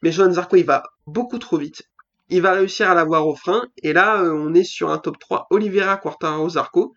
Mais 0.01 0.11
Johan 0.11 0.31
Zarco, 0.31 0.55
il 0.55 0.65
va 0.65 0.83
beaucoup 1.05 1.37
trop 1.39 1.57
vite. 1.57 1.83
Il 2.29 2.41
va 2.41 2.53
réussir 2.53 2.89
à 2.89 2.95
l'avoir 2.95 3.27
au 3.27 3.35
frein. 3.35 3.67
Et 3.83 3.91
là, 3.93 4.23
euh, 4.23 4.31
on 4.33 4.53
est 4.53 4.63
sur 4.63 4.89
un 4.91 4.97
top 4.99 5.19
3. 5.19 5.47
Oliveira, 5.49 5.97
Quartararo, 5.97 6.49
Zarco. 6.49 6.93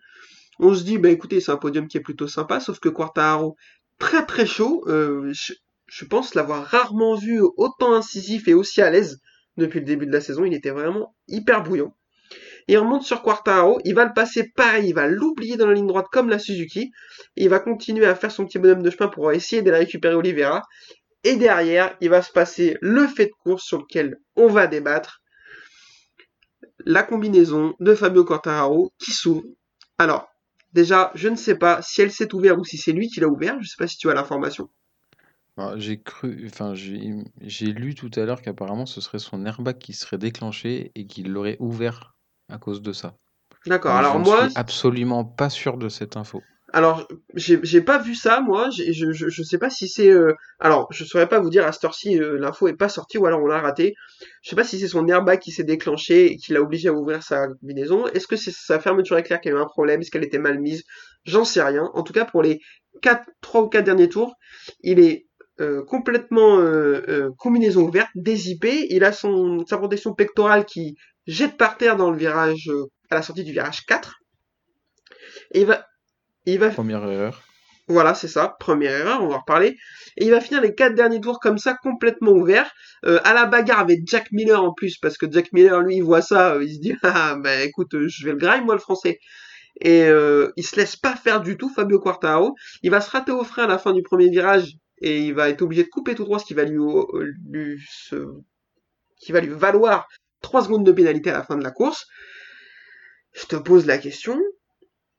On 0.59 0.73
se 0.73 0.83
dit, 0.83 0.97
bah 0.97 1.09
écoutez, 1.09 1.41
c'est 1.41 1.51
un 1.51 1.57
podium 1.57 1.87
qui 1.87 1.97
est 1.97 2.01
plutôt 2.01 2.27
sympa, 2.27 2.59
sauf 2.59 2.79
que 2.79 2.89
Quartararo, 2.89 3.55
très 3.99 4.25
très 4.25 4.45
chaud. 4.45 4.83
Euh, 4.87 5.29
je- 5.33 5.53
je 5.87 6.05
pense 6.05 6.35
l'avoir 6.35 6.63
rarement 6.65 7.15
vu 7.15 7.41
autant 7.57 7.93
incisif 7.93 8.47
et 8.47 8.53
aussi 8.53 8.81
à 8.81 8.89
l'aise 8.89 9.19
depuis 9.57 9.79
le 9.79 9.85
début 9.85 10.05
de 10.05 10.11
la 10.11 10.21
saison. 10.21 10.45
Il 10.45 10.53
était 10.53 10.71
vraiment 10.71 11.15
hyper 11.27 11.63
bouillant. 11.63 11.95
Il 12.67 12.77
remonte 12.77 13.03
sur 13.03 13.21
Quartaro, 13.21 13.79
il 13.83 13.93
va 13.93 14.05
le 14.05 14.13
passer 14.13 14.51
pareil, 14.55 14.89
il 14.89 14.93
va 14.93 15.07
l'oublier 15.07 15.57
dans 15.57 15.67
la 15.67 15.73
ligne 15.73 15.87
droite 15.87 16.07
comme 16.11 16.29
la 16.29 16.39
Suzuki. 16.39 16.91
Et 17.35 17.43
il 17.43 17.49
va 17.49 17.59
continuer 17.59 18.05
à 18.05 18.15
faire 18.15 18.31
son 18.31 18.45
petit 18.45 18.59
bonhomme 18.59 18.83
de 18.83 18.89
chemin 18.89 19.09
pour 19.09 19.31
essayer 19.31 19.61
de 19.61 19.71
récupérer 19.71 20.15
Oliveira. 20.15 20.63
Et 21.23 21.35
derrière, 21.35 21.95
il 22.01 22.09
va 22.09 22.21
se 22.21 22.31
passer 22.31 22.77
le 22.81 23.07
fait 23.07 23.27
de 23.27 23.33
course 23.43 23.63
sur 23.63 23.79
lequel 23.79 24.19
on 24.35 24.47
va 24.47 24.67
débattre. 24.67 25.21
La 26.85 27.03
combinaison 27.03 27.75
de 27.79 27.95
Fabio 27.95 28.25
Quartararo 28.25 28.91
qui 28.97 29.11
s'ouvre. 29.11 29.43
Alors, 29.97 30.27
déjà, 30.73 31.11
je 31.15 31.29
ne 31.29 31.35
sais 31.35 31.55
pas 31.55 31.81
si 31.81 32.01
elle 32.01 32.11
s'est 32.11 32.33
ouverte 32.33 32.59
ou 32.59 32.65
si 32.65 32.77
c'est 32.77 32.91
lui 32.91 33.07
qui 33.07 33.19
l'a 33.19 33.27
ouvert. 33.27 33.55
Je 33.55 33.59
ne 33.59 33.65
sais 33.65 33.77
pas 33.77 33.87
si 33.87 33.97
tu 33.97 34.09
as 34.09 34.13
l'information. 34.13 34.69
J'ai 35.75 36.01
cru, 36.01 36.47
enfin, 36.47 36.73
j'ai 36.73 37.67
lu 37.67 37.93
tout 37.93 38.09
à 38.15 38.21
l'heure 38.25 38.41
qu'apparemment 38.41 38.87
ce 38.87 39.01
serait 39.01 39.19
son 39.19 39.45
airbag 39.45 39.77
qui 39.77 39.93
serait 39.93 40.17
déclenché 40.17 40.91
et 40.95 41.05
qu'il 41.05 41.31
l'aurait 41.31 41.57
ouvert 41.59 42.15
à 42.49 42.57
cause 42.57 42.81
de 42.81 42.91
ça. 42.91 43.15
D'accord. 43.67 43.95
Alors 43.95 44.19
moi, 44.19 44.49
suis 44.49 44.57
absolument 44.57 45.23
pas 45.23 45.49
sûr 45.49 45.77
de 45.77 45.89
cette 45.89 46.17
info. 46.17 46.41
Alors, 46.75 47.07
j'ai 47.35 47.81
pas 47.81 47.99
vu 47.99 48.15
ça, 48.15 48.41
moi. 48.41 48.71
Je, 48.71 49.11
je, 49.11 49.29
je 49.29 49.43
sais 49.43 49.59
pas 49.59 49.69
si 49.69 49.87
c'est. 49.87 50.09
Euh, 50.09 50.33
alors, 50.59 50.87
je 50.91 51.05
saurais 51.05 51.29
pas 51.29 51.39
vous 51.39 51.51
dire 51.51 51.67
à 51.67 51.71
cette 51.71 51.83
heure-ci, 51.83 52.19
euh, 52.19 52.39
l'info 52.39 52.67
est 52.67 52.75
pas 52.75 52.89
sortie 52.89 53.19
ou 53.19 53.27
alors 53.27 53.43
on 53.43 53.45
l'a 53.45 53.61
raté. 53.61 53.93
Je 54.41 54.49
sais 54.49 54.55
pas 54.55 54.63
si 54.63 54.79
c'est 54.79 54.87
son 54.87 55.07
airbag 55.07 55.39
qui 55.39 55.51
s'est 55.51 55.63
déclenché 55.63 56.31
et 56.31 56.37
qui 56.37 56.51
l'a 56.51 56.61
obligé 56.61 56.89
à 56.89 56.93
ouvrir 56.93 57.21
sa 57.21 57.47
combinaison. 57.47 58.07
Est-ce 58.07 58.25
que 58.25 58.35
c'est 58.35 58.51
sa 58.51 58.79
fermeture 58.79 59.19
éclair 59.19 59.39
qui 59.39 59.49
a 59.49 59.51
eu 59.51 59.57
un 59.57 59.65
problème? 59.65 60.01
Est-ce 60.01 60.09
qu'elle 60.09 60.23
était 60.23 60.39
mal 60.39 60.59
mise? 60.59 60.83
J'en 61.25 61.45
sais 61.45 61.61
rien. 61.61 61.91
En 61.93 62.01
tout 62.01 62.11
cas, 62.11 62.25
pour 62.25 62.41
les 62.41 62.59
4, 63.03 63.29
3 63.41 63.61
ou 63.61 63.67
4 63.69 63.85
derniers 63.85 64.09
tours, 64.09 64.33
il 64.81 64.99
est 64.99 65.27
euh, 65.63 65.83
complètement 65.83 66.59
combinaison 67.37 67.83
ouverte, 67.83 68.09
dézippé. 68.15 68.87
Il 68.89 69.03
a 69.03 69.11
son, 69.11 69.65
sa 69.65 69.77
protection 69.77 70.13
pectorale 70.13 70.65
qui 70.65 70.95
jette 71.27 71.57
par 71.57 71.77
terre 71.77 71.95
dans 71.95 72.11
le 72.11 72.17
virage, 72.17 72.69
à 73.09 73.15
la 73.15 73.21
sortie 73.21 73.43
du 73.43 73.51
virage 73.51 73.85
4. 73.85 74.15
Et 75.51 75.61
il 75.61 75.65
va 75.65 75.85
il 76.45 76.59
va... 76.59 76.69
Première 76.69 77.03
erreur. 77.07 77.41
Voilà, 77.87 78.13
c'est 78.13 78.27
ça, 78.27 78.55
première 78.59 78.91
erreur, 78.91 79.21
on 79.21 79.27
va 79.27 79.35
en 79.35 79.39
reparler. 79.39 79.77
Et 80.17 80.25
il 80.25 80.31
va 80.31 80.39
finir 80.39 80.61
les 80.61 80.73
quatre 80.73 80.95
derniers 80.95 81.19
tours 81.19 81.39
comme 81.39 81.57
ça, 81.57 81.75
complètement 81.81 82.31
ouvert, 82.31 82.71
euh, 83.05 83.19
à 83.23 83.33
la 83.33 83.45
bagarre 83.45 83.79
avec 83.79 84.01
Jack 84.05 84.31
Miller 84.31 84.63
en 84.63 84.73
plus, 84.73 84.97
parce 84.97 85.17
que 85.17 85.25
Jack 85.29 85.51
Miller, 85.51 85.81
lui, 85.81 85.97
il 85.97 86.03
voit 86.03 86.21
ça, 86.21 86.53
euh, 86.53 86.63
il 86.63 86.75
se 86.75 86.79
dit, 86.79 86.95
ah, 87.03 87.35
bah 87.35 87.61
écoute, 87.63 87.93
euh, 87.93 88.07
je 88.07 88.25
vais 88.25 88.31
le 88.31 88.37
grind, 88.37 88.63
moi, 88.65 88.75
le 88.75 88.79
français. 88.79 89.19
Et 89.81 90.03
euh, 90.03 90.51
il 90.55 90.63
se 90.65 90.75
laisse 90.75 90.95
pas 90.95 91.15
faire 91.15 91.41
du 91.41 91.57
tout, 91.57 91.69
Fabio 91.69 91.99
Quartaro. 91.99 92.55
Il 92.83 92.91
va 92.91 93.01
se 93.01 93.09
rater 93.09 93.31
au 93.31 93.43
frein 93.43 93.63
à 93.63 93.67
la 93.67 93.77
fin 93.77 93.91
du 93.91 94.03
premier 94.03 94.29
virage, 94.29 94.75
et 95.03 95.19
il 95.19 95.33
va 95.33 95.49
être 95.49 95.61
obligé 95.61 95.83
de 95.83 95.89
couper 95.89 96.15
tout 96.15 96.23
droit, 96.23 96.39
ce 96.39 96.45
qui 96.45 96.53
va 96.53 96.63
lui, 96.63 96.79
lui, 97.49 97.79
qui 99.19 99.31
va 99.31 99.41
lui 99.41 99.49
valoir 99.49 100.07
3 100.41 100.63
secondes 100.63 100.85
de 100.85 100.91
pénalité 100.91 101.29
à 101.29 101.33
la 101.33 101.43
fin 101.43 101.57
de 101.57 101.63
la 101.63 101.71
course. 101.71 102.07
Je 103.33 103.45
te 103.45 103.55
pose 103.55 103.85
la 103.85 103.97
question, 103.97 104.39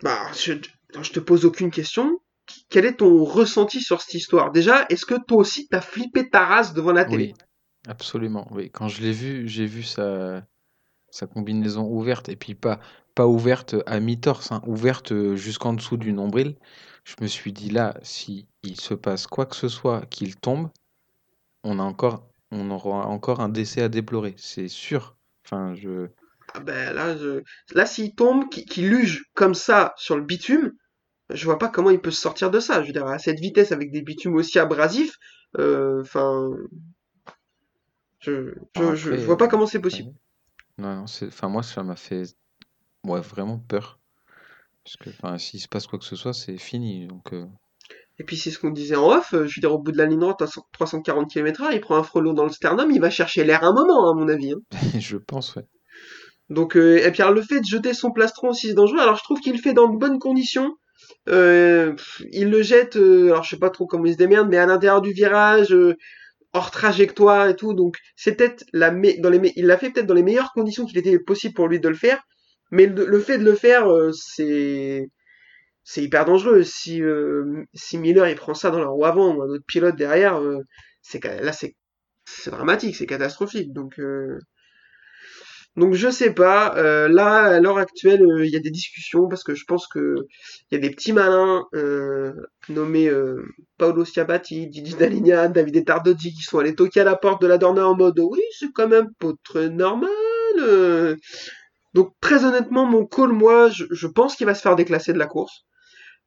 bah, 0.03 0.31
je, 0.33 0.55
je 1.01 1.11
te 1.11 1.21
pose 1.21 1.45
aucune 1.45 1.71
question. 1.71 2.21
Quel 2.69 2.85
est 2.87 2.97
ton 2.97 3.25
ressenti 3.25 3.81
sur 3.81 4.01
cette 4.01 4.15
histoire? 4.15 4.53
Déjà, 4.53 4.87
est-ce 4.89 5.07
que 5.07 5.15
toi 5.15 5.39
aussi 5.39 5.69
t'as 5.69 5.81
flippé 5.81 6.29
ta 6.29 6.45
race 6.45 6.75
devant 6.75 6.93
la 6.93 7.05
télé? 7.05 7.29
Oui, 7.29 7.35
absolument. 7.87 8.49
Oui, 8.53 8.71
quand 8.71 8.89
je 8.89 9.03
l'ai 9.03 9.13
vu, 9.13 9.49
j'ai 9.49 9.67
vu 9.67 9.83
sa, 9.83 10.47
sa 11.11 11.27
combinaison 11.27 11.87
ouverte 11.87 12.29
et 12.29 12.37
puis 12.37 12.55
pas 12.55 12.81
pas 13.15 13.27
ouverte 13.27 13.77
à 13.87 14.01
mi-torse, 14.01 14.53
hein, 14.53 14.63
ouverte 14.67 15.35
jusqu'en 15.35 15.73
dessous 15.73 15.97
du 15.97 16.13
nombril. 16.13 16.57
Je 17.05 17.15
me 17.21 17.27
suis 17.27 17.53
dit 17.53 17.71
là, 17.71 17.97
si 18.03 18.49
il 18.63 18.81
se 18.81 18.95
passe 18.95 19.27
quoi 19.27 19.47
que 19.47 19.57
ce 19.57 19.69
soit, 19.69 20.07
qu'il 20.07 20.37
tombe, 20.37 20.71
on 21.63 21.79
a 21.79 21.83
encore, 21.83 22.29
on 22.51 22.71
aura 22.71 23.07
encore 23.07 23.41
un 23.41 23.49
décès 23.49 23.83
à 23.83 23.89
déplorer, 23.89 24.35
c'est 24.39 24.69
sûr. 24.69 25.17
Enfin, 25.45 25.75
je. 25.75 26.09
Ah 26.55 26.61
ben 26.61 26.95
là, 26.95 27.17
je... 27.17 27.43
là 27.75 27.87
s'il 27.87 28.15
tombe, 28.15 28.49
qu'il 28.49 28.89
luge 28.89 29.25
comme 29.35 29.55
ça 29.55 29.95
sur 29.97 30.17
le 30.17 30.23
bitume, 30.23 30.73
je 31.31 31.45
vois 31.45 31.59
pas 31.59 31.69
comment 31.69 31.91
il 31.91 32.01
peut 32.01 32.11
se 32.11 32.21
sortir 32.21 32.51
de 32.51 32.61
ça. 32.61 32.83
Je 32.83 32.89
veux 32.89 32.93
dire, 32.93 33.07
à 33.07 33.19
cette 33.19 33.41
vitesse, 33.41 33.73
avec 33.73 33.91
des 33.91 34.03
bitumes 34.03 34.35
aussi 34.35 34.59
abrasifs, 34.59 35.17
euh, 35.59 36.01
enfin, 36.03 36.51
je, 38.21 38.55
je, 38.95 39.15
vois 39.25 39.37
pas 39.37 39.49
comment 39.49 39.67
c'est 39.67 39.81
possible. 39.81 40.13
Non, 40.79 40.97
non, 40.97 41.07
c'est, 41.07 41.27
enfin, 41.27 41.49
moi, 41.49 41.63
ça 41.63 41.83
m'a 41.83 41.97
fait, 41.97 42.25
ouais, 43.05 43.21
vraiment 43.21 43.59
peur. 43.59 43.99
Parce 44.85 44.97
que, 44.97 45.39
s'il 45.39 45.61
se 45.61 45.69
passe 45.69 45.87
quoi 45.87 45.99
que 45.99 46.05
ce 46.05 46.17
soit, 46.17 46.35
c'est 46.35 46.59
fini. 46.59 47.07
Donc, 47.07 47.33
euh. 47.33 47.47
Et 48.19 48.25
puis 48.25 48.37
c'est 48.37 48.51
ce 48.51 48.59
qu'on 48.59 48.71
disait 48.71 48.97
en 48.97 49.11
off, 49.11 49.35
euh, 49.35 49.47
je 49.47 49.57
veux 49.57 49.61
dire, 49.61 49.73
au 49.73 49.79
bout 49.79 49.91
de 49.91 49.99
la 49.99 50.07
ligne 50.07 50.21
droite 50.21 50.43
à 50.43 50.47
340 50.73 51.31
km/h, 51.31 51.71
il 51.73 51.81
prend 51.81 51.97
un 51.97 52.03
frelon 52.03 52.33
dans 52.33 52.45
le 52.45 52.51
sternum, 52.51 52.91
il 52.91 53.01
va 53.01 53.11
chercher 53.11 53.45
l'air 53.45 53.65
un 53.65 53.73
moment, 53.73 54.11
à 54.11 54.15
mon 54.15 54.29
avis. 54.29 54.53
Hein. 54.53 54.61
je 55.01 55.17
pense, 55.17 55.57
ouais. 55.57 55.65
Donc, 56.51 56.77
et 56.77 57.11
puis 57.11 57.23
alors, 57.23 57.35
le 57.35 57.43
fait 57.43 57.61
de 57.61 57.67
jeter 57.67 57.95
son 57.95 58.13
plastron 58.13 58.51
aussi 58.51 58.69
c'est 58.69 58.75
dangereux, 58.75 59.01
alors 59.01 59.17
je 59.17 59.25
trouve 59.25 59.41
qu'il 59.41 59.55
le 59.55 59.59
fait 59.59 59.73
dans 59.73 59.89
de 59.89 59.97
bonnes 59.97 60.19
conditions. 60.19 60.77
Euh, 61.29 61.95
il 62.33 62.51
le 62.51 62.63
jette, 62.63 62.97
euh, 62.97 63.27
alors 63.27 63.45
je 63.45 63.51
sais 63.51 63.59
pas 63.59 63.71
trop 63.71 63.87
comment 63.87 64.05
il 64.07 64.13
se 64.13 64.19
démerde, 64.19 64.49
mais 64.49 64.59
à 64.59 64.67
l'intérieur 64.67 65.01
du 65.01 65.13
virage, 65.13 65.73
euh, 65.73 65.97
hors 66.53 66.71
trajectoire 66.71 67.49
et 67.49 67.57
tout. 67.57 67.75
Donc 67.75 67.97
c'est 68.17 68.35
peut-être 68.37 68.65
la 68.73 68.91
dans 68.91 69.31
les 69.31 69.53
il 69.57 69.67
l'a 69.67 69.79
fait 69.79 69.91
peut-être 69.91 70.07
dans 70.07 70.15
les 70.15 70.23
meilleures 70.23 70.53
conditions 70.53 70.87
qu'il 70.87 70.99
était 70.99 71.19
possible 71.19 71.55
pour 71.55 71.69
lui 71.69 71.81
de 71.81 71.89
le 71.89 71.95
faire. 71.95 72.23
Mais 72.71 72.87
le, 72.87 73.21
fait 73.21 73.39
de 73.39 73.45
le 73.45 73.55
faire, 73.55 73.87
c'est 74.13 75.09
c'est 75.85 76.03
hyper 76.03 76.25
dangereux. 76.25 76.63
Si 76.63 77.03
si 77.75 77.99
Miller 77.99 78.29
il 78.29 78.37
prend 78.37 78.55
ça 78.55 78.71
dans 78.71 78.81
la 78.81 78.89
roue 78.89 79.05
avant 79.05 79.35
ou 79.35 79.43
un 79.43 79.47
autre 79.47 79.65
pilote 79.67 79.97
derrière, 79.97 80.41
c'est 81.03 81.23
là 81.25 81.53
c'est 81.53 81.75
dramatique, 82.51 82.97
c'est 82.97 83.07
catastrophique. 83.07 83.73
Donc 83.73 83.99
donc 85.77 85.95
je 85.95 86.09
sais 86.09 86.33
pas. 86.33 86.77
Euh, 86.77 87.09
là, 87.09 87.57
à 87.57 87.61
l'heure 87.61 87.79
actuelle, 87.79 88.23
euh, 88.23 88.47
il 88.47 88.53
y 88.53 88.57
a 88.57 88.61
des 88.61 88.71
discussions 88.71 89.29
parce 89.29 89.43
que 89.43 89.55
je 89.55 89.65
pense 89.65 89.89
que 89.89 90.15
il 90.71 90.75
y 90.75 90.77
a 90.77 90.79
des 90.79 90.91
petits 90.91 91.13
malins 91.13 91.67
euh, 91.75 92.33
nommés 92.69 93.11
Paolo 93.79 94.05
Schiabatti, 94.05 94.69
Didi 94.69 94.95
Daligna, 94.95 95.49
David 95.49 95.77
Etardozzi 95.77 96.33
qui 96.33 96.43
sont 96.43 96.59
allés 96.59 96.75
toquer 96.75 97.01
à 97.01 97.05
la 97.05 97.17
porte 97.17 97.43
de 97.43 97.49
la 97.49 97.59
Dorna 97.59 97.89
en 97.89 97.97
mode 97.97 98.21
oui, 98.21 98.41
c'est 98.59 98.73
quand 98.73 98.89
même 98.89 99.13
pas 99.19 99.33
très 99.43 99.69
normal. 99.69 100.09
Donc 101.95 102.13
très 102.21 102.45
honnêtement, 102.45 102.87
mon 102.87 103.07
call, 103.07 103.33
moi, 103.33 103.71
je, 103.71 104.07
pense 104.07 104.37
qu'il 104.37 104.47
va 104.47 104.55
se 104.55 104.63
faire 104.63 104.77
déclasser 104.77 105.13
de 105.13 105.19
la 105.19 105.27
course 105.27 105.65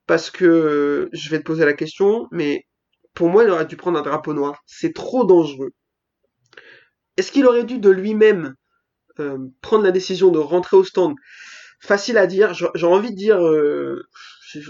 parce 0.05 0.31
que 0.31 1.09
je 1.11 1.29
vais 1.29 1.39
te 1.39 1.43
poser 1.43 1.65
la 1.65 1.73
question, 1.73 2.27
mais 2.31 2.65
pour 3.13 3.29
moi, 3.29 3.43
il 3.43 3.49
aurait 3.49 3.65
dû 3.65 3.75
prendre 3.75 3.99
un 3.99 4.03
drapeau 4.03 4.33
noir. 4.33 4.63
C'est 4.65 4.93
trop 4.93 5.25
dangereux. 5.25 5.71
Est-ce 7.17 7.31
qu'il 7.31 7.45
aurait 7.45 7.65
dû 7.65 7.79
de 7.79 7.89
lui-même 7.89 8.55
euh, 9.19 9.37
prendre 9.61 9.83
la 9.83 9.91
décision 9.91 10.29
de 10.29 10.37
rentrer 10.37 10.77
au 10.77 10.83
stand, 10.83 11.15
facile 11.79 12.17
à 12.17 12.27
dire. 12.27 12.53
J'ai 12.53 12.85
envie 12.85 13.11
de 13.11 13.15
dire, 13.15 13.43
euh, 13.43 14.03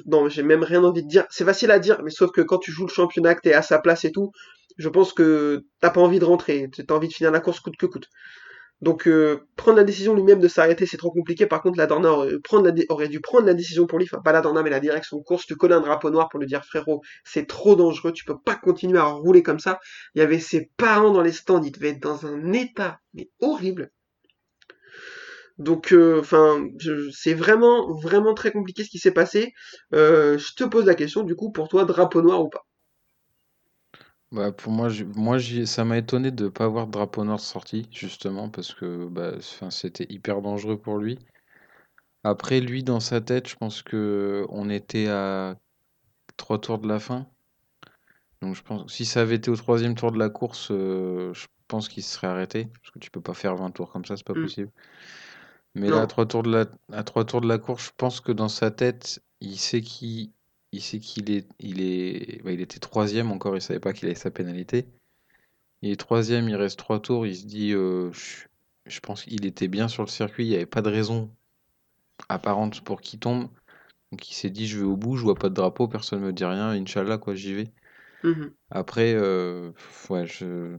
non, 0.05 0.29
j'ai 0.29 0.43
même 0.43 0.63
rien 0.63 0.83
envie 0.83 1.03
de 1.03 1.07
dire. 1.07 1.25
C'est 1.29 1.45
facile 1.45 1.71
à 1.71 1.79
dire, 1.79 2.01
mais 2.03 2.11
sauf 2.11 2.31
que 2.31 2.41
quand 2.41 2.57
tu 2.57 2.71
joues 2.71 2.85
le 2.85 2.91
championnat, 2.91 3.35
que 3.35 3.41
t'es 3.41 3.53
à 3.53 3.61
sa 3.61 3.79
place 3.79 4.05
et 4.05 4.11
tout, 4.11 4.31
je 4.77 4.89
pense 4.89 5.13
que 5.13 5.65
t'as 5.81 5.89
pas 5.89 6.01
envie 6.01 6.19
de 6.19 6.25
rentrer. 6.25 6.69
T'as 6.87 6.95
envie 6.95 7.07
de 7.07 7.13
finir 7.13 7.31
la 7.31 7.39
course 7.39 7.59
coûte 7.59 7.77
que 7.77 7.85
coûte. 7.85 8.07
Donc 8.81 9.07
euh, 9.07 9.47
prendre 9.55 9.77
la 9.77 9.83
décision 9.83 10.13
lui-même 10.13 10.39
de 10.39 10.47
s'arrêter, 10.47 10.85
c'est 10.85 10.97
trop 10.97 11.11
compliqué. 11.11 11.47
Par 11.47 11.61
contre, 11.61 11.77
la 11.77 11.87
Dorna 11.87 12.11
aurait, 12.11 13.07
dû 13.09 13.19
prendre 13.19 13.45
la 13.45 13.53
décision 13.53 13.87
pour 13.87 13.97
lui, 13.97 14.07
enfin 14.11 14.21
pas 14.21 14.31
la 14.31 14.41
Dorna, 14.41 14.61
mais 14.61 14.69
la 14.69 14.79
direction 14.79 15.17
de 15.17 15.23
course. 15.23 15.45
Tu 15.45 15.55
connais 15.55 15.75
un 15.75 15.81
drapeau 15.81 16.09
noir 16.11 16.29
pour 16.29 16.39
lui 16.39 16.47
dire 16.47 16.63
frérot, 16.63 17.01
c'est 17.25 17.47
trop 17.47 17.75
dangereux, 17.75 18.11
tu 18.13 18.23
peux 18.25 18.37
pas 18.37 18.55
continuer 18.55 18.99
à 18.99 19.05
rouler 19.05 19.41
comme 19.43 19.59
ça. 19.59 19.79
Il 20.15 20.19
y 20.19 20.21
avait 20.21 20.39
ses 20.39 20.69
parents 20.77 21.11
dans 21.11 21.21
les 21.21 21.31
stands, 21.31 21.63
ils 21.63 21.71
devaient 21.71 21.89
être 21.89 22.01
dans 22.01 22.25
un 22.25 22.53
état 22.53 22.99
horrible. 23.41 23.91
Donc, 25.57 25.91
euh, 25.91 26.19
enfin, 26.19 26.67
c'est 27.11 27.33
vraiment, 27.33 27.91
vraiment 27.99 28.33
très 28.35 28.51
compliqué 28.51 28.83
ce 28.83 28.89
qui 28.89 28.99
s'est 28.99 29.11
passé. 29.11 29.53
Euh, 29.93 30.37
je 30.37 30.53
te 30.53 30.63
pose 30.63 30.85
la 30.85 30.95
question, 30.95 31.23
du 31.23 31.35
coup, 31.35 31.51
pour 31.51 31.67
toi, 31.67 31.83
drapeau 31.85 32.21
noir 32.21 32.41
ou 32.43 32.49
pas? 32.49 32.65
Bah 34.31 34.51
pour 34.51 34.71
moi, 34.71 34.89
moi 35.15 35.37
ça 35.65 35.85
m'a 35.85 35.97
étonné 35.97 36.31
de 36.31 36.45
ne 36.45 36.49
pas 36.49 36.65
avoir 36.65 36.87
de 36.87 36.91
drapeau 36.91 37.23
noir 37.23 37.39
sorti, 37.39 37.87
justement, 37.91 38.49
parce 38.49 38.73
que 38.73 39.07
bah, 39.07 39.33
c'était 39.69 40.05
hyper 40.09 40.41
dangereux 40.41 40.77
pour 40.77 40.97
lui. 40.97 41.17
Après, 42.23 42.59
lui, 42.59 42.83
dans 42.83 42.99
sa 42.99 43.21
tête, 43.21 43.47
je 43.47 43.55
pense 43.55 43.81
que 43.81 44.45
on 44.49 44.69
était 44.69 45.07
à 45.07 45.55
trois 46.35 46.59
tours 46.59 46.79
de 46.79 46.87
la 46.87 46.99
fin. 46.99 47.27
Donc, 48.41 48.55
je 48.55 48.61
pense 48.63 48.91
si 48.91 49.05
ça 49.05 49.21
avait 49.21 49.35
été 49.35 49.49
au 49.49 49.55
troisième 49.55 49.95
tour 49.95 50.11
de 50.11 50.19
la 50.19 50.29
course, 50.29 50.69
euh, 50.71 51.33
je 51.33 51.47
pense 51.67 51.87
qu'il 51.87 52.03
se 52.03 52.15
serait 52.15 52.27
arrêté, 52.27 52.65
parce 52.65 52.91
que 52.91 52.99
tu 52.99 53.09
peux 53.11 53.21
pas 53.21 53.33
faire 53.33 53.55
20 53.55 53.71
tours 53.71 53.91
comme 53.91 54.05
ça, 54.05 54.17
c'est 54.17 54.25
pas 54.25 54.33
mmh. 54.33 54.43
possible. 54.43 54.71
Mais 55.73 55.89
là, 55.89 56.01
à 56.01 56.07
trois 56.07 56.25
tours 56.25 56.43
de 56.43 56.51
la, 56.51 56.65
à 56.91 57.03
trois 57.03 57.23
tours 57.23 57.41
de 57.41 57.47
la 57.47 57.59
course, 57.59 57.87
je 57.87 57.91
pense 57.95 58.19
que 58.19 58.31
dans 58.31 58.49
sa 58.49 58.71
tête, 58.71 59.21
il 59.41 59.57
sait 59.57 59.81
qu'il, 59.81 60.31
il 60.71 60.81
sait 60.81 60.99
qu'il 60.99 61.31
est, 61.31 61.47
il 61.59 61.81
est, 61.81 62.41
bah, 62.43 62.51
il 62.51 62.61
était 62.61 62.79
troisième 62.79 63.31
encore, 63.31 63.55
il 63.55 63.61
savait 63.61 63.79
pas 63.79 63.93
qu'il 63.93 64.07
avait 64.07 64.15
sa 64.15 64.31
pénalité. 64.31 64.87
Il 65.81 65.91
est 65.91 65.97
troisième, 65.97 66.49
il 66.49 66.55
reste 66.55 66.79
trois 66.79 66.99
tours, 66.99 67.27
il 67.27 67.35
se 67.35 67.45
dit, 67.45 67.73
euh, 67.73 68.11
je, 68.11 68.99
pense 68.99 69.23
qu'il 69.23 69.45
était 69.45 69.67
bien 69.67 69.87
sur 69.87 70.03
le 70.03 70.09
circuit, 70.09 70.45
il 70.45 70.49
n'y 70.49 70.55
avait 70.55 70.65
pas 70.65 70.81
de 70.81 70.89
raison 70.89 71.31
apparente 72.29 72.81
pour 72.81 73.01
qu'il 73.01 73.19
tombe. 73.19 73.49
Donc 74.11 74.29
il 74.29 74.33
s'est 74.33 74.49
dit, 74.49 74.67
je 74.67 74.79
vais 74.79 74.85
au 74.85 74.97
bout, 74.97 75.17
je 75.17 75.23
vois 75.23 75.35
pas 75.35 75.49
de 75.49 75.53
drapeau, 75.53 75.87
personne 75.87 76.21
me 76.21 76.33
dit 76.33 76.45
rien, 76.45 76.69
Inch'Allah, 76.71 77.17
quoi, 77.17 77.35
j'y 77.35 77.53
vais. 77.53 77.71
Mhm. 78.23 78.53
Après, 78.71 79.13
euh, 79.13 79.71
ouais, 80.09 80.25
je, 80.25 80.71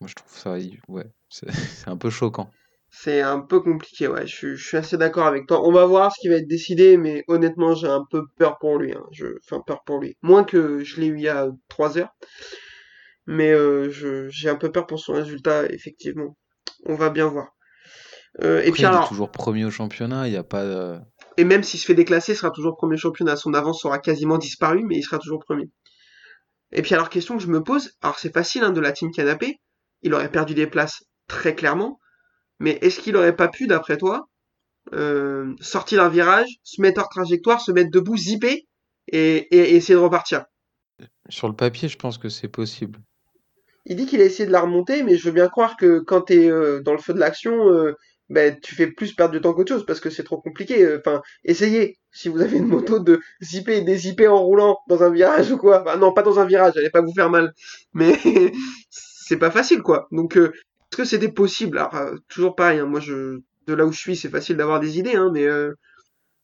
moi 0.00 0.08
je 0.08 0.14
trouve 0.14 0.32
ça, 0.32 0.56
ouais, 0.88 1.10
c'est 1.28 1.48
un 1.88 1.96
peu 1.96 2.10
choquant. 2.10 2.50
C'est 2.96 3.22
un 3.22 3.40
peu 3.40 3.60
compliqué, 3.60 4.06
ouais. 4.06 4.26
Je, 4.26 4.34
suis- 4.34 4.56
je 4.56 4.64
suis 4.66 4.76
assez 4.76 4.96
d'accord 4.96 5.26
avec 5.26 5.46
toi. 5.48 5.66
On 5.66 5.72
va 5.72 5.84
voir 5.84 6.12
ce 6.14 6.20
qui 6.20 6.28
va 6.28 6.36
être 6.36 6.46
décidé, 6.46 6.96
mais 6.96 7.24
honnêtement, 7.26 7.74
j'ai 7.74 7.88
un 7.88 8.04
peu 8.08 8.22
peur 8.38 8.56
pour 8.58 8.78
lui. 8.78 8.92
Hein. 8.92 9.02
Je, 9.10 9.26
enfin, 9.44 9.60
peur 9.66 9.82
pour 9.84 9.98
lui. 10.00 10.16
Moins 10.22 10.44
que 10.44 10.84
je 10.84 11.00
l'ai 11.00 11.08
eu 11.08 11.16
il 11.16 11.22
y 11.22 11.28
a 11.28 11.48
trois 11.68 11.98
heures. 11.98 12.14
Mais 13.26 13.50
euh, 13.52 13.90
j'ai 14.30 14.48
un 14.48 14.56
peu 14.56 14.70
peur 14.70 14.86
pour 14.86 15.00
son 15.00 15.14
résultat, 15.14 15.66
effectivement. 15.66 16.36
On 16.86 16.94
va 16.94 17.10
bien 17.10 17.26
voir. 17.26 17.48
Euh, 18.42 18.60
et 18.62 18.70
puis 18.70 18.82
il 18.82 18.84
est 18.84 18.88
alors, 18.88 19.08
toujours 19.08 19.30
premier 19.30 19.64
au 19.64 19.70
championnat, 19.70 20.26
il 20.26 20.32
n'y 20.32 20.36
a 20.36 20.42
pas. 20.44 20.62
euh, 20.62 20.98
et 21.36 21.44
même 21.44 21.62
s'il 21.62 21.80
se 21.80 21.86
fait 21.86 21.94
déclasser, 21.94 22.32
il 22.32 22.36
sera 22.36 22.50
toujours 22.50 22.76
premier 22.76 22.96
championnat. 22.96 23.36
Son 23.36 23.54
avance 23.54 23.84
aura 23.84 23.98
quasiment 23.98 24.38
disparu, 24.38 24.84
mais 24.84 24.96
il 24.96 25.02
sera 25.02 25.18
toujours 25.18 25.38
premier. 25.44 25.70
Et 26.72 26.82
puis 26.82 26.94
alors, 26.94 27.10
question 27.10 27.36
que 27.36 27.42
je 27.42 27.48
me 27.48 27.62
pose, 27.62 27.92
alors 28.02 28.18
c'est 28.18 28.32
facile 28.32 28.64
hein, 28.64 28.70
de 28.72 28.80
la 28.80 28.92
team 28.92 29.10
canapé, 29.12 29.60
il 30.02 30.12
aurait 30.14 30.30
perdu 30.30 30.54
des 30.54 30.66
places 30.66 31.04
très 31.28 31.54
clairement, 31.54 31.98
mais 32.64 32.78
est-ce 32.80 32.98
qu'il 33.00 33.16
aurait 33.16 33.36
pas 33.36 33.48
pu, 33.48 33.66
d'après 33.66 33.98
toi, 33.98 34.26
euh, 34.94 35.54
sortir 35.60 36.02
d'un 36.02 36.08
virage, 36.08 36.48
se 36.62 36.80
mettre 36.80 37.00
hors 37.00 37.08
trajectoire, 37.08 37.60
se 37.60 37.72
mettre 37.72 37.90
debout, 37.90 38.16
zipper 38.16 38.66
et, 39.08 39.36
et- 39.56 39.72
et 39.72 39.76
essayer 39.76 39.94
de 39.94 40.00
repartir? 40.00 40.44
Sur 41.28 41.48
le 41.48 41.54
papier, 41.54 41.88
je 41.88 41.96
pense 41.98 42.18
que 42.18 42.28
c'est 42.28 42.48
possible. 42.48 42.98
Il 43.86 43.96
dit 43.96 44.06
qu'il 44.06 44.20
a 44.20 44.24
essayé 44.24 44.46
de 44.46 44.52
la 44.52 44.62
remonter, 44.62 45.02
mais 45.02 45.16
je 45.18 45.24
veux 45.26 45.32
bien 45.32 45.48
croire 45.48 45.76
que 45.76 45.98
quand 46.00 46.22
t'es 46.22 46.48
euh, 46.50 46.80
dans 46.80 46.92
le 46.92 46.98
feu 46.98 47.12
de 47.12 47.18
l'action, 47.18 47.70
euh, 47.70 47.92
ben, 48.30 48.58
tu 48.62 48.74
fais 48.74 48.86
plus 48.86 49.12
perdre 49.14 49.34
de 49.34 49.38
temps 49.38 49.52
qu'autre 49.52 49.74
chose 49.74 49.84
parce 49.86 50.00
que 50.00 50.08
c'est 50.08 50.22
trop 50.24 50.40
compliqué. 50.40 50.96
Enfin, 50.96 51.20
essayez, 51.44 51.98
si 52.10 52.30
vous 52.30 52.40
avez 52.40 52.56
une 52.56 52.66
moto, 52.68 52.98
de 52.98 53.20
zipper 53.42 53.76
et 53.78 53.82
dézipper 53.82 54.28
en 54.28 54.42
roulant 54.42 54.78
dans 54.88 55.02
un 55.02 55.10
virage 55.10 55.50
ou 55.52 55.58
quoi. 55.58 55.82
Enfin, 55.82 55.96
non, 55.98 56.12
pas 56.14 56.22
dans 56.22 56.38
un 56.38 56.46
virage, 56.46 56.72
allez 56.76 56.88
pas 56.90 57.02
vous 57.02 57.12
faire 57.14 57.28
mal. 57.30 57.52
Mais 57.92 58.14
c'est 58.90 59.38
pas 59.38 59.50
facile, 59.50 59.82
quoi. 59.82 60.08
Donc, 60.12 60.36
euh, 60.38 60.52
est-ce 60.94 61.02
que 61.02 61.04
c'était 61.04 61.32
possible? 61.32 61.78
Alors, 61.78 61.94
euh, 61.96 62.16
toujours 62.28 62.54
pareil, 62.56 62.78
hein, 62.80 62.86
moi, 62.86 63.00
je, 63.00 63.40
de 63.66 63.74
là 63.74 63.86
où 63.86 63.92
je 63.92 63.98
suis, 63.98 64.16
c'est 64.16 64.30
facile 64.30 64.56
d'avoir 64.56 64.80
des 64.80 64.98
idées, 64.98 65.16
hein, 65.16 65.30
mais 65.32 65.44
euh, 65.46 65.74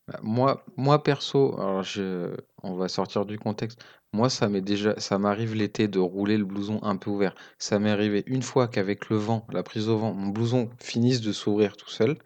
Bah, 0.07 0.19
Moi, 0.23 0.63
moi 0.77 1.03
perso, 1.03 1.53
alors 1.59 1.83
je, 1.83 2.35
on 2.63 2.75
va 2.75 2.87
sortir 2.87 3.25
du 3.25 3.37
contexte. 3.39 3.83
Moi, 4.13 4.29
ça 4.29 4.49
m'est 4.49 4.61
déjà, 4.61 4.99
ça 4.99 5.17
m'arrive 5.17 5.53
l'été 5.55 5.87
de 5.87 5.99
rouler 5.99 6.37
le 6.37 6.45
blouson 6.45 6.79
un 6.83 6.97
peu 6.97 7.09
ouvert. 7.11 7.35
Ça 7.59 7.79
m'est 7.79 7.91
arrivé 7.91 8.23
une 8.27 8.41
fois 8.43 8.67
qu'avec 8.67 9.09
le 9.09 9.17
vent, 9.17 9.47
la 9.51 9.63
prise 9.63 9.87
au 9.89 9.97
vent, 9.97 10.13
mon 10.13 10.29
blouson 10.29 10.69
finisse 10.79 11.21
de 11.21 11.31
s'ouvrir 11.31 11.77
tout 11.77 11.89
seul 11.89 12.17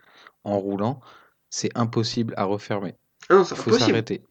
en 0.44 0.58
roulant. 0.60 1.00
C'est 1.50 1.76
impossible 1.78 2.34
à 2.38 2.46
refermer. 2.46 2.96
ah 3.30 3.36
non, 3.36 3.44
c'est 3.44 3.56
Il 3.56 3.60
faut 3.60 3.72
s'arrêter. 3.72 4.24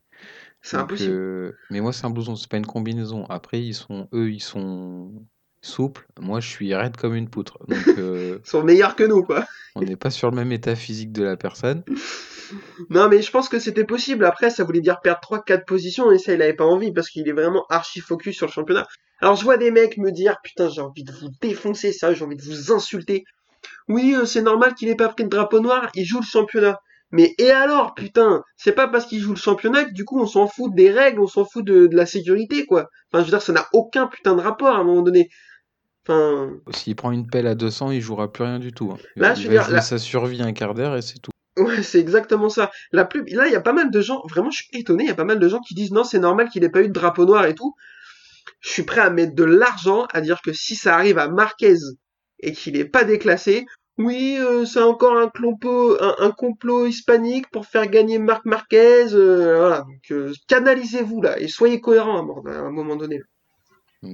C'est 0.63 0.77
impossible. 0.79 1.21
euh, 1.21 1.53
mais 1.71 1.81
moi, 1.81 1.93
c'est 1.93 2.07
un 2.07 2.11
blouson, 2.11 2.37
c'est 2.37 2.49
pas 2.51 2.57
une 2.59 2.67
combinaison. 2.67 3.27
Après, 3.27 3.63
ils 3.63 3.75
sont, 3.75 4.09
eux, 4.13 4.31
ils 4.33 4.41
sont 4.43 5.13
souples. 5.65 6.07
Moi, 6.21 6.41
je 6.41 6.49
suis 6.49 6.75
raide 6.75 6.97
comme 6.97 7.15
une 7.15 7.29
poutre. 7.29 7.59
Donc, 7.69 7.79
euh, 7.99 8.39
Ils 8.45 8.49
sont 8.49 8.63
meilleurs 8.63 8.97
que 8.97 9.05
nous, 9.05 9.23
quoi. 9.23 9.45
on 9.75 9.83
n'est 9.83 9.97
pas 9.97 10.11
sur 10.11 10.31
le 10.31 10.37
même 10.37 10.53
état 10.53 10.75
physique 10.77 11.13
de 11.13 11.23
la 11.25 11.37
personne. 11.37 11.83
Non, 12.91 13.09
mais 13.09 13.23
je 13.23 13.31
pense 13.31 13.49
que 13.49 13.59
c'était 13.59 13.85
possible. 13.85 14.25
Après, 14.25 14.51
ça 14.51 14.65
voulait 14.65 14.81
dire 14.81 15.01
perdre 15.01 15.21
3-4 15.23 15.65
positions 15.65 16.13
et 16.13 16.19
ça, 16.19 16.35
il 16.35 16.43
avait 16.43 16.55
pas 16.55 16.65
envie 16.65 16.93
parce 16.93 17.09
qu'il 17.09 17.29
est 17.29 17.33
vraiment 17.33 17.65
archi 17.71 18.01
focus 18.01 18.37
sur 18.37 18.47
le 18.47 18.53
championnat. 18.53 18.87
Alors, 19.21 19.37
je 19.37 19.45
vois 19.45 19.57
des 19.57 19.71
mecs 19.71 19.97
me 19.97 20.11
dire, 20.11 20.37
putain, 20.43 20.69
j'ai 20.69 20.81
envie 20.83 21.05
de 21.05 21.13
vous 21.13 21.31
défoncer 21.41 21.93
ça, 21.93 22.13
j'ai 22.13 22.25
envie 22.25 22.37
de 22.37 22.43
vous 22.43 22.73
insulter. 22.73 23.25
Oui, 23.89 24.15
euh, 24.15 24.27
c'est 24.27 24.43
normal 24.43 24.75
qu'il 24.75 24.89
ait 24.89 24.95
pas 24.97 25.09
pris 25.09 25.25
de 25.25 25.29
drapeau 25.31 25.61
noir, 25.61 25.91
il 25.95 26.05
joue 26.05 26.21
le 26.21 26.27
championnat. 26.27 26.79
Mais 27.11 27.35
et 27.39 27.51
alors, 27.51 27.95
putain, 27.95 28.43
c'est 28.57 28.73
pas 28.73 28.89
parce 28.89 29.07
qu'il 29.07 29.21
joue 29.21 29.31
le 29.31 29.39
championnat 29.39 29.85
que 29.85 29.93
du 29.93 30.05
coup 30.05 30.21
on 30.21 30.27
s'en 30.27 30.49
fout 30.49 30.75
des 30.75 30.91
règles, 30.91 31.21
on 31.21 31.27
s'en 31.29 31.45
fout 31.45 31.65
de, 31.65 31.87
de 31.87 31.97
la 31.97 32.07
sécurité, 32.07 32.67
quoi. 32.67 32.89
Enfin, 33.13 33.21
je 33.21 33.27
veux 33.27 33.31
dire, 33.31 33.43
ça 33.43 33.53
n'a 33.53 33.69
aucun 33.73 34.09
putain 34.09 34.35
de 34.35 34.41
rapport 34.41 34.75
à 34.75 34.79
un 34.79 34.85
moment 34.85 35.03
donné. 35.03 35.29
Enfin, 36.07 36.51
S'il 36.71 36.97
prend 36.97 37.13
une 37.13 37.27
pelle 37.27 37.47
à 37.47 37.55
200, 37.55 37.91
il 37.91 38.01
jouera 38.03 38.31
plus 38.31 38.45
rien 38.45 38.59
du 38.59 38.73
tout. 38.73 38.91
hein. 38.93 38.99
Là, 39.17 39.35
je 39.35 39.45
veux 39.45 39.49
dire, 39.51 39.71
là- 39.71 39.81
sa 39.81 39.99
survie 39.99 40.43
un 40.43 40.53
quart 40.53 40.75
d'heure 40.75 40.97
et 40.97 41.03
c'est 41.03 41.19
tout. 41.19 41.31
Ouais, 41.57 41.83
c'est 41.83 42.01
exactement 42.01 42.49
ça. 42.49 42.71
La 42.93 43.05
plus... 43.05 43.25
Là, 43.33 43.47
il 43.47 43.53
y 43.53 43.57
a 43.57 43.61
pas 43.61 43.73
mal 43.73 43.91
de 43.91 44.01
gens, 44.01 44.23
vraiment, 44.29 44.51
je 44.51 44.63
suis 44.65 44.69
étonné, 44.73 45.05
il 45.05 45.07
y 45.07 45.11
a 45.11 45.15
pas 45.15 45.25
mal 45.25 45.39
de 45.39 45.49
gens 45.49 45.61
qui 45.61 45.75
disent 45.75 45.93
non, 45.93 46.05
c'est 46.05 46.19
normal 46.19 46.49
qu'il 46.51 46.65
ait 46.65 46.69
pas 46.69 46.83
eu 46.83 46.89
de 46.89 46.93
drapeau 46.93 47.25
noir 47.25 47.47
et 47.47 47.55
tout. 47.55 47.75
Je 48.61 48.71
suis 48.71 48.83
prêt 48.83 49.01
à 49.01 49.09
mettre 49.11 49.35
de 49.35 49.45
l'argent 49.45 50.07
à 50.13 50.21
dire 50.21 50.41
que 50.43 50.53
si 50.53 50.75
ça 50.75 50.95
arrive 50.95 51.19
à 51.19 51.29
Marquez 51.29 51.77
et 52.41 52.53
qu'il 52.53 52.77
est 52.77 52.85
pas 52.85 53.05
déclassé, 53.05 53.67
oui, 53.99 54.37
euh, 54.41 54.65
c'est 54.65 54.83
encore 54.83 55.17
un 55.17 55.29
complot, 55.29 55.97
un, 56.03 56.17
un 56.19 56.31
complot 56.33 56.87
hispanique 56.87 57.49
pour 57.51 57.67
faire 57.67 57.87
gagner 57.87 58.19
Marc 58.19 58.45
Marquez. 58.47 59.15
euh, 59.15 59.57
voilà, 59.59 59.81
donc 59.83 60.11
euh, 60.11 60.33
canalisez-vous 60.49 61.23
là 61.23 61.39
et 61.39 61.47
soyez 61.49 61.81
cohérents 61.81 62.17
à 62.17 62.51
un 62.51 62.71
moment- 62.71 62.97
donné. 62.97 63.23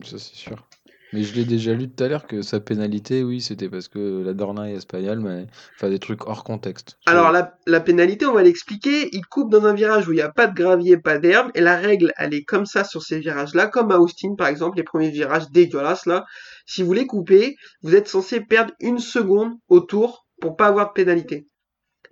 Ça, 0.05 0.19
c'est 0.19 0.37
sûr. 0.37 0.69
Mais 1.13 1.23
je 1.23 1.35
l'ai 1.35 1.45
déjà 1.45 1.75
lu 1.75 1.91
tout 1.91 2.05
à 2.05 2.09
l'heure 2.09 2.27
que 2.27 2.43
sa 2.43 2.61
pénalité, 2.61 3.25
oui, 3.25 3.41
c'était 3.41 3.69
parce 3.69 3.89
que 3.89 4.23
la 4.25 4.33
Dorna 4.33 4.71
est 4.71 4.75
espagnole, 4.75 5.21
mais 5.21 5.47
enfin 5.75 5.91
des 5.91 5.99
trucs 5.99 6.27
hors 6.27 6.45
contexte. 6.45 6.99
Alors 7.07 7.33
la, 7.33 7.59
la 7.67 7.81
pénalité, 7.81 8.27
on 8.27 8.35
va 8.35 8.43
l'expliquer. 8.43 9.09
Il 9.13 9.27
coupe 9.27 9.51
dans 9.51 9.65
un 9.65 9.75
virage 9.75 10.07
où 10.07 10.13
il 10.13 10.17
n'y 10.17 10.23
a 10.23 10.31
pas 10.31 10.47
de 10.47 10.55
gravier, 10.55 10.97
pas 10.97 11.19
d'herbe, 11.19 11.51
et 11.55 11.61
la 11.61 11.77
règle, 11.77 12.13
elle 12.17 12.33
est 12.33 12.45
comme 12.45 12.67
ça 12.67 12.85
sur 12.85 13.03
ces 13.03 13.19
virages-là, 13.19 13.67
comme 13.67 13.91
à 13.91 13.99
Austin 13.99 14.35
par 14.37 14.47
exemple, 14.47 14.77
les 14.77 14.85
premiers 14.85 15.11
virages 15.11 15.51
dégueulasses 15.51 16.07
là. 16.07 16.25
Si 16.67 16.83
vous 16.83 16.93
les 16.93 17.07
coupez, 17.07 17.57
vous 17.83 17.97
êtes 17.97 18.07
censé 18.07 18.41
perdre 18.41 18.73
une 18.79 19.01
seconde 19.01 19.55
au 19.69 19.81
tour 19.81 20.27
pour 20.41 20.57
pas 20.57 20.67
avoir 20.67 20.89
de 20.89 20.93
pénalité. 20.93 21.49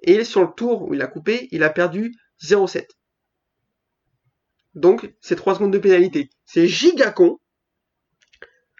Et 0.02 0.24
sur 0.24 0.42
le 0.42 0.50
tour 0.56 0.82
où 0.82 0.94
il 0.94 1.02
a 1.02 1.06
coupé, 1.06 1.48
il 1.50 1.62
a 1.62 1.70
perdu 1.70 2.14
0,7. 2.42 2.84
Donc 4.74 5.12
c'est 5.20 5.36
3 5.36 5.54
secondes 5.54 5.72
de 5.72 5.78
pénalité. 5.78 6.30
C'est 6.44 6.68
giga 6.68 7.10
con, 7.10 7.38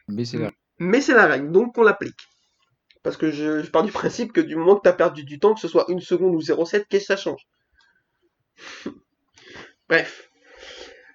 Mais 0.09 0.25
c'est 0.25 0.39
la... 0.39 0.51
mais 0.81 1.01
c'est 1.01 1.15
la 1.15 1.27
règle, 1.27 1.53
donc 1.53 1.79
on 1.79 1.83
l'applique. 1.83 2.27
Parce 3.03 3.17
que 3.17 3.31
je, 3.33 3.63
je 3.63 3.71
pars 3.71 3.85
du 3.85 3.93
principe 3.93 4.33
que 4.33 4.41
du 4.43 4.57
moment 4.57 4.77
que 4.77 4.83
tu 4.83 4.89
as 4.91 4.95
perdu 4.95 5.25
du 5.25 5.39
temps, 5.41 5.55
que 5.55 5.61
ce 5.61 5.69
soit 5.69 5.87
une 5.89 6.01
seconde 6.01 6.35
ou 6.35 6.43
0,7, 6.43 6.87
qu'est-ce 6.91 7.05
que 7.09 7.15
ça 7.15 7.17
change? 7.17 7.47
Bref. 9.89 10.29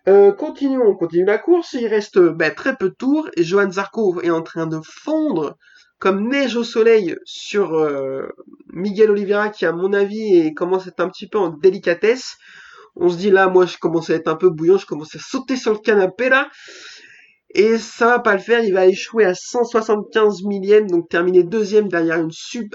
Euh, 0.08 0.32
continuons, 0.34 0.88
on 0.88 0.96
continue 0.96 1.26
la 1.26 1.38
course. 1.38 1.74
Il 1.74 1.88
reste 1.88 2.18
euh, 2.18 2.32
bah, 2.34 2.52
très 2.52 2.76
peu 2.76 2.90
de 2.90 2.96
tours 2.96 3.30
et 3.38 3.44
Johan 3.44 3.72
Zarco 3.72 4.22
est 4.22 4.30
en 4.32 4.42
train 4.42 4.68
de 4.68 4.80
fondre 4.84 5.58
comme 6.00 6.28
neige 6.30 6.58
au 6.58 6.64
soleil 6.66 7.16
sur 7.26 7.76
euh, 7.76 8.28
Miguel 8.74 9.12
Oliveira 9.12 9.50
qui, 9.50 9.66
à 9.66 9.72
mon 9.72 9.94
avis, 9.94 10.38
est- 10.38 10.54
commence 10.54 10.86
à 10.88 10.90
être 10.90 11.00
un 11.00 11.10
petit 11.10 11.28
peu 11.28 11.38
en 11.40 11.50
délicatesse. 11.50 12.36
On 12.96 13.10
se 13.10 13.18
dit 13.18 13.32
là, 13.32 13.48
moi, 13.50 13.66
je 13.66 13.78
commence 13.78 14.10
à 14.10 14.16
être 14.16 14.28
un 14.28 14.36
peu 14.36 14.50
bouillant, 14.50 14.78
je 14.78 14.86
commence 14.88 15.16
à 15.16 15.20
sauter 15.20 15.58
sur 15.58 15.74
le 15.74 15.80
canapé 15.80 16.30
là. 16.30 16.50
Et 17.54 17.78
ça 17.78 18.08
va 18.08 18.20
pas 18.20 18.34
le 18.34 18.40
faire, 18.40 18.64
il 18.64 18.74
va 18.74 18.88
échouer 18.88 19.26
à 19.26 19.36
175 19.36 20.44
millième, 20.44 20.90
donc 20.90 21.08
terminer 21.10 21.44
deuxième 21.44 21.88
derrière 21.88 22.26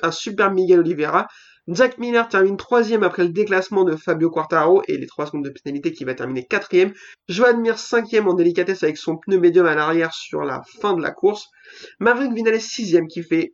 un 0.03 0.13
super 0.13 0.53
Miguel 0.53 0.81
Oliveira. 0.81 1.27
Jack 1.71 1.99
Miller 1.99 2.27
termine 2.29 2.57
troisième 2.57 3.03
après 3.03 3.25
le 3.25 3.29
déclassement 3.29 3.85
de 3.85 3.95
Fabio 3.95 4.31
Quartaro 4.31 4.83
et 4.89 4.97
les 4.97 5.07
trois 5.07 5.27
secondes 5.27 5.45
de 5.45 5.51
pénalité 5.51 5.93
qui 5.93 6.05
va 6.05 6.15
terminer 6.15 6.47
quatrième. 6.47 6.95
Joan 7.29 7.61
Mir 7.61 7.79
cinquième 7.79 8.27
en 8.27 8.33
délicatesse 8.33 8.83
avec 8.85 8.97
son 8.97 9.19
pneu 9.19 9.39
médium 9.39 9.67
à 9.67 9.75
l'arrière 9.75 10.15
sur 10.15 10.45
la 10.45 10.63
fin 10.81 10.95
de 10.95 11.03
la 11.03 11.11
course. 11.11 11.49
Maverick 11.99 12.33
Vinales 12.33 12.61
sixième 12.61 13.07
qui 13.07 13.23
fait, 13.23 13.53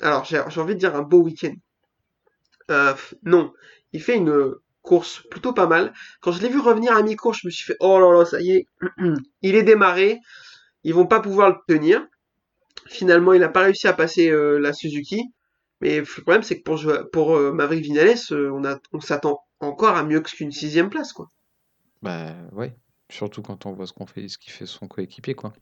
alors 0.00 0.24
j'ai 0.24 0.40
envie 0.40 0.74
de 0.74 0.80
dire 0.80 0.96
un 0.96 1.02
beau 1.02 1.22
week-end. 1.22 1.54
Euh, 2.72 2.94
non, 3.22 3.52
il 3.92 4.02
fait 4.02 4.16
une 4.16 4.54
course 4.82 5.22
plutôt 5.30 5.52
pas 5.52 5.66
mal. 5.66 5.92
Quand 6.20 6.32
je 6.32 6.42
l'ai 6.42 6.48
vu 6.48 6.58
revenir 6.60 6.96
à 6.96 7.02
mi-course, 7.02 7.40
je 7.42 7.46
me 7.48 7.50
suis 7.50 7.64
fait 7.66 7.76
oh 7.80 7.98
là 8.00 8.18
là, 8.18 8.24
ça 8.24 8.40
y 8.40 8.52
est, 8.52 8.66
il 9.42 9.54
est 9.56 9.62
démarré, 9.62 10.18
ils 10.84 10.94
vont 10.94 11.06
pas 11.06 11.20
pouvoir 11.20 11.50
le 11.50 11.56
tenir. 11.68 12.06
Finalement, 12.88 13.32
il 13.34 13.40
n'a 13.40 13.48
pas 13.48 13.62
réussi 13.62 13.88
à 13.88 13.92
passer 13.94 14.30
euh, 14.30 14.58
la 14.58 14.72
Suzuki. 14.72 15.22
Mais 15.80 15.98
le 16.00 16.04
problème, 16.04 16.42
c'est 16.42 16.60
que 16.60 17.04
pour, 17.12 17.36
euh, 17.36 17.52
Maverick 17.52 17.82
Vinales, 17.84 18.16
euh, 18.32 18.50
on, 18.52 18.64
a- 18.64 18.80
on 18.92 19.00
s'attend 19.00 19.40
encore 19.60 19.96
à 19.96 20.04
mieux 20.04 20.20
qu'une 20.20 20.52
sixième 20.52 20.90
place, 20.90 21.12
quoi. 21.12 21.28
Bah 22.02 22.34
ouais, 22.52 22.76
surtout 23.08 23.40
quand 23.42 23.64
on 23.66 23.72
voit 23.72 23.86
ce 23.86 23.92
qu'on 23.92 24.06
fait, 24.06 24.26
ce 24.28 24.36
qu'il 24.38 24.50
fait 24.52 24.66
son 24.66 24.88
coéquipier, 24.88 25.34
quoi. 25.36 25.52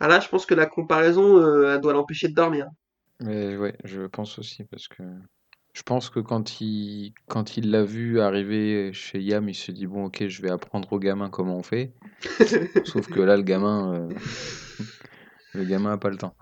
Ah 0.00 0.08
là, 0.08 0.18
je 0.20 0.28
pense 0.28 0.46
que 0.46 0.54
la 0.54 0.66
comparaison, 0.66 1.64
elle 1.68 1.80
doit 1.80 1.92
l'empêcher 1.92 2.28
de 2.28 2.34
dormir. 2.34 2.66
Mais 3.20 3.56
ouais, 3.56 3.76
je 3.84 4.02
pense 4.06 4.38
aussi, 4.38 4.64
parce 4.64 4.88
que 4.88 5.02
je 5.80 5.82
pense 5.82 6.10
que 6.10 6.20
quand 6.20 6.60
il 6.60 7.14
quand 7.26 7.56
il 7.56 7.70
l'a 7.70 7.84
vu 7.84 8.20
arriver 8.20 8.92
chez 8.92 9.18
Yam, 9.18 9.48
il 9.48 9.54
se 9.54 9.72
dit 9.72 9.86
bon 9.86 10.04
ok, 10.04 10.28
je 10.28 10.42
vais 10.42 10.50
apprendre 10.50 10.92
au 10.92 10.98
gamin 10.98 11.30
comment 11.30 11.56
on 11.56 11.62
fait. 11.62 11.94
Sauf 12.84 13.08
que 13.08 13.20
là, 13.20 13.34
le 13.38 13.42
gamin, 13.42 13.94
euh, 13.94 14.08
le 15.54 15.64
gamin 15.64 15.92
a 15.92 15.96
pas 15.96 16.10
le 16.10 16.18
temps. 16.18 16.34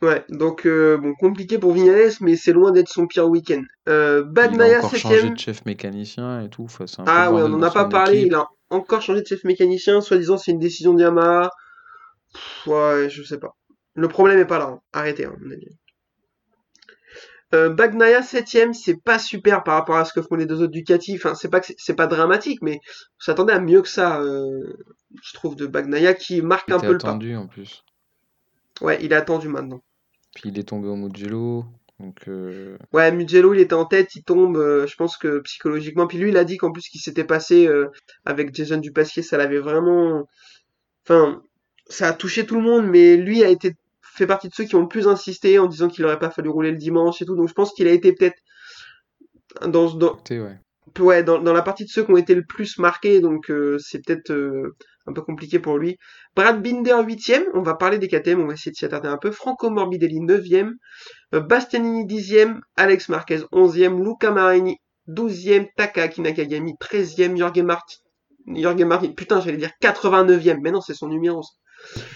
Ouais, 0.00 0.24
donc 0.28 0.64
euh, 0.64 0.96
bon, 0.96 1.12
compliqué 1.14 1.58
pour 1.58 1.72
Vinales, 1.72 2.12
mais 2.20 2.36
c'est 2.36 2.52
loin 2.52 2.70
d'être 2.70 2.88
son 2.88 3.08
pire 3.08 3.28
week-end. 3.28 3.62
Euh, 3.88 4.24
Il 4.36 4.60
a 4.62 4.78
encore 4.78 4.94
changé 4.94 5.28
de 5.30 5.38
chef 5.38 5.66
mécanicien 5.66 6.42
et 6.42 6.48
tout. 6.48 6.62
Enfin, 6.64 6.84
un 6.98 7.04
Ah 7.08 7.32
ouais, 7.32 7.42
on 7.42 7.48
n'en 7.48 7.62
a 7.62 7.72
pas 7.72 7.86
parlé. 7.86 8.18
équipe. 8.18 8.28
Il 8.28 8.34
a 8.36 8.46
encore 8.70 9.02
changé 9.02 9.22
de 9.22 9.26
chef 9.26 9.42
mécanicien. 9.42 10.00
Soi-disant, 10.02 10.38
c'est 10.38 10.52
une 10.52 10.60
décision 10.60 10.94
de 10.94 11.00
Yamaha. 11.02 11.50
Pff, 12.32 12.66
ouais, 12.68 13.10
je 13.10 13.24
sais 13.24 13.38
pas. 13.38 13.56
Le 13.94 14.06
problème 14.06 14.38
est 14.38 14.44
pas 14.44 14.60
là. 14.60 14.66
hein. 14.66 14.80
Arrêtez, 14.92 15.24
hein, 15.24 15.34
mon 15.40 15.50
avis. 15.50 15.66
Euh, 17.54 17.70
Bagnaia 17.70 18.22
septième, 18.22 18.74
c'est 18.74 18.96
pas 19.02 19.18
super 19.18 19.62
par 19.64 19.74
rapport 19.76 19.96
à 19.96 20.04
ce 20.04 20.12
que 20.12 20.22
font 20.22 20.34
les 20.36 20.46
deux 20.46 20.60
autres 20.62 20.72
Ducati. 20.72 21.14
Enfin, 21.16 21.34
c'est 21.34 21.48
pas 21.50 21.60
c'est- 21.62 21.94
pas 21.94 22.06
dramatique, 22.06 22.60
mais 22.62 22.80
on 22.86 23.24
s'attendait 23.24 23.52
à 23.54 23.60
mieux 23.60 23.82
que 23.82 23.88
ça, 23.88 24.20
euh, 24.20 24.60
je 25.22 25.32
trouve, 25.34 25.56
de 25.56 25.66
Bagnaia 25.66 26.14
qui 26.14 26.42
marque 26.42 26.70
Il 26.70 26.74
un 26.74 26.80
peu 26.80 26.92
le 26.92 26.98
pas. 26.98 27.08
attendu 27.10 27.36
en 27.36 27.46
plus. 27.46 27.82
Ouais, 28.80 28.98
il 29.02 29.12
est 29.12 29.16
attendu 29.16 29.48
maintenant. 29.48 29.82
Puis 30.34 30.50
il 30.50 30.58
est 30.58 30.64
tombé 30.68 30.88
au 30.88 30.96
Mugello. 30.96 31.64
Donc, 32.00 32.28
euh, 32.28 32.76
Ouais, 32.92 33.12
Mugello, 33.12 33.54
il 33.54 33.60
était 33.60 33.74
en 33.74 33.84
tête, 33.86 34.14
il 34.16 34.24
tombe. 34.24 34.56
euh, 34.56 34.86
je 34.86 34.96
pense 34.96 35.16
que 35.16 35.38
psychologiquement, 35.40 36.06
puis 36.08 36.18
lui, 36.18 36.30
il 36.30 36.36
a 36.36 36.44
dit 36.44 36.56
qu'en 36.56 36.72
plus, 36.72 36.82
ce 36.82 36.90
qui 36.90 36.98
s'était 36.98 37.24
passé 37.24 37.66
euh, 37.68 37.88
avec 38.24 38.54
Jason 38.54 38.78
Dupasquier, 38.78 39.22
ça 39.22 39.36
l'avait 39.38 39.60
vraiment. 39.60 40.26
Enfin, 41.06 41.42
ça 41.88 42.08
a 42.08 42.12
touché 42.14 42.46
tout 42.46 42.56
le 42.56 42.62
monde, 42.62 42.86
mais 42.86 43.16
lui 43.16 43.44
a 43.44 43.48
été 43.48 43.74
fait 44.14 44.26
partie 44.26 44.48
de 44.48 44.54
ceux 44.54 44.64
qui 44.64 44.76
ont 44.76 44.82
le 44.82 44.88
plus 44.88 45.08
insisté 45.08 45.58
en 45.58 45.66
disant 45.66 45.88
qu'il 45.88 46.04
aurait 46.04 46.18
pas 46.18 46.30
fallu 46.30 46.48
rouler 46.48 46.70
le 46.70 46.76
dimanche 46.76 47.20
et 47.20 47.24
tout. 47.24 47.36
Donc, 47.36 47.48
je 47.48 47.54
pense 47.54 47.72
qu'il 47.72 47.88
a 47.88 47.92
été 47.92 48.12
peut-être 48.12 48.38
dans, 49.66 49.92
dans, 49.94 50.18
ouais. 50.30 50.58
ouais, 50.98 51.22
dans, 51.22 51.38
dans 51.38 51.52
la 51.52 51.62
partie 51.62 51.84
de 51.84 51.90
ceux 51.90 52.04
qui 52.04 52.10
ont 52.10 52.16
été 52.16 52.34
le 52.34 52.44
plus 52.44 52.78
marqués, 52.78 53.20
donc 53.20 53.50
euh, 53.50 53.78
c'est 53.78 54.04
peut-être 54.04 54.30
euh, 54.30 54.76
un 55.06 55.12
peu 55.12 55.22
compliqué 55.22 55.58
pour 55.58 55.78
lui. 55.78 55.96
Brad 56.34 56.62
Binder 56.62 56.96
huitième, 57.04 57.44
on 57.54 57.62
va 57.62 57.74
parler 57.74 57.98
des 57.98 58.08
KTM, 58.08 58.40
on 58.40 58.46
va 58.46 58.54
essayer 58.54 58.72
de 58.72 58.76
s'y 58.76 58.84
attarder 58.84 59.08
un 59.08 59.18
peu. 59.18 59.30
Franco 59.30 59.70
Morbidelli 59.70 60.20
neuvième, 60.20 60.74
euh, 61.34 61.40
Bastianini 61.40 62.06
dixième, 62.06 62.60
Alex 62.76 63.08
Marquez 63.08 63.40
onzième, 63.52 64.02
Luca 64.02 64.30
Marini 64.30 64.78
douzième, 65.06 65.66
Takaki 65.76 66.20
Nakagami 66.20 66.74
treizième, 66.78 67.36
Jorge 67.36 67.60
Martin, 67.60 67.96
Jorge 68.48 68.82
Martin, 68.82 69.12
putain 69.12 69.40
j'allais 69.40 69.58
dire 69.58 69.72
89e, 69.82 70.58
mais 70.62 70.70
non 70.70 70.80
c'est 70.80 70.94
son 70.94 71.08
numéro. 71.08 71.42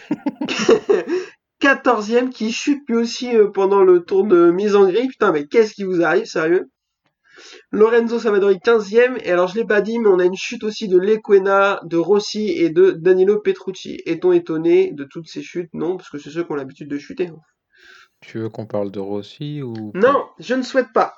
ça. 1.60 1.74
14e 1.74 2.30
qui 2.30 2.52
chute 2.52 2.82
lui 2.88 2.96
aussi 2.96 3.34
euh, 3.36 3.48
pendant 3.50 3.82
le 3.82 4.04
tour 4.04 4.24
de 4.24 4.50
mise 4.50 4.76
en 4.76 4.86
grille. 4.86 5.08
Putain, 5.08 5.32
mais 5.32 5.46
qu'est-ce 5.46 5.74
qui 5.74 5.84
vous 5.84 6.02
arrive, 6.02 6.26
sérieux? 6.26 6.70
Lorenzo 7.70 8.18
Savadori 8.18 8.56
15e. 8.56 9.18
Et 9.22 9.30
alors, 9.30 9.48
je 9.48 9.56
l'ai 9.56 9.64
pas 9.64 9.80
dit, 9.80 9.98
mais 9.98 10.08
on 10.08 10.18
a 10.18 10.24
une 10.24 10.36
chute 10.36 10.64
aussi 10.64 10.88
de 10.88 10.98
Lequena, 10.98 11.80
de 11.84 11.96
Rossi 11.96 12.50
et 12.50 12.70
de 12.70 12.90
Danilo 12.90 13.40
Petrucci. 13.40 14.00
Est-on 14.06 14.32
étonné 14.32 14.92
de 14.92 15.04
toutes 15.04 15.28
ces 15.28 15.42
chutes? 15.42 15.72
Non, 15.74 15.96
parce 15.96 16.10
que 16.10 16.18
c'est 16.18 16.30
ceux 16.30 16.44
qui 16.44 16.52
ont 16.52 16.56
l'habitude 16.56 16.88
de 16.88 16.98
chuter. 16.98 17.30
Tu 18.20 18.38
veux 18.38 18.48
qu'on 18.48 18.66
parle 18.66 18.90
de 18.90 18.98
Rossi 18.98 19.62
ou 19.62 19.92
Non, 19.94 20.26
je 20.38 20.54
ne 20.54 20.62
souhaite 20.62 20.92
pas. 20.92 21.14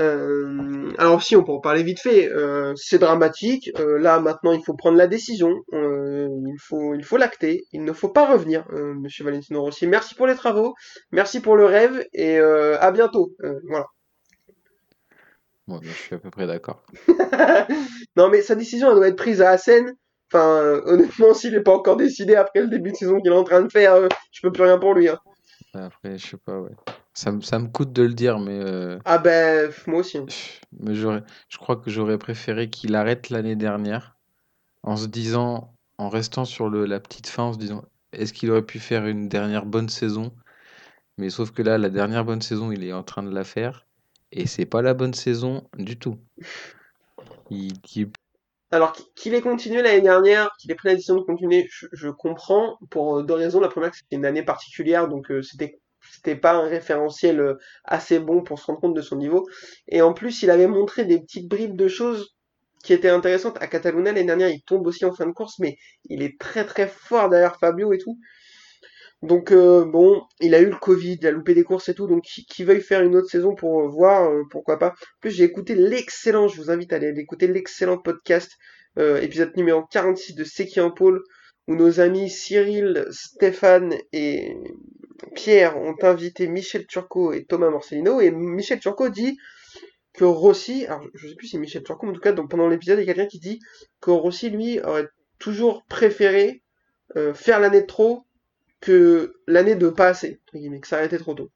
Euh, 0.00 0.90
alors 0.98 1.22
si 1.22 1.36
on 1.36 1.44
peut 1.44 1.52
en 1.52 1.60
parler 1.60 1.82
vite 1.82 2.00
fait, 2.00 2.28
euh, 2.28 2.72
c'est 2.76 2.98
dramatique. 2.98 3.70
Euh, 3.78 3.98
là 3.98 4.18
maintenant 4.20 4.52
il 4.52 4.64
faut 4.64 4.74
prendre 4.74 4.96
la 4.98 5.06
décision. 5.06 5.62
Il 5.72 6.56
faut 6.60 6.94
il 6.94 7.04
faut 7.04 7.16
l'acter. 7.16 7.64
Il 7.72 7.84
ne 7.84 7.92
faut 7.92 8.08
pas 8.08 8.30
revenir, 8.30 8.66
Monsieur 8.70 9.24
Valentino 9.24 9.62
Rossi. 9.62 9.86
Merci 9.86 10.14
pour 10.14 10.26
les 10.26 10.34
travaux, 10.34 10.74
merci 11.12 11.40
pour 11.40 11.56
le 11.56 11.64
rêve 11.66 12.04
et 12.12 12.38
à 12.38 12.90
bientôt. 12.90 13.32
Voilà. 13.68 13.86
Moi, 15.66 15.80
je 15.82 15.90
suis 15.90 16.14
à 16.14 16.18
peu 16.18 16.30
près 16.30 16.46
d'accord. 16.46 16.82
non 18.16 18.28
mais 18.28 18.42
sa 18.42 18.54
décision 18.54 18.90
elle 18.90 18.96
doit 18.96 19.08
être 19.08 19.16
prise 19.16 19.40
à 19.40 19.50
Assen. 19.50 19.92
Enfin 20.32 20.80
honnêtement 20.84 21.32
s'il 21.34 21.52
n'est 21.52 21.62
pas 21.62 21.72
encore 21.74 21.96
décidé 21.96 22.34
après 22.34 22.60
le 22.60 22.68
début 22.68 22.90
de 22.92 22.96
saison 22.96 23.20
qu'il 23.20 23.32
est 23.32 23.36
en 23.36 23.44
train 23.44 23.62
de 23.62 23.70
faire, 23.70 23.96
je 24.32 24.40
peux 24.42 24.52
plus 24.52 24.64
rien 24.64 24.78
pour 24.78 24.94
lui. 24.94 25.08
hein. 25.08 25.18
Après, 25.74 26.18
je 26.18 26.26
sais 26.26 26.36
pas, 26.36 26.60
ouais. 26.60 26.70
Ça, 27.14 27.32
me- 27.32 27.40
ça 27.40 27.58
me 27.58 27.68
coûte 27.68 27.92
de 27.92 28.02
le 28.02 28.14
dire, 28.14 28.38
mais, 28.38 28.58
euh, 28.60 28.98
Ah 29.06 29.16
ben 29.18 29.72
moi 29.86 30.00
aussi. 30.00 30.18
mais 30.80 30.94
je 30.94 31.58
crois 31.58 31.76
que 31.76 31.90
j'aurais 31.90 32.18
préféré 32.18 32.70
qu'il 32.70 32.94
arrête 32.94 33.30
l'année 33.30 33.56
dernière 33.56 34.16
en 34.84 34.96
se 34.96 35.06
disant, 35.06 35.74
en 35.98 36.10
restant 36.10 36.44
sur 36.44 36.68
le, 36.70 36.86
la 36.86 37.00
petite 37.00 37.28
fin, 37.28 37.44
en 37.44 37.52
se 37.54 37.58
disant, 37.58 37.84
est-ce 38.12 38.32
qu'il 38.34 38.50
aurait 38.50 38.66
pu 38.66 38.80
faire 38.80 39.06
une 39.06 39.28
dernière 39.28 39.66
bonne 39.66 39.88
saison? 39.90 40.34
Mais 41.18 41.30
sauf 41.30 41.52
que 41.52 41.62
là, 41.62 41.78
la 41.78 41.90
dernière 41.90 42.24
bonne 42.24 42.42
saison, 42.42 42.72
il 42.72 42.84
est 42.84 42.92
en 42.94 43.04
train 43.04 43.22
de 43.24 43.34
la 43.34 43.44
faire 43.44 43.86
et 44.32 44.46
c'est 44.46 44.66
pas 44.66 44.82
la 44.82 44.94
bonne 44.94 45.14
saison 45.14 45.68
du 45.78 45.98
tout. 45.98 46.18
Il, 47.50 47.72
il- 47.96 48.12
Alors 48.70 48.92
qu- 48.92 49.02
qu'il 49.16 49.32
ait 49.34 49.40
continué 49.40 49.80
l'année 49.82 50.02
dernière, 50.02 50.50
qu'il 50.58 50.70
ait 50.70 50.74
pris 50.74 50.88
la 50.88 50.94
décision 50.94 51.16
de 51.16 51.22
continuer, 51.22 51.66
je, 51.70 51.86
je 51.92 52.08
comprends 52.08 52.76
pour 52.90 53.18
euh, 53.18 53.22
deux 53.22 53.34
raisons. 53.34 53.60
La 53.60 53.68
première, 53.68 53.94
c'est 53.94 54.04
une 54.10 54.26
année 54.26 54.42
particulière, 54.42 55.08
donc 55.08 55.30
euh, 55.30 55.42
c'était 55.42 55.80
c'était 56.14 56.36
pas 56.36 56.52
un 56.52 56.68
référentiel 56.68 57.40
euh, 57.40 57.54
assez 57.84 58.18
bon 58.18 58.42
pour 58.42 58.58
se 58.58 58.66
rendre 58.66 58.80
compte 58.80 58.94
de 58.94 59.02
son 59.02 59.16
niveau. 59.16 59.46
Et 59.88 60.02
en 60.02 60.12
plus, 60.12 60.42
il 60.42 60.50
avait 60.50 60.66
montré 60.66 61.04
des 61.04 61.20
petites 61.20 61.48
bribes 61.48 61.76
de 61.76 61.88
choses 61.88 62.34
qui 62.82 62.92
étaient 62.92 63.08
intéressantes. 63.08 63.56
À 63.60 63.66
Catalunya 63.66 64.12
l'année 64.12 64.26
dernière, 64.26 64.48
il 64.48 64.62
tombe 64.62 64.86
aussi 64.86 65.04
en 65.04 65.12
fin 65.12 65.26
de 65.26 65.32
course, 65.32 65.58
mais 65.58 65.76
il 66.08 66.22
est 66.22 66.38
très 66.38 66.64
très 66.64 66.86
fort 66.86 67.28
derrière 67.28 67.58
Fabio 67.58 67.92
et 67.92 67.98
tout. 67.98 68.18
Donc 69.22 69.52
euh, 69.52 69.86
bon, 69.86 70.22
il 70.40 70.54
a 70.54 70.60
eu 70.60 70.66
le 70.66 70.76
Covid, 70.76 71.18
il 71.20 71.26
a 71.26 71.30
loupé 71.30 71.54
des 71.54 71.64
courses 71.64 71.88
et 71.88 71.94
tout, 71.94 72.06
donc 72.06 72.24
qui, 72.24 72.64
veuille 72.64 72.82
faire 72.82 73.02
une 73.02 73.16
autre 73.16 73.30
saison 73.30 73.54
pour 73.54 73.80
euh, 73.80 73.88
voir, 73.88 74.30
pourquoi 74.50 74.78
pas. 74.78 74.88
En 74.88 75.20
plus, 75.20 75.30
j'ai 75.30 75.44
écouté 75.44 75.74
l'excellent, 75.74 76.46
je 76.46 76.60
vous 76.60 76.70
invite 76.70 76.92
à 76.92 76.96
aller 76.96 77.14
écouter 77.16 77.46
l'excellent 77.46 77.98
podcast, 77.98 78.52
épisode 78.98 79.56
numéro 79.56 79.82
46 79.90 80.34
de 80.34 80.44
C'est 80.44 80.78
en 80.80 80.90
pôle, 80.90 81.22
où 81.66 81.74
nos 81.74 82.00
amis 82.00 82.28
Cyril, 82.28 83.06
Stéphane 83.10 83.94
et 84.12 84.54
Pierre 85.34 85.76
ont 85.76 85.96
invité 86.02 86.46
Michel 86.48 86.86
Turcot 86.86 87.32
et 87.32 87.44
Thomas 87.44 87.70
Morcellino, 87.70 88.20
et 88.20 88.30
Michel 88.30 88.80
Turcot 88.80 89.08
dit 89.08 89.38
que 90.12 90.24
Rossi, 90.24 90.86
alors 90.86 91.04
je 91.14 91.28
sais 91.28 91.34
plus 91.34 91.46
si 91.46 91.52
c'est 91.52 91.58
Michel 91.58 91.82
Turcot, 91.82 92.06
mais 92.06 92.12
en 92.12 92.14
tout 92.14 92.20
cas 92.20 92.32
donc, 92.32 92.50
pendant 92.50 92.68
l'épisode, 92.68 92.98
il 92.98 93.06
y 93.06 93.10
a 93.10 93.14
quelqu'un 93.14 93.28
qui 93.28 93.40
dit 93.40 93.60
que 94.00 94.10
Rossi, 94.10 94.50
lui, 94.50 94.80
aurait 94.80 95.08
toujours 95.38 95.84
préféré 95.86 96.62
euh, 97.16 97.34
faire 97.34 97.60
l'année 97.60 97.82
de 97.82 97.86
trop 97.86 98.24
que 98.80 99.34
l'année 99.46 99.74
de 99.74 99.88
pas 99.88 100.08
assez, 100.08 100.40
entre 100.46 100.58
guillemets, 100.58 100.80
que 100.80 100.88
ça 100.88 100.96
arrêtait 100.96 101.18
trop 101.18 101.34
tôt. 101.34 101.50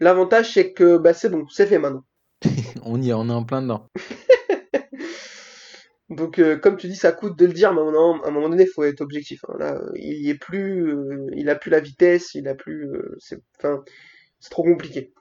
L'avantage, 0.00 0.52
c'est 0.52 0.72
que 0.72 0.96
bah, 0.96 1.14
c'est 1.14 1.28
bon, 1.28 1.46
c'est 1.48 1.66
fait 1.66 1.78
maintenant. 1.78 2.04
on 2.82 3.00
y 3.00 3.10
est, 3.10 3.14
on 3.14 3.28
est 3.28 3.32
en 3.32 3.44
plein 3.44 3.62
dedans. 3.62 3.88
Donc, 6.08 6.38
euh, 6.38 6.56
comme 6.56 6.76
tu 6.76 6.86
dis, 6.88 6.96
ça 6.96 7.12
coûte 7.12 7.36
de 7.38 7.46
le 7.46 7.52
dire, 7.52 7.72
mais 7.72 7.80
à 7.80 7.82
un 7.82 7.86
moment, 7.86 8.22
à 8.22 8.28
un 8.28 8.30
moment 8.30 8.48
donné, 8.48 8.64
il 8.64 8.70
faut 8.72 8.84
être 8.84 9.00
objectif. 9.00 9.40
hein. 9.48 9.56
Là, 9.58 9.80
il 9.96 10.24
y 10.24 10.30
est 10.30 10.38
plus, 10.38 10.88
euh, 10.88 11.26
il 11.34 11.48
a 11.50 11.56
plus 11.56 11.70
la 11.70 11.80
vitesse, 11.80 12.34
il 12.34 12.46
a 12.48 12.54
plus, 12.54 12.88
euh, 12.88 13.16
c'est, 13.18 13.40
enfin, 13.58 13.82
c'est 14.38 14.50
trop 14.50 14.62
compliqué. 14.62 15.12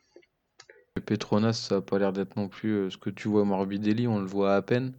Petronas, 1.05 1.53
ça 1.53 1.77
a 1.77 1.81
pas 1.81 1.99
l'air 1.99 2.13
d'être 2.13 2.36
non 2.36 2.47
plus 2.47 2.89
ce 2.91 2.97
que 2.97 3.09
tu 3.09 3.27
vois 3.27 3.45
Morbidelli, 3.45 4.07
on 4.07 4.19
le 4.19 4.27
voit 4.27 4.55
à 4.55 4.61
peine. 4.61 4.93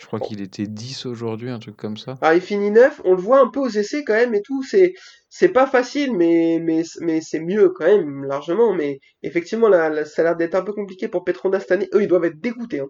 Je 0.00 0.06
crois 0.06 0.18
qu'il 0.18 0.40
était 0.40 0.66
10 0.66 1.06
aujourd'hui, 1.06 1.50
un 1.50 1.60
truc 1.60 1.76
comme 1.76 1.96
ça. 1.96 2.18
Alors, 2.20 2.34
il 2.34 2.40
finit 2.40 2.70
neuf, 2.70 3.00
on 3.04 3.14
le 3.14 3.20
voit 3.20 3.40
un 3.40 3.48
peu 3.48 3.60
aux 3.60 3.68
essais 3.68 4.02
quand 4.04 4.14
même 4.14 4.34
et 4.34 4.42
tout. 4.42 4.62
C'est, 4.64 4.94
c'est 5.28 5.50
pas 5.50 5.66
facile, 5.66 6.16
mais, 6.16 6.58
mais, 6.60 6.82
mais 7.00 7.20
c'est 7.20 7.38
mieux 7.40 7.68
quand 7.70 7.84
même, 7.86 8.24
largement. 8.24 8.74
Mais 8.74 8.98
effectivement, 9.22 9.68
là, 9.68 9.88
là, 9.90 10.04
ça 10.04 10.22
a 10.22 10.24
l'air 10.24 10.36
d'être 10.36 10.56
un 10.56 10.62
peu 10.62 10.72
compliqué 10.72 11.06
pour 11.08 11.22
Petronas 11.24 11.60
cette 11.60 11.72
année. 11.72 11.88
Eux, 11.94 12.02
ils 12.02 12.08
doivent 12.08 12.24
être 12.24 12.40
dégoûtés. 12.40 12.80
Hein. 12.80 12.88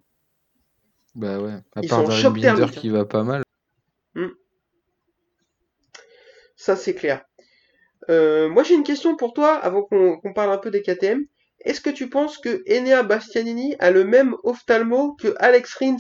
Bah 1.14 1.38
ouais, 1.40 1.52
à 1.74 1.80
Ils 1.82 1.88
part 1.88 2.04
Darren 2.04 2.30
Binder 2.30 2.40
thermique, 2.56 2.78
qui 2.78 2.88
va 2.88 3.04
pas 3.04 3.22
mal. 3.22 3.42
Ça, 6.56 6.76
c'est 6.76 6.94
clair. 6.94 7.24
Euh, 8.08 8.48
moi, 8.48 8.62
j'ai 8.62 8.74
une 8.74 8.84
question 8.84 9.16
pour 9.16 9.32
toi, 9.32 9.54
avant 9.56 9.82
qu'on 9.82 10.32
parle 10.34 10.52
un 10.52 10.58
peu 10.58 10.70
des 10.70 10.82
KTM. 10.82 11.24
Est-ce 11.60 11.80
que 11.80 11.90
tu 11.90 12.08
penses 12.08 12.38
que 12.38 12.62
Enea 12.68 13.02
Bastianini 13.02 13.74
a 13.78 13.90
le 13.90 14.04
même 14.04 14.36
ophtalmo 14.42 15.14
que 15.14 15.34
Alex 15.38 15.74
Rins? 15.74 15.96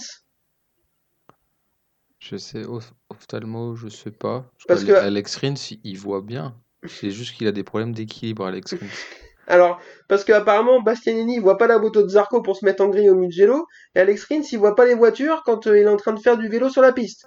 Je 2.18 2.36
sais, 2.36 2.62
oph- 2.62 2.92
ophtalmo, 3.08 3.74
je 3.74 3.88
sais 3.88 4.10
pas. 4.12 4.50
Parce 4.68 4.84
que- 4.84 4.92
Alex 4.92 5.36
Rins, 5.36 5.76
il 5.82 5.98
voit 5.98 6.20
bien. 6.22 6.56
C'est 6.86 7.10
juste 7.10 7.36
qu'il 7.36 7.46
a 7.48 7.52
des 7.52 7.64
problèmes 7.64 7.92
d'équilibre, 7.92 8.44
Alex 8.46 8.74
Rins. 8.74 8.78
Alors, 9.46 9.80
parce 10.08 10.24
qu'apparemment, 10.24 10.80
Bastianini, 10.80 11.38
voit 11.38 11.58
pas 11.58 11.66
la 11.66 11.78
moto 11.78 12.02
de 12.02 12.08
Zarco 12.08 12.42
pour 12.42 12.56
se 12.56 12.64
mettre 12.64 12.82
en 12.82 12.88
grille 12.88 13.10
au 13.10 13.14
Mugello, 13.16 13.66
et 13.94 14.00
Alex 14.00 14.24
Rins, 14.24 14.42
il 14.52 14.58
voit 14.58 14.74
pas 14.74 14.84
les 14.86 14.94
voitures 14.94 15.42
quand 15.44 15.66
euh, 15.66 15.78
il 15.78 15.84
est 15.84 15.88
en 15.88 15.96
train 15.96 16.12
de 16.12 16.20
faire 16.20 16.38
du 16.38 16.48
vélo 16.48 16.68
sur 16.68 16.82
la 16.82 16.92
piste. 16.92 17.26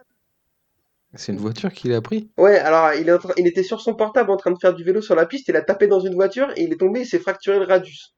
C'est 1.13 1.31
une 1.31 1.39
voiture 1.39 1.71
qu'il 1.73 1.93
a 1.93 2.01
pris? 2.01 2.29
Ouais, 2.37 2.57
alors, 2.59 2.93
il, 2.93 3.07
est 3.09 3.13
en 3.13 3.17
train- 3.19 3.33
il 3.37 3.47
était 3.47 3.63
sur 3.63 3.81
son 3.81 3.95
portable 3.95 4.31
en 4.31 4.37
train 4.37 4.51
de 4.51 4.59
faire 4.59 4.73
du 4.73 4.83
vélo 4.83 5.01
sur 5.01 5.15
la 5.15 5.25
piste, 5.25 5.47
il 5.47 5.55
a 5.55 5.61
tapé 5.61 5.87
dans 5.87 5.99
une 5.99 6.13
voiture, 6.15 6.51
et 6.55 6.63
il 6.63 6.73
est 6.73 6.77
tombé, 6.77 7.01
il 7.01 7.05
s'est 7.05 7.19
fracturé 7.19 7.59
le 7.59 7.65
radius. 7.65 8.15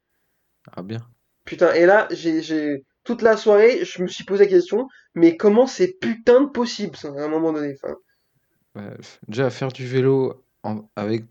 Ah 0.76 0.82
bien. 0.82 1.00
Putain, 1.46 1.74
et 1.74 1.86
là, 1.86 2.08
j'ai, 2.12 2.42
j'ai, 2.44 2.84
toute 3.04 3.22
la 3.24 3.38
soirée, 3.38 3.84
je 3.84 4.04
me 4.04 4.08
suis 4.08 4.24
posé 4.24 4.44
la 4.46 4.50
question, 4.50 4.88
mais 5.16 5.38
comment 5.38 5.66
c'est 5.66 5.94
putain 6.00 6.42
de 6.42 6.50
possible, 6.50 6.96
ça, 6.96 7.08
à 7.10 7.22
un 7.24 7.28
moment 7.28 7.54
donné, 7.54 7.74
enfin. 7.82 7.96
Bah, 8.76 8.94
f- 9.02 9.20
déjà, 9.28 9.50
faire 9.50 9.72
du 9.72 9.86
vélo 9.88 10.44
en- 10.64 10.90
avec 10.96 11.26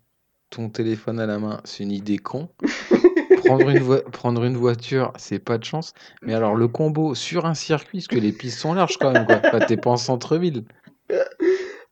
ton 0.49 0.69
téléphone 0.69 1.19
à 1.19 1.25
la 1.25 1.39
main, 1.39 1.61
c'est 1.63 1.83
une 1.83 1.91
idée 1.91 2.17
con. 2.17 2.49
Prendre 3.37 3.69
une, 3.69 3.79
voi- 3.79 4.01
prendre 4.03 4.43
une 4.43 4.57
voiture, 4.57 5.13
c'est 5.17 5.39
pas 5.39 5.57
de 5.57 5.63
chance. 5.63 5.93
Mais 6.21 6.33
alors, 6.33 6.55
le 6.55 6.67
combo 6.67 7.15
sur 7.15 7.45
un 7.45 7.53
circuit, 7.53 7.99
parce 7.99 8.07
que 8.07 8.17
les 8.19 8.31
pistes 8.33 8.59
sont 8.59 8.73
larges 8.73 8.97
quand 8.97 9.11
même, 9.11 9.25
quoi. 9.25 9.39
Enfin, 9.43 9.59
t'es 9.59 9.77
pas 9.77 9.91
en 9.91 9.97
centre-ville. 9.97 10.63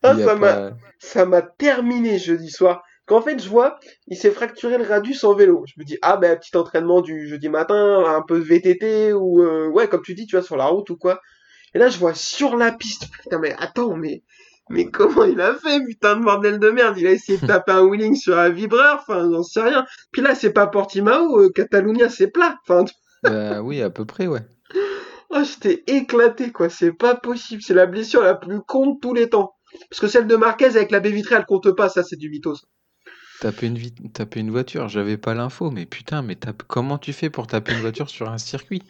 Ah, 0.02 0.16
ça 0.18 0.34
m'a, 0.34 0.52
pas- 0.52 0.70
ça 0.98 1.24
m'a 1.24 1.42
terminé 1.42 2.18
jeudi 2.18 2.50
soir. 2.50 2.82
Quand 3.06 3.18
en 3.18 3.22
fait, 3.22 3.42
je 3.42 3.48
vois, 3.48 3.78
il 4.08 4.16
s'est 4.16 4.30
fracturé 4.30 4.76
le 4.78 4.84
radius 4.84 5.22
en 5.24 5.34
vélo. 5.34 5.64
Je 5.66 5.74
me 5.78 5.84
dis, 5.84 5.96
ah 6.02 6.16
ben, 6.16 6.36
petit 6.36 6.56
entraînement 6.56 7.00
du 7.00 7.28
jeudi 7.28 7.48
matin, 7.48 8.04
un 8.06 8.22
peu 8.22 8.38
de 8.38 8.44
VTT, 8.44 9.12
ou, 9.12 9.42
euh, 9.42 9.68
ouais, 9.68 9.88
comme 9.88 10.02
tu 10.02 10.14
dis, 10.14 10.26
tu 10.26 10.36
vois, 10.36 10.44
sur 10.44 10.56
la 10.56 10.66
route 10.66 10.90
ou 10.90 10.96
quoi. 10.96 11.20
Et 11.74 11.78
là, 11.78 11.88
je 11.88 11.98
vois 11.98 12.14
sur 12.14 12.56
la 12.56 12.72
piste. 12.72 13.08
Putain, 13.22 13.38
mais 13.38 13.54
attends, 13.58 13.96
mais, 13.96 14.22
Mais 14.68 14.90
comment 14.90 15.24
il 15.24 15.40
a 15.40 15.54
fait, 15.54 15.84
putain 15.84 16.16
de 16.16 16.24
bordel 16.24 16.58
de 16.58 16.70
merde? 16.70 16.98
Il 16.98 17.06
a 17.06 17.12
essayé 17.12 17.38
de 17.38 17.46
taper 17.46 17.72
un 17.72 17.82
wheeling 17.82 18.16
sur 18.16 18.36
un 18.36 18.48
vibreur, 18.48 18.98
enfin, 19.00 19.28
j'en 19.30 19.42
sais 19.42 19.60
rien. 19.62 19.86
Puis 20.10 20.22
là, 20.22 20.34
c'est 20.34 20.52
pas 20.52 20.66
Portimao, 20.66 21.40
euh, 21.40 21.50
Catalunya, 21.54 22.08
c'est 22.08 22.28
plat. 22.28 22.56
Enfin, 22.68 22.84
Bah 23.22 23.62
oui, 23.62 23.80
à 23.80 23.90
peu 23.90 24.04
près, 24.04 24.26
ouais. 24.26 24.40
oh, 25.30 25.42
j'étais 25.44 25.84
éclaté, 25.86 26.50
quoi. 26.50 26.68
C'est 26.68 26.92
pas 26.92 27.14
possible. 27.14 27.62
C'est 27.62 27.74
la 27.74 27.86
blessure 27.86 28.22
la 28.22 28.34
plus 28.34 28.60
con 28.60 28.94
de 28.94 29.00
tous 29.00 29.14
les 29.14 29.28
temps. 29.28 29.54
Parce 29.90 30.00
que 30.00 30.08
celle 30.08 30.26
de 30.26 30.36
Marquez 30.36 30.66
avec 30.66 30.90
la 30.90 31.00
baie 31.00 31.10
vitrée, 31.10 31.36
elle 31.36 31.46
compte 31.46 31.70
pas, 31.72 31.88
ça, 31.88 32.02
c'est 32.02 32.16
du 32.16 32.30
mythos. 32.30 32.66
Taper 33.40 33.66
une, 33.66 33.78
taper 34.12 34.40
une 34.40 34.50
voiture, 34.50 34.88
j'avais 34.88 35.18
pas 35.18 35.34
l'info, 35.34 35.70
mais 35.70 35.84
putain, 35.84 36.22
mais 36.22 36.36
tape... 36.36 36.62
comment 36.66 36.96
tu 36.96 37.12
fais 37.12 37.28
pour 37.28 37.46
taper 37.46 37.72
une 37.72 37.80
voiture 37.80 38.08
sur 38.08 38.30
un 38.30 38.38
circuit? 38.38 38.82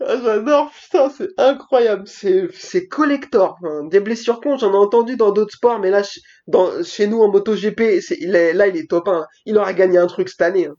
Ah, 0.00 0.16
j'adore, 0.22 0.70
putain, 0.72 1.08
c'est 1.10 1.28
incroyable, 1.38 2.06
c'est 2.06 2.48
c'est 2.52 2.86
collector. 2.88 3.58
Des 3.90 4.00
blessures 4.00 4.40
cons, 4.40 4.56
j'en 4.56 4.72
ai 4.72 4.76
entendu 4.76 5.16
dans 5.16 5.32
d'autres 5.32 5.54
sports, 5.54 5.78
mais 5.80 5.90
là, 5.90 6.02
dans, 6.46 6.82
chez 6.84 7.06
nous 7.08 7.20
en 7.20 7.30
MotoGP, 7.30 8.00
c'est, 8.00 8.16
il 8.20 8.34
est, 8.36 8.52
là, 8.52 8.66
il 8.68 8.76
est 8.76 8.88
top 8.90 9.08
1. 9.08 9.26
Il 9.46 9.56
aura 9.58 9.72
gagné 9.74 9.98
un 9.98 10.06
truc 10.06 10.28
cette 10.28 10.42
année. 10.42 10.66
hein. 10.66 10.74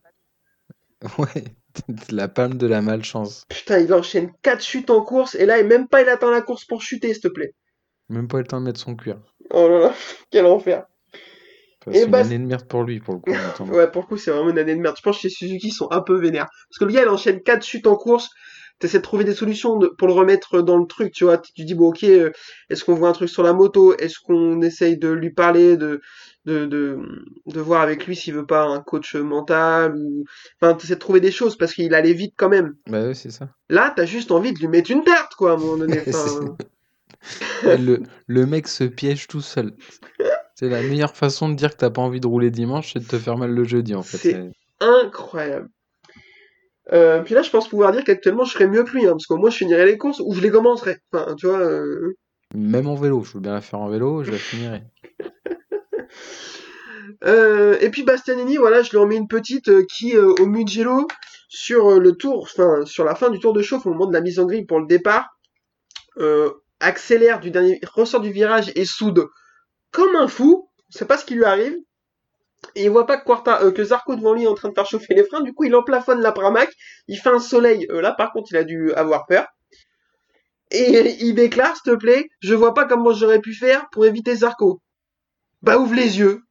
Ouais, 1.18 1.44
la 2.10 2.28
palme 2.28 2.58
de 2.58 2.68
la 2.68 2.82
malchance. 2.82 3.46
Putain, 3.50 3.80
il 3.80 3.94
enchaîne 3.94 4.32
4 4.42 4.64
chutes 4.64 4.90
en 4.90 5.04
course, 5.04 5.36
et 5.36 5.46
là, 5.46 5.60
et 5.60 5.64
même 5.64 5.88
pas 5.88 6.02
il 6.02 6.10
attend 6.10 6.32
la 6.32 6.42
course 6.42 6.66
pour 6.66 6.82
chuter, 6.82 7.14
s'il 7.14 7.22
te 7.24 7.28
plaît. 7.28 7.54
Même 8.10 8.28
pas 8.28 8.40
le 8.40 8.46
temps 8.46 8.60
de 8.60 8.66
mettre 8.66 8.80
son 8.80 8.96
cuir. 8.96 9.20
Oh 9.52 9.68
là 9.68 9.80
là, 9.80 9.94
quel 10.32 10.46
enfer. 10.46 10.86
Enfin, 11.82 11.92
Et 11.92 12.00
c'est 12.00 12.06
une 12.06 12.12
bah, 12.12 12.20
année 12.20 12.38
de 12.40 12.46
merde 12.46 12.68
pour 12.68 12.84
lui, 12.84 13.00
pour 13.00 13.16
le 13.16 13.20
coup. 13.22 13.32
Ouais, 13.72 13.90
pour 13.90 14.02
le 14.04 14.08
coup, 14.08 14.18
c'est 14.18 14.32
vraiment 14.32 14.50
une 14.50 14.60
année 14.60 14.76
de 14.76 14.82
merde. 14.82 14.96
Je 14.98 15.02
pense 15.02 15.18
que 15.18 15.22
chez 15.24 15.30
Suzuki, 15.30 15.68
ils 15.68 15.72
sont 15.72 15.90
un 15.92 16.02
peu 16.02 16.20
vénères. 16.20 16.48
Parce 16.70 16.80
que 16.80 16.86
le 16.86 16.92
gars, 16.94 17.04
il 17.04 17.10
enchaîne 17.10 17.42
4 17.42 17.64
chutes 17.66 17.88
en 17.88 17.96
course. 17.96 18.30
T'essaies 18.80 19.00
de 19.00 19.04
trouver 19.04 19.24
des 19.26 19.34
solutions 19.34 19.78
de- 19.78 19.88
pour 19.88 20.08
le 20.08 20.14
remettre 20.14 20.62
dans 20.62 20.78
le 20.78 20.86
truc, 20.88 21.12
tu 21.14 21.26
vois. 21.26 21.38
Tu 21.38 21.66
dis, 21.66 21.76
bon, 21.76 21.90
ok, 21.90 22.04
euh, 22.04 22.32
est-ce 22.70 22.84
qu'on 22.86 22.94
voit 22.96 23.10
un 23.10 23.14
truc 23.14 23.30
sur 23.30 23.44
la 23.44 23.54
moto? 23.54 23.96
Est-ce 23.98 24.20
qu'on 24.20 24.62
essaye 24.62 24.98
de 24.98 25.10
lui 25.10 25.32
parler, 25.32 25.76
de, 25.78 26.02
de, 26.46 26.66
de, 26.66 26.98
de 27.46 27.60
voir 27.60 27.82
avec 27.82 28.08
lui 28.08 28.16
s'il 28.16 28.34
veut 28.34 28.46
pas 28.46 28.64
un 28.64 28.80
coach 28.82 29.16
mental 29.16 29.96
ou, 29.98 30.24
enfin, 30.62 30.74
t'essaies 30.76 30.96
de 30.96 31.00
trouver 31.00 31.20
des 31.20 31.32
choses 31.32 31.58
parce 31.58 31.74
qu'il 31.74 31.94
allait 31.94 32.14
vite 32.14 32.34
quand 32.38 32.50
même. 32.50 32.76
Bah 32.88 33.02
ouais, 33.02 33.14
c'est 33.14 33.32
ça. 33.32 33.50
Là, 33.70 33.94
t'as 33.96 34.06
juste 34.06 34.32
envie 34.32 34.54
de 34.54 34.60
lui 34.60 34.68
mettre 34.68 34.92
une 34.92 35.04
tarte, 35.04 35.36
quoi, 35.36 35.52
à 35.52 35.54
un 35.56 35.58
moment 35.58 35.78
donné. 35.78 36.00
Enfin, 36.08 36.56
le, 37.64 38.02
le 38.28 38.46
mec 38.46 38.68
se 38.68 38.86
piège 38.86 39.28
tout 39.28 39.42
seul. 39.42 39.74
C'est 40.56 40.70
la 40.70 40.82
meilleure 40.82 41.16
façon 41.16 41.50
de 41.50 41.56
dire 41.56 41.72
que 41.72 41.78
t'as 41.78 41.90
pas 41.90 42.02
envie 42.02 42.20
de 42.20 42.28
rouler 42.28 42.52
dimanche, 42.52 42.94
c'est 42.94 43.00
de 43.00 43.06
te 43.08 43.18
faire 43.18 43.38
mal 43.38 43.52
le 43.52 43.64
jeudi, 43.64 43.96
en 43.96 44.04
fait. 44.04 44.18
C'est- 44.18 44.52
incroyable. 44.82 45.70
Euh, 46.92 47.22
puis 47.22 47.36
là, 47.36 47.42
je 47.42 47.50
pense 47.50 47.68
pouvoir 47.68 47.92
dire 47.92 48.04
qu'actuellement, 48.04 48.44
je 48.46 48.52
ferais 48.54 48.68
mieux 48.68 48.84
que 48.84 48.92
lui, 48.92 49.06
hein, 49.06 49.12
parce 49.12 49.26
qu'au 49.28 49.38
moins, 49.38 49.50
je 49.50 49.58
finirais 49.58 49.86
les 49.86 49.98
courses 49.98 50.22
ou 50.26 50.34
je 50.34 50.42
les 50.42 50.50
commencerais. 50.50 51.00
Enfin, 51.12 51.36
tu 51.36 51.48
vois. 51.48 51.60
euh, 51.60 52.16
Même 52.56 52.88
en 52.88 52.96
vélo, 52.96 53.24
je 53.24 53.34
veux 53.34 53.40
bien 53.40 53.54
la 53.54 53.62
faire 53.62 53.80
en 53.80 53.90
vélo, 53.90 54.24
je 54.24 54.32
la 54.32 54.38
finirai. 54.38 54.84
Euh, 57.26 57.78
et 57.82 57.90
puis 57.90 58.04
Bastianini, 58.04 58.58
voilà, 58.58 58.82
je 58.82 58.92
lui 58.92 58.98
en 58.98 59.06
mets 59.06 59.18
une 59.18 59.28
petite 59.28 59.68
euh, 59.70 59.84
qui, 59.92 60.16
euh, 60.16 60.34
au 60.40 60.46
Mugello, 60.46 61.08
sur 61.50 62.00
le 62.00 62.14
tour, 62.14 62.44
enfin, 62.44 62.86
sur 62.86 63.04
la 63.04 63.16
fin 63.16 63.30
du 63.30 63.40
tour 63.40 63.52
de 63.54 63.62
chauffe, 63.62 63.86
au 63.86 63.90
moment 63.90 64.06
de 64.06 64.14
la 64.14 64.22
mise 64.22 64.40
en 64.40 64.46
grille 64.46 64.66
pour 64.66 64.80
le 64.80 64.86
départ, 64.86 65.28
euh, 66.18 66.52
accélère 66.80 67.40
du 67.40 67.52
dernier, 67.52 67.80
ressort 67.94 68.22
du 68.22 68.32
virage 68.32 68.72
et 68.76 68.86
soude 68.86 69.28
comme 69.92 70.16
un 70.16 70.28
fou. 70.28 70.70
C'est 70.90 71.08
pas 71.08 71.18
ce 71.18 71.26
qui 71.26 71.36
lui 71.36 71.44
arrive. 71.46 71.76
Et 72.76 72.86
il 72.86 72.90
voit 72.90 73.06
pas 73.06 73.18
que 73.18 73.26
Quarta, 73.26 73.64
euh, 73.64 73.72
que 73.72 73.84
Zarco 73.84 74.16
devant 74.16 74.34
lui 74.34 74.44
est 74.44 74.48
en 74.48 74.54
train 74.54 74.70
de 74.70 74.74
faire 74.74 74.86
chauffer 74.86 75.14
les 75.14 75.24
freins. 75.24 75.42
Du 75.42 75.54
coup, 75.54 75.64
il 75.64 75.76
emplafonne 75.76 76.22
la 76.22 76.32
Pramac. 76.32 76.70
Il 77.08 77.18
fait 77.18 77.30
un 77.30 77.40
soleil. 77.40 77.88
Euh, 77.90 78.02
là, 78.02 78.12
par 78.12 78.32
contre, 78.32 78.50
il 78.52 78.58
a 78.58 78.64
dû 78.64 78.94
avoir 78.94 79.26
peur. 79.26 79.48
Et 80.72 81.16
il 81.22 81.34
déclare, 81.34 81.76
s'il 81.76 81.94
te 81.94 81.98
plaît, 81.98 82.30
je 82.42 82.54
vois 82.54 82.74
pas 82.74 82.86
comment 82.86 83.14
j'aurais 83.14 83.40
pu 83.40 83.54
faire 83.54 83.88
pour 83.92 84.06
éviter 84.06 84.36
Zarco. 84.36 84.82
Bah, 85.62 85.78
ouvre 85.78 85.96
les 85.96 86.20
yeux. 86.20 86.42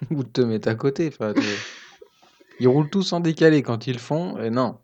Ou 0.10 0.24
te 0.24 0.40
mettre 0.40 0.68
à 0.68 0.74
côté. 0.74 1.08
enfin, 1.08 1.34
Ils 2.60 2.68
roulent 2.68 2.90
tous 2.90 3.12
en 3.12 3.20
décalé 3.20 3.62
quand 3.62 3.86
ils 3.86 3.94
le 3.94 3.98
font, 3.98 4.38
et 4.40 4.50
non. 4.50 4.78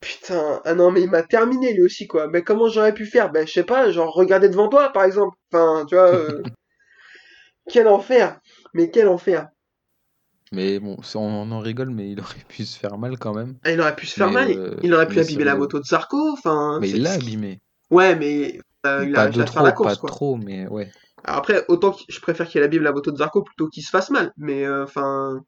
Putain, 0.00 0.62
ah 0.64 0.74
non, 0.74 0.92
mais 0.92 1.02
il 1.02 1.10
m'a 1.10 1.24
terminé 1.24 1.72
lui 1.72 1.82
aussi, 1.82 2.06
quoi. 2.06 2.28
Ben, 2.28 2.42
comment 2.42 2.68
j'aurais 2.68 2.94
pu 2.94 3.04
faire? 3.04 3.32
Ben, 3.32 3.46
je 3.46 3.52
sais 3.52 3.64
pas, 3.64 3.90
genre, 3.90 4.14
regarder 4.14 4.48
devant 4.48 4.68
toi, 4.68 4.90
par 4.92 5.04
exemple. 5.04 5.36
Enfin, 5.52 5.84
tu 5.86 5.96
vois, 5.96 6.14
euh, 6.14 6.42
quel 7.68 7.88
enfer. 7.88 8.38
Mais 8.74 8.90
quel 8.90 9.08
enfer. 9.08 9.48
Mais 10.52 10.78
bon, 10.78 10.96
on 11.14 11.52
en 11.52 11.60
rigole, 11.60 11.90
mais 11.90 12.10
il 12.10 12.20
aurait 12.20 12.44
pu 12.48 12.64
se 12.64 12.78
faire 12.78 12.96
mal 12.98 13.18
quand 13.18 13.34
même. 13.34 13.56
Ah, 13.64 13.72
il 13.72 13.80
aurait 13.80 13.96
pu 13.96 14.06
se 14.06 14.14
faire 14.14 14.30
Mais, 14.30 14.46
mal. 14.46 14.52
euh, 14.52 14.76
Il 14.82 14.94
aurait 14.94 15.08
pu 15.08 15.20
abîmer 15.20 15.44
la 15.44 15.56
moto 15.56 15.78
de 15.78 15.84
Zarco. 15.84 16.32
Enfin, 16.32 16.78
Mais 16.80 16.90
il 16.90 17.02
l'a 17.02 17.12
abîmé. 17.12 17.60
Ouais, 17.90 18.16
mais 18.16 18.58
euh, 18.86 19.04
il 19.08 19.14
a 19.16 19.22
Pas 19.22 19.24
réussi 19.24 19.38
de 19.38 19.44
trop, 19.44 19.64
la 19.64 19.70
pas 19.70 19.76
course, 19.76 19.96
quoi. 19.96 20.10
trop, 20.10 20.36
mais 20.36 20.66
ouais. 20.68 20.90
Alors 21.24 21.38
après, 21.38 21.64
autant 21.68 21.92
que 21.92 21.98
je 22.08 22.20
préfère 22.20 22.48
qu'il 22.48 22.62
abîme 22.62 22.82
la 22.82 22.92
moto 22.92 23.10
de 23.10 23.16
Zarco 23.16 23.42
plutôt 23.42 23.68
qu'il 23.68 23.82
se 23.82 23.90
fasse 23.90 24.10
mal. 24.10 24.32
Mais 24.36 24.64
euh, 24.64 24.84
enfin, 24.84 25.40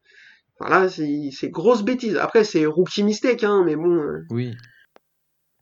voilà, 0.58 0.88
c'est 0.88 1.50
grosse 1.50 1.82
bêtise. 1.82 2.16
Après, 2.16 2.44
c'est 2.44 2.66
rookie 2.66 3.02
mistake, 3.04 3.44
hein, 3.44 3.62
mais 3.64 3.76
bon, 3.76 3.94
euh, 3.94 4.24
Oui. 4.30 4.54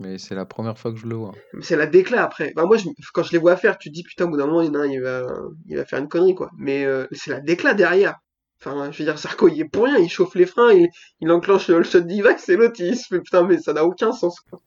Mais 0.01 0.19
c'est 0.19 0.35
la 0.37 0.47
première 0.47 0.79
fois 0.79 0.93
que 0.93 0.99
je 0.99 1.07
le 1.07 1.17
vois. 1.17 1.33
c'est 1.61 1.77
la 1.77 1.87
décla 1.87 2.23
après. 2.23 2.53
Enfin, 2.57 2.67
moi, 2.67 2.77
je- 2.77 2.87
quand 3.13 3.23
je 3.25 3.33
les 3.33 3.39
vois 3.39 3.57
faire, 3.57 3.79
tu 3.79 3.89
te 3.91 3.95
dis 3.95 4.03
putain, 4.05 4.27
au 4.27 4.29
bout 4.29 4.37
d'un 4.37 4.47
moment, 4.47 4.63
il, 4.63 4.69
y 4.69 4.71
en 4.71 4.75
a 4.75 4.79
un, 4.85 4.87
il 4.87 5.01
va, 5.03 5.27
il 5.67 5.77
va 5.77 5.85
faire 5.85 5.99
une 5.99 6.09
connerie, 6.09 6.35
quoi. 6.35 6.51
Mais 6.57 6.85
euh, 6.85 7.07
c'est 7.13 7.31
la 7.31 7.41
décla 7.41 7.75
derrière. 7.75 8.17
Enfin, 8.61 8.91
je 8.91 8.99
veux 8.99 9.05
dire, 9.05 9.17
Zarco, 9.19 9.49
il 9.49 9.61
est 9.61 9.65
pour 9.69 9.85
rien, 9.85 9.99
il 9.99 10.09
chauffe 10.09 10.35
les 10.35 10.47
freins, 10.47 10.73
il, 10.73 10.89
il 11.21 11.31
enclenche 11.31 11.69
le 11.69 11.83
shot 11.85 12.01
device 12.01 12.49
et 12.49 12.57
l'autre, 12.57 12.81
il 12.81 12.97
se 12.97 13.07
fait 13.07 13.21
putain, 13.21 13.45
mais 13.45 13.59
ça 13.59 13.73
n'a 13.73 13.85
aucun 13.85 14.11
sens, 14.13 14.41
quoi. 14.41 14.61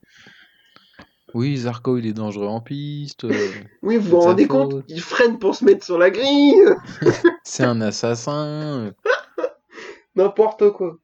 Oui, 1.34 1.56
Zarco, 1.56 1.96
il 1.98 2.06
est 2.06 2.12
dangereux 2.12 2.46
en 2.46 2.60
piste. 2.60 3.24
euh, 3.24 3.32
Oui, 3.82 3.96
vous 3.96 4.10
vous 4.10 4.20
rendez 4.20 4.44
faute. 4.46 4.50
compte? 4.50 4.84
Il 4.88 5.00
freine 5.00 5.38
pour 5.38 5.54
se 5.54 5.64
mettre 5.64 5.84
sur 5.84 5.98
la 5.98 6.10
grille. 6.10 6.54
c'est 7.44 7.64
un 7.64 7.80
assassin. 7.80 8.92
N'importe 10.14 10.70
quoi. 10.72 10.96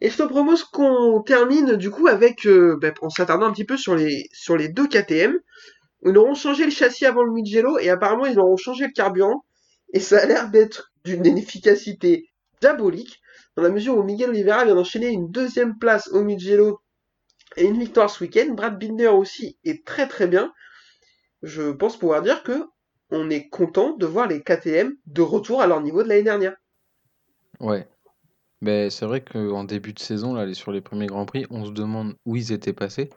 Et 0.00 0.10
je 0.10 0.16
te 0.18 0.22
propose 0.24 0.64
qu'on 0.64 1.22
termine 1.22 1.76
du 1.76 1.90
coup 1.90 2.06
avec, 2.08 2.46
euh, 2.46 2.76
ben, 2.80 2.92
en 3.00 3.08
s'attardant 3.08 3.46
un 3.46 3.52
petit 3.52 3.64
peu 3.64 3.78
sur 3.78 3.94
les, 3.94 4.24
sur 4.32 4.56
les 4.56 4.68
deux 4.68 4.86
KTM. 4.86 5.38
Ils 6.04 6.18
auront 6.18 6.34
changé 6.34 6.64
le 6.66 6.70
châssis 6.70 7.06
avant 7.06 7.22
le 7.22 7.32
Mugello 7.32 7.78
et 7.78 7.88
apparemment 7.88 8.26
ils 8.26 8.38
auront 8.38 8.56
changé 8.58 8.84
le 8.86 8.92
carburant. 8.92 9.44
Et 9.94 10.00
ça 10.00 10.18
a 10.18 10.26
l'air 10.26 10.50
d'être 10.50 10.92
d'une 11.04 11.36
efficacité 11.38 12.28
diabolique 12.60 13.20
dans 13.56 13.62
la 13.62 13.68
mesure 13.70 13.96
où 13.96 14.02
Miguel 14.02 14.30
Oliveira 14.30 14.64
vient 14.64 14.74
d'enchaîner 14.74 15.08
une 15.08 15.30
deuxième 15.30 15.78
place 15.78 16.08
au 16.08 16.22
Mugello 16.22 16.80
et 17.56 17.64
une 17.64 17.78
victoire 17.78 18.10
ce 18.10 18.24
week-end. 18.24 18.52
Brad 18.54 18.78
Binder 18.78 19.08
aussi 19.08 19.58
est 19.64 19.86
très 19.86 20.08
très 20.08 20.26
bien. 20.26 20.52
Je 21.42 21.70
pense 21.72 21.98
pouvoir 21.98 22.22
dire 22.22 22.42
que 22.42 22.64
on 23.10 23.28
est 23.30 23.48
content 23.48 23.96
de 23.96 24.06
voir 24.06 24.26
les 24.26 24.42
KTM 24.42 24.94
de 25.06 25.22
retour 25.22 25.60
à 25.60 25.66
leur 25.66 25.80
niveau 25.82 26.02
de 26.02 26.08
l'année 26.08 26.22
dernière. 26.22 26.56
Ouais. 27.60 27.86
Mais 28.62 28.88
c'est 28.88 29.04
vrai 29.04 29.22
qu'en 29.22 29.64
début 29.64 29.92
de 29.92 29.98
saison, 29.98 30.32
là, 30.32 30.46
les- 30.46 30.54
sur 30.54 30.72
les 30.72 30.80
premiers 30.80 31.06
Grands 31.06 31.26
Prix, 31.26 31.44
on 31.50 31.66
se 31.66 31.70
demande 31.70 32.14
où 32.24 32.34
ils 32.34 32.50
étaient 32.52 32.72
passés. 32.72 33.10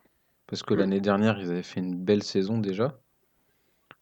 Parce 0.46 0.62
que 0.62 0.74
Mm. 0.74 0.78
l'année 0.78 1.02
dernière, 1.02 1.40
ils 1.40 1.50
avaient 1.50 1.64
fait 1.64 1.80
une 1.80 1.96
belle 1.96 2.24
saison 2.24 2.58
déjà. 2.58 3.00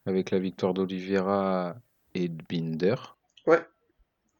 Avec 0.07 0.31
la 0.31 0.39
victoire 0.39 0.73
d'Oliveira 0.73 1.75
et 2.13 2.29
de 2.29 2.43
Binder. 2.49 2.95
Euh, 3.47 3.59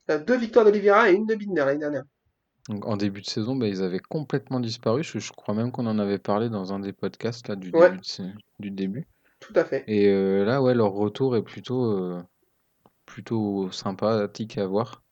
deux 0.08 0.38
victoires 0.38 0.66
d'Oliveira 0.66 1.10
et 1.10 1.14
une 1.14 1.26
de 1.26 1.36
Binder 1.36 1.66
l'année 1.66 1.80
dernière. 1.80 2.04
Donc 2.70 2.86
en 2.86 2.98
début 2.98 3.22
de 3.22 3.28
saison, 3.28 3.56
bah, 3.56 3.68
ils 3.68 3.84
avaient 3.84 4.00
complètement 4.00 4.60
disparu. 4.60 5.04
Je, 5.04 5.20
je 5.20 5.32
crois 5.32 5.54
même 5.54 5.72
qu'on 5.72 5.86
en 5.86 6.00
avait 6.00 6.18
parlé 6.18 6.50
dans 6.50 6.74
un 6.74 6.80
des 6.80 6.94
podcasts 6.94 7.48
là, 7.48 7.56
du, 7.56 7.72
Ouais. 7.72 7.92
début, 7.92 8.02
de 8.02 8.32
du 8.60 8.72
début. 8.72 9.08
Tout 9.40 9.54
à 9.56 9.66
fait. 9.66 9.84
Et 9.88 10.08
euh, 10.08 10.46
là, 10.46 10.62
ouais, 10.62 10.74
leur 10.74 10.92
retour 10.92 11.36
est 11.36 11.44
plutôt, 11.44 11.86
euh, 11.86 12.24
plutôt 13.06 13.70
sympathique 13.72 14.58
à 14.58 14.66
voir. 14.66 15.04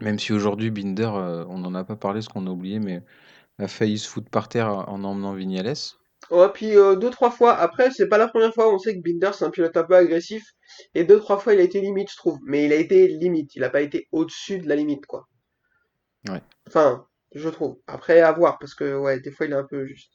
Même 0.00 0.18
si 0.18 0.32
aujourd'hui, 0.32 0.70
Binder, 0.70 1.10
euh, 1.14 1.44
on 1.48 1.58
n'en 1.58 1.74
a 1.74 1.84
pas 1.84 1.96
parlé, 1.96 2.22
ce 2.22 2.28
qu'on 2.28 2.46
a 2.46 2.50
oublié, 2.50 2.80
mais 2.80 3.02
a 3.58 3.68
failli 3.68 3.98
se 3.98 4.08
foutre 4.08 4.30
par 4.30 4.48
terre 4.48 4.68
en 4.88 5.04
emmenant 5.04 5.34
Vignales. 5.34 5.74
Ouais, 6.30 6.48
puis 6.52 6.76
euh, 6.76 6.96
deux, 6.96 7.10
trois 7.10 7.30
fois, 7.30 7.54
après, 7.56 7.90
c'est 7.90 8.08
pas 8.08 8.18
la 8.18 8.28
première 8.28 8.54
fois, 8.54 8.72
on 8.72 8.78
sait 8.78 8.96
que 8.96 9.02
Binder 9.02 9.30
c'est 9.34 9.44
un 9.44 9.50
pilote 9.50 9.76
un 9.76 9.84
peu 9.84 9.94
agressif, 9.96 10.44
et 10.94 11.04
deux, 11.04 11.18
trois 11.18 11.38
fois 11.38 11.54
il 11.54 11.60
a 11.60 11.62
été 11.64 11.80
limite, 11.80 12.10
je 12.10 12.16
trouve. 12.16 12.38
Mais 12.46 12.64
il 12.64 12.72
a 12.72 12.76
été 12.76 13.08
limite, 13.08 13.54
il 13.56 13.64
a 13.64 13.70
pas 13.70 13.80
été 13.82 14.08
au-dessus 14.12 14.58
de 14.60 14.68
la 14.68 14.76
limite, 14.76 15.06
quoi. 15.06 15.26
Ouais. 16.28 16.42
Enfin, 16.66 17.06
je 17.34 17.50
trouve. 17.50 17.80
Après, 17.86 18.22
à 18.22 18.32
voir, 18.32 18.58
parce 18.58 18.74
que, 18.74 18.96
ouais, 18.96 19.20
des 19.20 19.30
fois 19.30 19.44
il 19.44 19.52
est 19.52 19.56
un 19.56 19.64
peu 19.64 19.84
juste. 19.84 20.10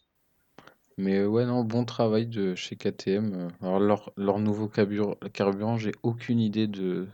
Mais 0.98 1.20
euh, 1.20 1.28
ouais, 1.28 1.46
non, 1.46 1.64
bon 1.64 1.86
travail 1.86 2.26
de 2.26 2.56
chez 2.56 2.76
KTM. 2.76 3.50
Alors, 3.62 3.80
leur, 3.80 4.14
leur 4.18 4.40
nouveau 4.40 4.68
carbur- 4.68 5.18
carburant, 5.34 5.78
j'ai 5.78 5.92
aucune 6.04 6.40
idée 6.40 6.68
de 6.68 7.08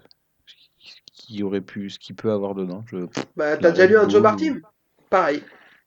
ce 0.45 0.55
qui 0.55 0.93
qui 1.13 1.43
aurait 1.43 1.61
pu, 1.61 1.89
ce 1.89 1.99
qu'il 1.99 2.15
peut 2.15 2.31
avoir 2.31 2.55
dedans. 2.55 2.83
Je... 2.87 3.05
Bah, 3.35 3.57
t'as 3.57 3.71
déjà 3.71 3.85
lu 3.85 3.97
un 3.97 4.07
Joe 4.09 4.21
Martin? 4.21 4.55
Pareil. 5.09 5.43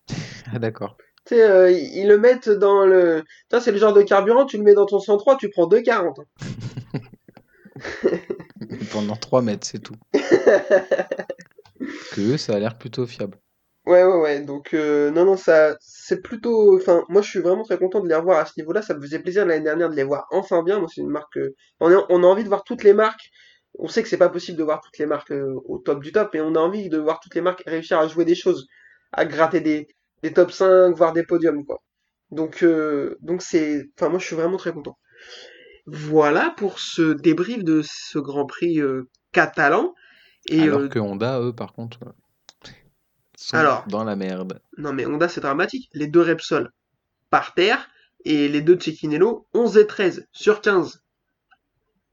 Ah, 0.53 0.59
d'accord. 0.59 0.97
Tu 1.27 1.35
sais, 1.37 1.43
euh, 1.43 1.71
ils 1.71 2.07
le 2.07 2.19
mettent 2.19 2.51
dans 2.51 2.85
le... 2.85 3.25
Ça, 3.51 3.61
c'est 3.61 3.73
le 3.73 3.79
genre 3.79 3.95
de 3.95 4.03
carburant, 4.03 4.45
tu 4.45 4.59
le 4.59 4.63
mets 4.63 4.75
dans 4.75 4.87
ton 4.87 5.01
103, 5.01 5.37
tu 5.37 5.49
prends 5.51 5.67
2,40. 5.67 6.25
Pendant 8.93 9.17
3 9.17 9.43
mètres, 9.43 9.67
c'est 9.67 9.81
tout. 9.81 9.97
Que 12.13 12.37
ça 12.37 12.55
a 12.55 12.59
l'air 12.59 12.79
plutôt 12.79 13.07
fiable. 13.07 13.39
Ouais, 13.87 14.03
ouais, 14.05 14.21
ouais. 14.21 14.41
Donc, 14.41 14.73
euh, 14.73 15.11
non, 15.11 15.25
non, 15.27 15.37
ça, 15.37 15.77
c'est 15.81 16.23
plutôt. 16.23 16.77
Enfin, 16.77 17.05
moi, 17.09 17.21
je 17.21 17.29
suis 17.29 17.41
vraiment 17.41 17.65
très 17.65 17.77
content 17.77 18.01
de 18.01 18.09
les 18.09 18.15
revoir 18.15 18.39
à 18.39 18.47
ce 18.47 18.53
niveau-là. 18.57 18.81
Ça 18.81 18.95
me 18.95 19.03
faisait 19.03 19.19
plaisir 19.19 19.45
l'année 19.45 19.65
dernière 19.65 19.91
de 19.91 19.95
les 19.97 20.05
voir 20.05 20.27
enfin 20.31 20.63
bien. 20.63 20.79
Moi, 20.79 20.89
c'est 20.95 21.03
une 21.03 21.11
marque. 21.11 21.37
euh, 21.37 21.55
On 21.81 21.93
a, 21.93 22.07
on 22.09 22.23
a 22.23 22.27
envie 22.27 22.45
de 22.45 22.49
voir 22.49 22.65
toutes 22.65 22.83
les 22.85 22.95
marques. 22.95 23.31
On 23.79 23.89
sait 23.89 24.03
que 24.03 24.09
c'est 24.09 24.17
pas 24.17 24.29
possible 24.31 24.57
de 24.57 24.63
voir 24.65 24.81
toutes 24.81 24.99
les 24.99 25.07
marques 25.07 25.33
euh, 25.33 25.61
au 25.67 25.79
top 25.79 26.03
du 26.03 26.13
top, 26.13 26.31
mais 26.33 26.41
on 26.41 26.55
a 26.55 26.61
envie 26.61 26.89
de 26.89 26.99
voir 26.99 27.21
toutes 27.21 27.35
les 27.35 27.41
marques 27.43 27.63
réussir 27.67 27.99
à 27.99 28.07
jouer 28.09 28.25
des 28.25 28.37
choses, 28.37 28.67
à 29.13 29.25
gratter 29.27 29.61
des, 29.61 29.89
des 30.25 30.33
top 30.33 30.51
5, 30.51 30.97
voire 30.97 31.13
des 31.13 31.23
podiums, 31.23 31.67
quoi. 31.67 31.83
Donc, 32.31 32.63
euh, 32.63 33.17
donc 33.21 33.43
c'est. 33.43 33.91
Enfin, 33.95 34.09
moi, 34.09 34.19
je 34.19 34.25
suis 34.25 34.35
vraiment 34.35 34.57
très 34.57 34.73
content. 34.73 34.99
Voilà 35.87 36.55
pour 36.57 36.79
ce 36.79 37.13
débrief 37.13 37.63
de 37.63 37.83
ce 37.85 38.19
Grand 38.19 38.47
Prix 38.47 38.81
euh, 38.81 39.11
catalan. 39.33 39.95
Et 40.49 40.63
Alors 40.63 40.81
euh, 40.81 40.89
que 40.89 40.99
Honda, 40.99 41.41
eux, 41.41 41.55
par 41.55 41.75
contre, 41.75 41.99
sont 43.37 43.57
alors, 43.59 43.87
dans 43.87 44.03
la 44.03 44.17
merde. 44.17 44.61
non 44.79 44.95
mais 44.95 45.05
Honda, 45.05 45.29
c'est 45.29 45.43
dramatique. 45.43 45.91
Les 45.93 46.07
deux 46.07 46.23
Repsol 46.23 46.71
par 47.29 47.53
terre 47.53 47.91
et 48.25 48.49
les 48.49 48.63
deux 48.63 48.81
Cecchinello 48.81 49.47
11 49.53 49.77
et 49.77 49.87
13 49.87 50.27
sur 50.33 50.63
15. 50.63 51.03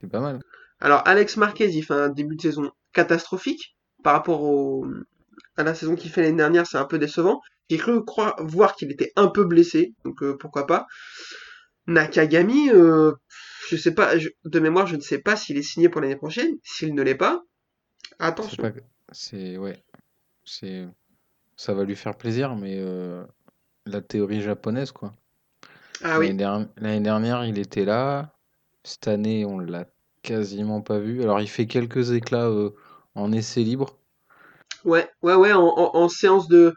C'est 0.01 0.12
pas 0.12 0.20
mal. 0.20 0.41
Alors 0.82 1.01
Alex 1.05 1.38
Marquez, 1.38 1.70
il 1.70 1.84
fait 1.84 1.93
un 1.93 2.09
début 2.09 2.36
de 2.36 2.41
saison 2.41 2.72
catastrophique 2.91 3.78
par 4.03 4.14
rapport 4.14 4.43
au, 4.43 4.86
à 5.55 5.64
la 5.64 5.74
saison 5.76 5.95
qu'il 5.95 6.12
fait 6.12 6.22
l'année 6.22 6.38
dernière, 6.38 6.66
c'est 6.66 6.78
un 6.78 6.86
peu 6.86 6.99
décevant. 6.99 7.41
J'ai 7.72 7.78
cru 7.78 8.03
croire, 8.03 8.36
voir 8.39 8.76
qu'il 8.76 8.91
était 8.91 9.13
un 9.15 9.28
peu 9.30 9.45
blessé, 9.45 9.93
donc 10.03 10.22
euh, 10.24 10.38
pourquoi 10.38 10.67
pas. 10.67 10.88
Nakagami, 11.88 12.69
euh, 12.69 13.13
je 13.69 13.76
sais 13.78 13.93
pas, 13.93 14.17
je- 14.17 14.30
de 14.45 14.59
mémoire, 14.59 14.88
je 14.88 14.95
ne 14.97 15.01
sais 15.01 15.19
pas 15.19 15.36
s'il 15.38 15.57
est 15.57 15.61
signé 15.63 15.89
pour 15.89 16.01
l'année 16.01 16.15
prochaine. 16.17 16.57
S'il 16.63 16.93
ne 16.93 17.01
l'est 17.01 17.15
pas, 17.15 17.43
attention. 18.19 18.72
C'est... 19.11 19.57
Ouais. 19.57 19.84
C'est... 20.45 20.88
Ça 21.57 21.74
va 21.74 21.84
lui 21.86 21.95
faire 21.95 22.17
plaisir, 22.17 22.55
mais 22.55 22.78
euh, 22.80 23.26
la 23.86 24.01
théorie 24.01 24.41
japonaise, 24.41 24.91
quoi. 24.91 25.13
Ah 26.03 26.19
L'année 26.19 26.19
oui, 26.19 26.36
der- 26.36 26.67
l'année 26.78 27.01
dernière, 27.01 27.45
il 27.45 27.59
était 27.59 27.86
là. 27.86 28.34
Cette 28.84 29.07
année, 29.07 29.45
on 29.45 29.59
l'a 29.59 29.86
quasiment 30.24 30.82
pas 30.82 30.99
vu. 30.99 31.24
Alors, 31.24 31.41
il 31.41 31.49
fait 31.49 31.67
quelques 31.67 32.11
éclats 32.11 32.47
euh, 32.49 32.72
en 33.15 33.32
essai 33.32 33.63
libre. 33.63 33.97
ouais, 34.86 35.09
ouais, 35.22 35.36
ouais, 35.36 35.53
en, 35.53 35.61
en- 35.63 35.95
en 35.95 36.09
séance 36.09 36.47
de, 36.47 36.76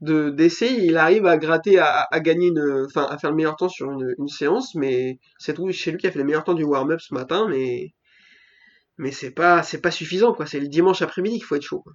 de, 0.00 0.30
d'essai, 0.30 0.72
il 0.84 0.96
arrive 0.96 1.26
à 1.26 1.36
gratter, 1.38 1.78
à, 1.78 2.06
à 2.10 2.20
gagner 2.20 2.48
une, 2.48 2.84
enfin, 2.86 3.06
à 3.08 3.18
faire 3.18 3.30
le 3.30 3.36
meilleur 3.36 3.56
temps 3.56 3.68
sur 3.68 3.90
une, 3.90 4.14
une 4.18 4.28
séance, 4.28 4.74
mais 4.74 5.18
c'est 5.38 5.54
tout 5.54 5.70
chez 5.72 5.90
lui 5.92 5.98
qui 5.98 6.06
a 6.06 6.12
fait 6.12 6.18
le 6.18 6.24
meilleur 6.24 6.44
temps 6.44 6.54
du 6.54 6.64
warm-up 6.64 7.00
ce 7.00 7.14
matin, 7.14 7.46
mais, 7.48 7.94
mais 8.98 9.12
c'est 9.12 9.30
pas, 9.30 9.62
c'est 9.62 9.80
pas 9.80 9.90
suffisant, 9.90 10.32
quoi. 10.34 10.46
C'est 10.46 10.60
le 10.60 10.68
dimanche 10.68 11.02
après-midi 11.02 11.36
qu'il 11.36 11.44
faut 11.44 11.56
être 11.56 11.62
chaud. 11.62 11.80
quoi. 11.80 11.92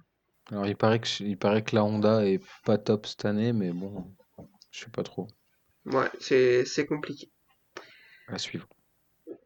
Alors, 0.50 0.66
il 0.66 0.76
paraît 0.76 1.00
que, 1.00 1.08
il 1.22 1.38
paraît 1.38 1.62
que 1.62 1.74
la 1.74 1.84
Honda 1.84 2.26
est 2.26 2.40
pas 2.64 2.78
top 2.78 3.06
cette 3.06 3.24
année, 3.24 3.52
mais 3.52 3.70
bon, 3.72 4.04
je 4.70 4.80
sais 4.80 4.90
pas 4.90 5.02
trop. 5.02 5.28
Ouais, 5.86 6.10
c'est, 6.20 6.64
c'est 6.64 6.86
compliqué. 6.86 7.30
À 8.28 8.38
suivre. 8.38 8.68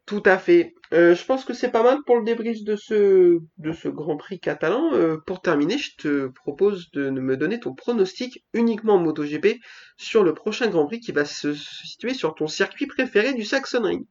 Tout 0.06 0.22
à 0.24 0.38
fait. 0.38 0.74
Euh, 0.92 1.16
je 1.16 1.24
pense 1.24 1.44
que 1.44 1.52
c'est 1.52 1.70
pas 1.70 1.82
mal 1.82 1.98
pour 2.06 2.16
le 2.16 2.24
débrief 2.24 2.62
de 2.62 2.76
ce, 2.76 3.40
de 3.58 3.72
ce 3.72 3.88
Grand 3.88 4.16
Prix 4.16 4.38
catalan. 4.38 4.92
Euh, 4.94 5.16
pour 5.26 5.42
terminer, 5.42 5.78
je 5.78 5.96
te 5.96 6.26
propose 6.28 6.90
de 6.92 7.10
me 7.10 7.36
donner 7.36 7.58
ton 7.58 7.74
pronostic 7.74 8.44
uniquement 8.54 8.94
en 8.94 8.98
MotoGP 9.00 9.58
sur 9.96 10.22
le 10.22 10.32
prochain 10.32 10.68
Grand 10.68 10.86
Prix 10.86 11.00
qui 11.00 11.10
va 11.10 11.24
se 11.24 11.54
situer 11.54 12.14
sur 12.14 12.36
ton 12.36 12.46
circuit 12.46 12.86
préféré 12.86 13.34
du 13.34 13.44
Saxonring. 13.44 14.06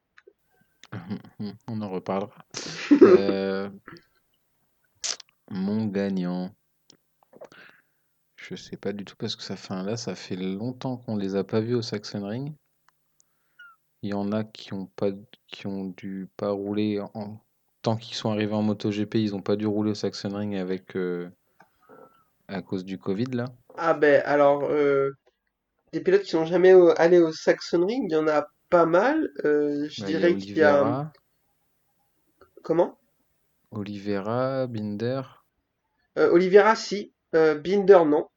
On 1.67 1.81
en 1.81 1.89
reparlera. 1.89 2.45
Euh, 3.01 3.69
mon 5.49 5.85
gagnant. 5.85 6.53
Je 8.35 8.55
sais 8.55 8.77
pas 8.77 8.93
du 8.93 9.05
tout 9.05 9.15
parce 9.17 9.35
que 9.35 9.43
ça 9.43 9.55
fait 9.55 9.73
un- 9.73 9.83
là, 9.83 9.97
ça 9.97 10.13
fait 10.13 10.35
longtemps 10.35 10.97
qu'on 10.97 11.15
les 11.15 11.35
a 11.35 11.43
pas 11.43 11.61
vus 11.61 11.75
au 11.75 11.81
Sachsenring. 11.81 12.53
Il 14.05 14.09
y 14.09 14.13
en 14.13 14.31
a 14.31 14.45
qui 14.45 14.71
ont 14.73 14.85
pas 14.85 15.09
qui 15.47 15.67
ont 15.67 15.85
dû 15.97 16.29
pas 16.37 16.51
rouler 16.51 17.01
en 17.13 17.41
tant 17.81 17.97
qu'ils 17.97 18.15
sont 18.15 18.29
arrivés 18.31 18.53
en 18.53 18.61
MotoGP, 18.61 19.15
ils 19.15 19.35
ont 19.35 19.41
pas 19.41 19.57
dû 19.57 19.65
rouler 19.65 19.91
au 19.91 19.95
Sachsenring 19.95 20.55
avec 20.55 20.95
euh, 20.95 21.29
à 22.47 22.63
cause 22.63 22.83
du 22.85 22.97
Covid 22.97 23.25
là. 23.33 23.45
Ah 23.77 23.93
ben 23.93 24.21
alors, 24.25 24.63
euh, 24.65 25.11
des 25.93 26.01
pilotes 26.01 26.23
qui 26.23 26.31
sont 26.31 26.45
jamais 26.45 26.73
au- 26.75 26.93
allés 26.97 27.19
au 27.19 27.31
Saxonring, 27.33 28.05
il 28.09 28.13
y 28.13 28.17
en 28.17 28.27
a 28.27 28.47
pas 28.69 28.85
mal. 28.87 29.29
Euh, 29.45 29.87
je 29.89 30.03
Bah, 30.03 30.05
dirais 30.05 30.37
qu'il 30.37 30.57
y 30.57 30.63
a... 30.63 30.85
Comment? 32.63 32.97
Oliveira, 33.69 34.65
Binder. 34.65 35.21
Oliveira, 36.17 36.75
si. 36.75 37.13
Binder, 37.31 38.03
non. 38.05 38.27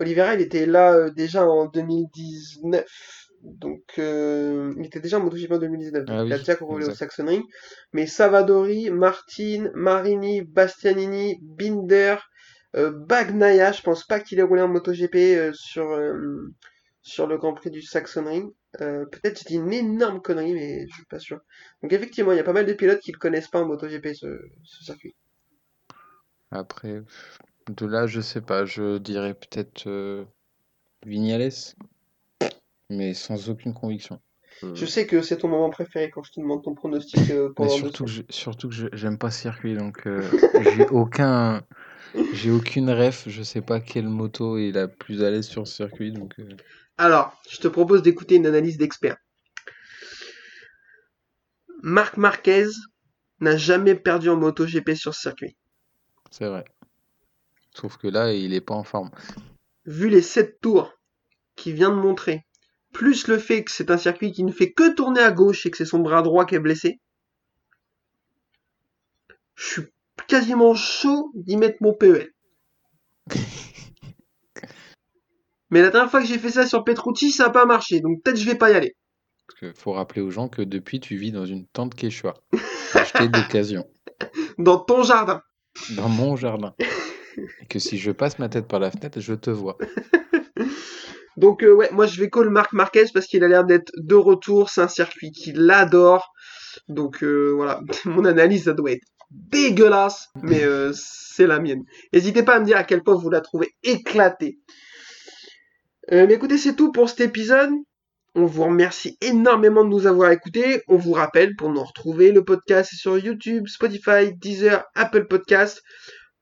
Oliveira, 0.00 0.34
il 0.34 0.40
était 0.40 0.66
là 0.66 1.10
déjà 1.10 1.46
en 1.48 1.66
2019. 1.66 3.29
Donc, 3.42 3.82
euh, 3.98 4.74
il 4.78 4.86
était 4.86 5.00
déjà 5.00 5.18
en 5.18 5.22
MotoGP 5.22 5.52
en 5.52 5.58
2019. 5.58 6.04
Donc, 6.04 6.18
Ah 6.18 6.24
il 6.26 6.32
a 6.32 6.38
oui, 6.38 6.38
déjà 6.38 6.54
roulé 6.56 6.86
au 6.86 6.90
exact. 6.90 6.92
Saxonring. 6.92 7.42
Mais 7.92 8.06
Savadori, 8.06 8.90
Martin, 8.90 9.70
Marini, 9.74 10.42
Bastianini, 10.42 11.38
Binder, 11.42 12.16
euh, 12.76 12.90
Bagnaia, 12.92 13.72
je 13.72 13.82
pense 13.82 14.04
pas 14.06 14.20
qu'il 14.20 14.38
ait 14.38 14.42
roulé 14.42 14.62
en 14.62 14.68
MotoGP 14.68 15.14
euh, 15.16 15.52
sur, 15.54 15.90
euh, 15.92 16.52
sur 17.02 17.26
le 17.26 17.38
Grand 17.38 17.54
Prix 17.54 17.70
du 17.70 17.82
Saxonring. 17.82 18.50
Euh, 18.80 19.06
peut-être 19.06 19.38
j'ai 19.40 19.46
dit 19.48 19.54
une 19.56 19.72
énorme 19.72 20.20
connerie, 20.22 20.54
mais 20.54 20.86
je 20.88 20.94
suis 20.94 21.06
pas 21.06 21.18
sûr. 21.18 21.40
Donc 21.82 21.92
effectivement, 21.92 22.32
il 22.32 22.36
y 22.36 22.40
a 22.40 22.44
pas 22.44 22.52
mal 22.52 22.66
de 22.66 22.72
pilotes 22.74 23.00
qui 23.00 23.12
le 23.12 23.18
connaissent 23.18 23.48
pas 23.48 23.60
en 23.62 23.66
MotoGP, 23.66 24.14
ce, 24.14 24.26
ce 24.64 24.84
circuit. 24.84 25.14
Après, 26.52 27.02
de 27.68 27.86
là, 27.86 28.06
je 28.06 28.20
sais 28.20 28.40
pas, 28.42 28.64
je 28.66 28.98
dirais 28.98 29.34
peut-être 29.34 30.26
Vignales, 31.04 31.52
mais 32.90 33.14
sans 33.14 33.48
aucune 33.48 33.74
conviction. 33.74 34.20
Je 34.74 34.84
sais 34.84 35.06
que 35.06 35.22
c'est 35.22 35.38
ton 35.38 35.48
moment 35.48 35.70
préféré 35.70 36.10
quand 36.10 36.22
je 36.22 36.32
te 36.32 36.40
demande 36.40 36.62
ton 36.62 36.74
pronostic 36.74 37.30
euh, 37.30 37.48
mais 37.48 37.54
pendant 37.54 37.74
deux 37.74 37.78
surtout 37.78 38.04
que 38.04 38.10
surtout 38.28 38.68
que 38.68 38.74
j'aime 38.92 39.16
pas 39.16 39.30
ce 39.30 39.40
circuit, 39.40 39.74
donc 39.74 40.06
euh, 40.06 40.22
j'ai 40.76 40.86
aucun, 40.88 41.62
j'ai 42.34 42.50
aucune 42.50 42.90
ref, 42.90 43.28
je 43.28 43.42
sais 43.42 43.62
pas 43.62 43.80
quelle 43.80 44.08
moto 44.08 44.58
est 44.58 44.72
la 44.72 44.88
plus 44.88 45.22
à 45.22 45.30
l'aise 45.30 45.46
sur 45.46 45.66
ce 45.66 45.76
circuit, 45.76 46.12
donc 46.12 46.34
euh, 46.38 46.48
Alors, 46.98 47.40
je 47.48 47.58
te 47.58 47.68
propose 47.68 48.02
d'écouter 48.02 48.36
une 48.36 48.46
analyse 48.46 48.76
d'expert. 48.76 49.16
Marc 51.82 52.18
Marquez 52.18 52.66
n'a 53.40 53.56
jamais 53.56 53.94
perdu 53.94 54.28
en 54.28 54.36
MotoGP 54.36 54.94
sur 54.94 55.14
ce 55.14 55.22
circuit. 55.22 55.56
c'est 56.30 56.46
vrai. 56.46 56.64
Sauf 57.74 57.96
que 57.96 58.08
là, 58.08 58.32
il 58.32 58.52
est 58.52 58.60
pas 58.60 58.74
en 58.74 58.84
forme. 58.84 59.10
Vu 59.86 60.08
les 60.08 60.22
7 60.22 60.60
tours 60.60 60.92
qu'il 61.56 61.74
vient 61.74 61.90
de 61.90 61.94
montrer, 61.94 62.44
plus 62.92 63.26
le 63.28 63.38
fait 63.38 63.64
que 63.64 63.70
c'est 63.70 63.90
un 63.90 63.98
circuit 63.98 64.32
qui 64.32 64.44
ne 64.44 64.52
fait 64.52 64.72
que 64.72 64.94
tourner 64.94 65.20
à 65.20 65.30
gauche 65.32 65.66
et 65.66 65.70
que 65.70 65.76
c'est 65.76 65.84
son 65.84 66.00
bras 66.00 66.22
droit 66.22 66.44
qui 66.44 66.54
est 66.54 66.60
blessé, 66.60 67.00
je 69.54 69.66
suis 69.66 69.82
quasiment 70.26 70.74
chaud 70.74 71.30
d'y 71.34 71.56
mettre 71.56 71.78
mon 71.80 71.92
PEL. 71.94 72.30
Mais 75.70 75.82
la 75.82 75.90
dernière 75.90 76.10
fois 76.10 76.20
que 76.20 76.26
j'ai 76.26 76.38
fait 76.38 76.50
ça 76.50 76.66
sur 76.66 76.82
Petrucci, 76.82 77.30
ça 77.30 77.44
n'a 77.44 77.50
pas 77.50 77.64
marché, 77.64 78.00
donc 78.00 78.22
peut-être 78.22 78.38
je 78.38 78.44
vais 78.44 78.56
pas 78.56 78.70
y 78.70 78.74
aller. 78.74 78.96
Parce 79.46 79.60
que 79.60 79.72
faut 79.78 79.92
rappeler 79.92 80.20
aux 80.20 80.30
gens 80.30 80.48
que 80.48 80.62
depuis, 80.62 80.98
tu 81.00 81.16
vis 81.16 81.30
dans 81.32 81.46
une 81.46 81.66
tente 81.66 81.94
Quechua, 81.94 82.34
achetée 82.94 83.28
d'occasion, 83.28 83.86
Dans 84.58 84.78
ton 84.78 85.02
jardin. 85.04 85.42
dans 85.96 86.08
mon 86.08 86.36
jardin. 86.36 86.74
Et 87.60 87.66
que 87.68 87.78
si 87.78 87.98
je 87.98 88.10
passe 88.10 88.38
ma 88.40 88.48
tête 88.48 88.66
par 88.66 88.80
la 88.80 88.90
fenêtre, 88.90 89.20
je 89.20 89.34
te 89.34 89.50
vois. 89.50 89.78
Donc 91.36 91.62
euh, 91.62 91.72
ouais, 91.72 91.88
moi 91.92 92.06
je 92.06 92.20
vais 92.20 92.28
call 92.28 92.50
Marc 92.50 92.72
Marquez 92.72 93.06
parce 93.12 93.26
qu'il 93.26 93.44
a 93.44 93.48
l'air 93.48 93.64
d'être 93.64 93.92
de 93.96 94.14
retour, 94.14 94.70
c'est 94.70 94.80
un 94.80 94.88
circuit 94.88 95.30
qu'il 95.32 95.70
adore. 95.70 96.32
Donc 96.88 97.22
euh, 97.22 97.52
voilà, 97.54 97.80
mon 98.04 98.24
analyse 98.24 98.64
ça 98.64 98.72
doit 98.72 98.92
être 98.92 99.06
dégueulasse, 99.30 100.28
mais 100.42 100.64
euh, 100.64 100.92
c'est 100.94 101.46
la 101.46 101.60
mienne. 101.60 101.84
N'hésitez 102.12 102.42
pas 102.42 102.56
à 102.56 102.60
me 102.60 102.64
dire 102.64 102.76
à 102.76 102.84
quel 102.84 103.02
point 103.02 103.14
vous 103.14 103.30
la 103.30 103.40
trouvez 103.40 103.70
éclatée. 103.82 104.58
Mais 106.10 106.34
écoutez, 106.34 106.58
c'est 106.58 106.74
tout 106.74 106.90
pour 106.90 107.08
cet 107.08 107.20
épisode. 107.20 107.70
On 108.34 108.44
vous 108.44 108.64
remercie 108.64 109.16
énormément 109.20 109.84
de 109.84 109.90
nous 109.90 110.08
avoir 110.08 110.32
écoutés. 110.32 110.82
On 110.88 110.96
vous 110.96 111.12
rappelle 111.12 111.54
pour 111.54 111.70
nous 111.70 111.82
retrouver, 111.84 112.32
le 112.32 112.44
podcast 112.44 112.92
est 112.92 112.96
sur 112.96 113.16
YouTube, 113.16 113.68
Spotify, 113.68 114.32
Deezer, 114.36 114.84
Apple 114.96 115.26
Podcast. 115.26 115.82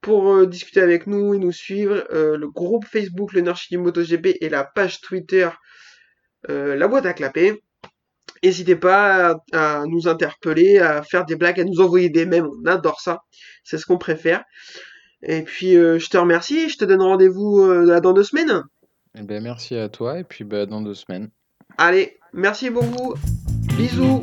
Pour 0.00 0.32
euh, 0.32 0.46
discuter 0.46 0.80
avec 0.80 1.06
nous 1.06 1.34
et 1.34 1.38
nous 1.38 1.52
suivre, 1.52 2.04
euh, 2.12 2.36
le 2.36 2.48
groupe 2.48 2.84
Facebook 2.84 3.32
Le 3.32 3.42
du 3.42 3.78
MotoGP 3.78 4.38
et 4.40 4.48
la 4.48 4.64
page 4.64 5.00
Twitter 5.00 5.48
euh, 6.48 6.76
La 6.76 6.86
Boîte 6.88 7.06
à 7.06 7.12
Clapper. 7.12 7.62
N'hésitez 8.44 8.76
pas 8.76 9.40
à, 9.52 9.80
à 9.80 9.86
nous 9.86 10.06
interpeller, 10.06 10.78
à 10.78 11.02
faire 11.02 11.24
des 11.24 11.34
blagues, 11.34 11.60
à 11.60 11.64
nous 11.64 11.80
envoyer 11.80 12.08
des 12.08 12.24
mèmes, 12.24 12.46
on 12.46 12.66
adore 12.66 13.00
ça. 13.00 13.22
C'est 13.64 13.78
ce 13.78 13.86
qu'on 13.86 13.98
préfère. 13.98 14.44
Et 15.22 15.42
puis 15.42 15.72
je 15.72 16.08
te 16.08 16.16
remercie 16.16 16.68
je 16.68 16.78
te 16.78 16.84
donne 16.84 17.02
rendez-vous 17.02 17.66
dans 18.00 18.12
deux 18.12 18.22
semaines. 18.22 18.62
Eh 19.18 19.22
ben, 19.22 19.42
merci 19.42 19.76
à 19.76 19.88
toi, 19.88 20.20
et 20.20 20.24
puis 20.24 20.44
bah, 20.44 20.66
dans 20.66 20.80
deux 20.80 20.94
semaines. 20.94 21.30
Allez, 21.76 22.18
merci 22.32 22.70
beaucoup. 22.70 23.14
Bisous. 23.76 24.22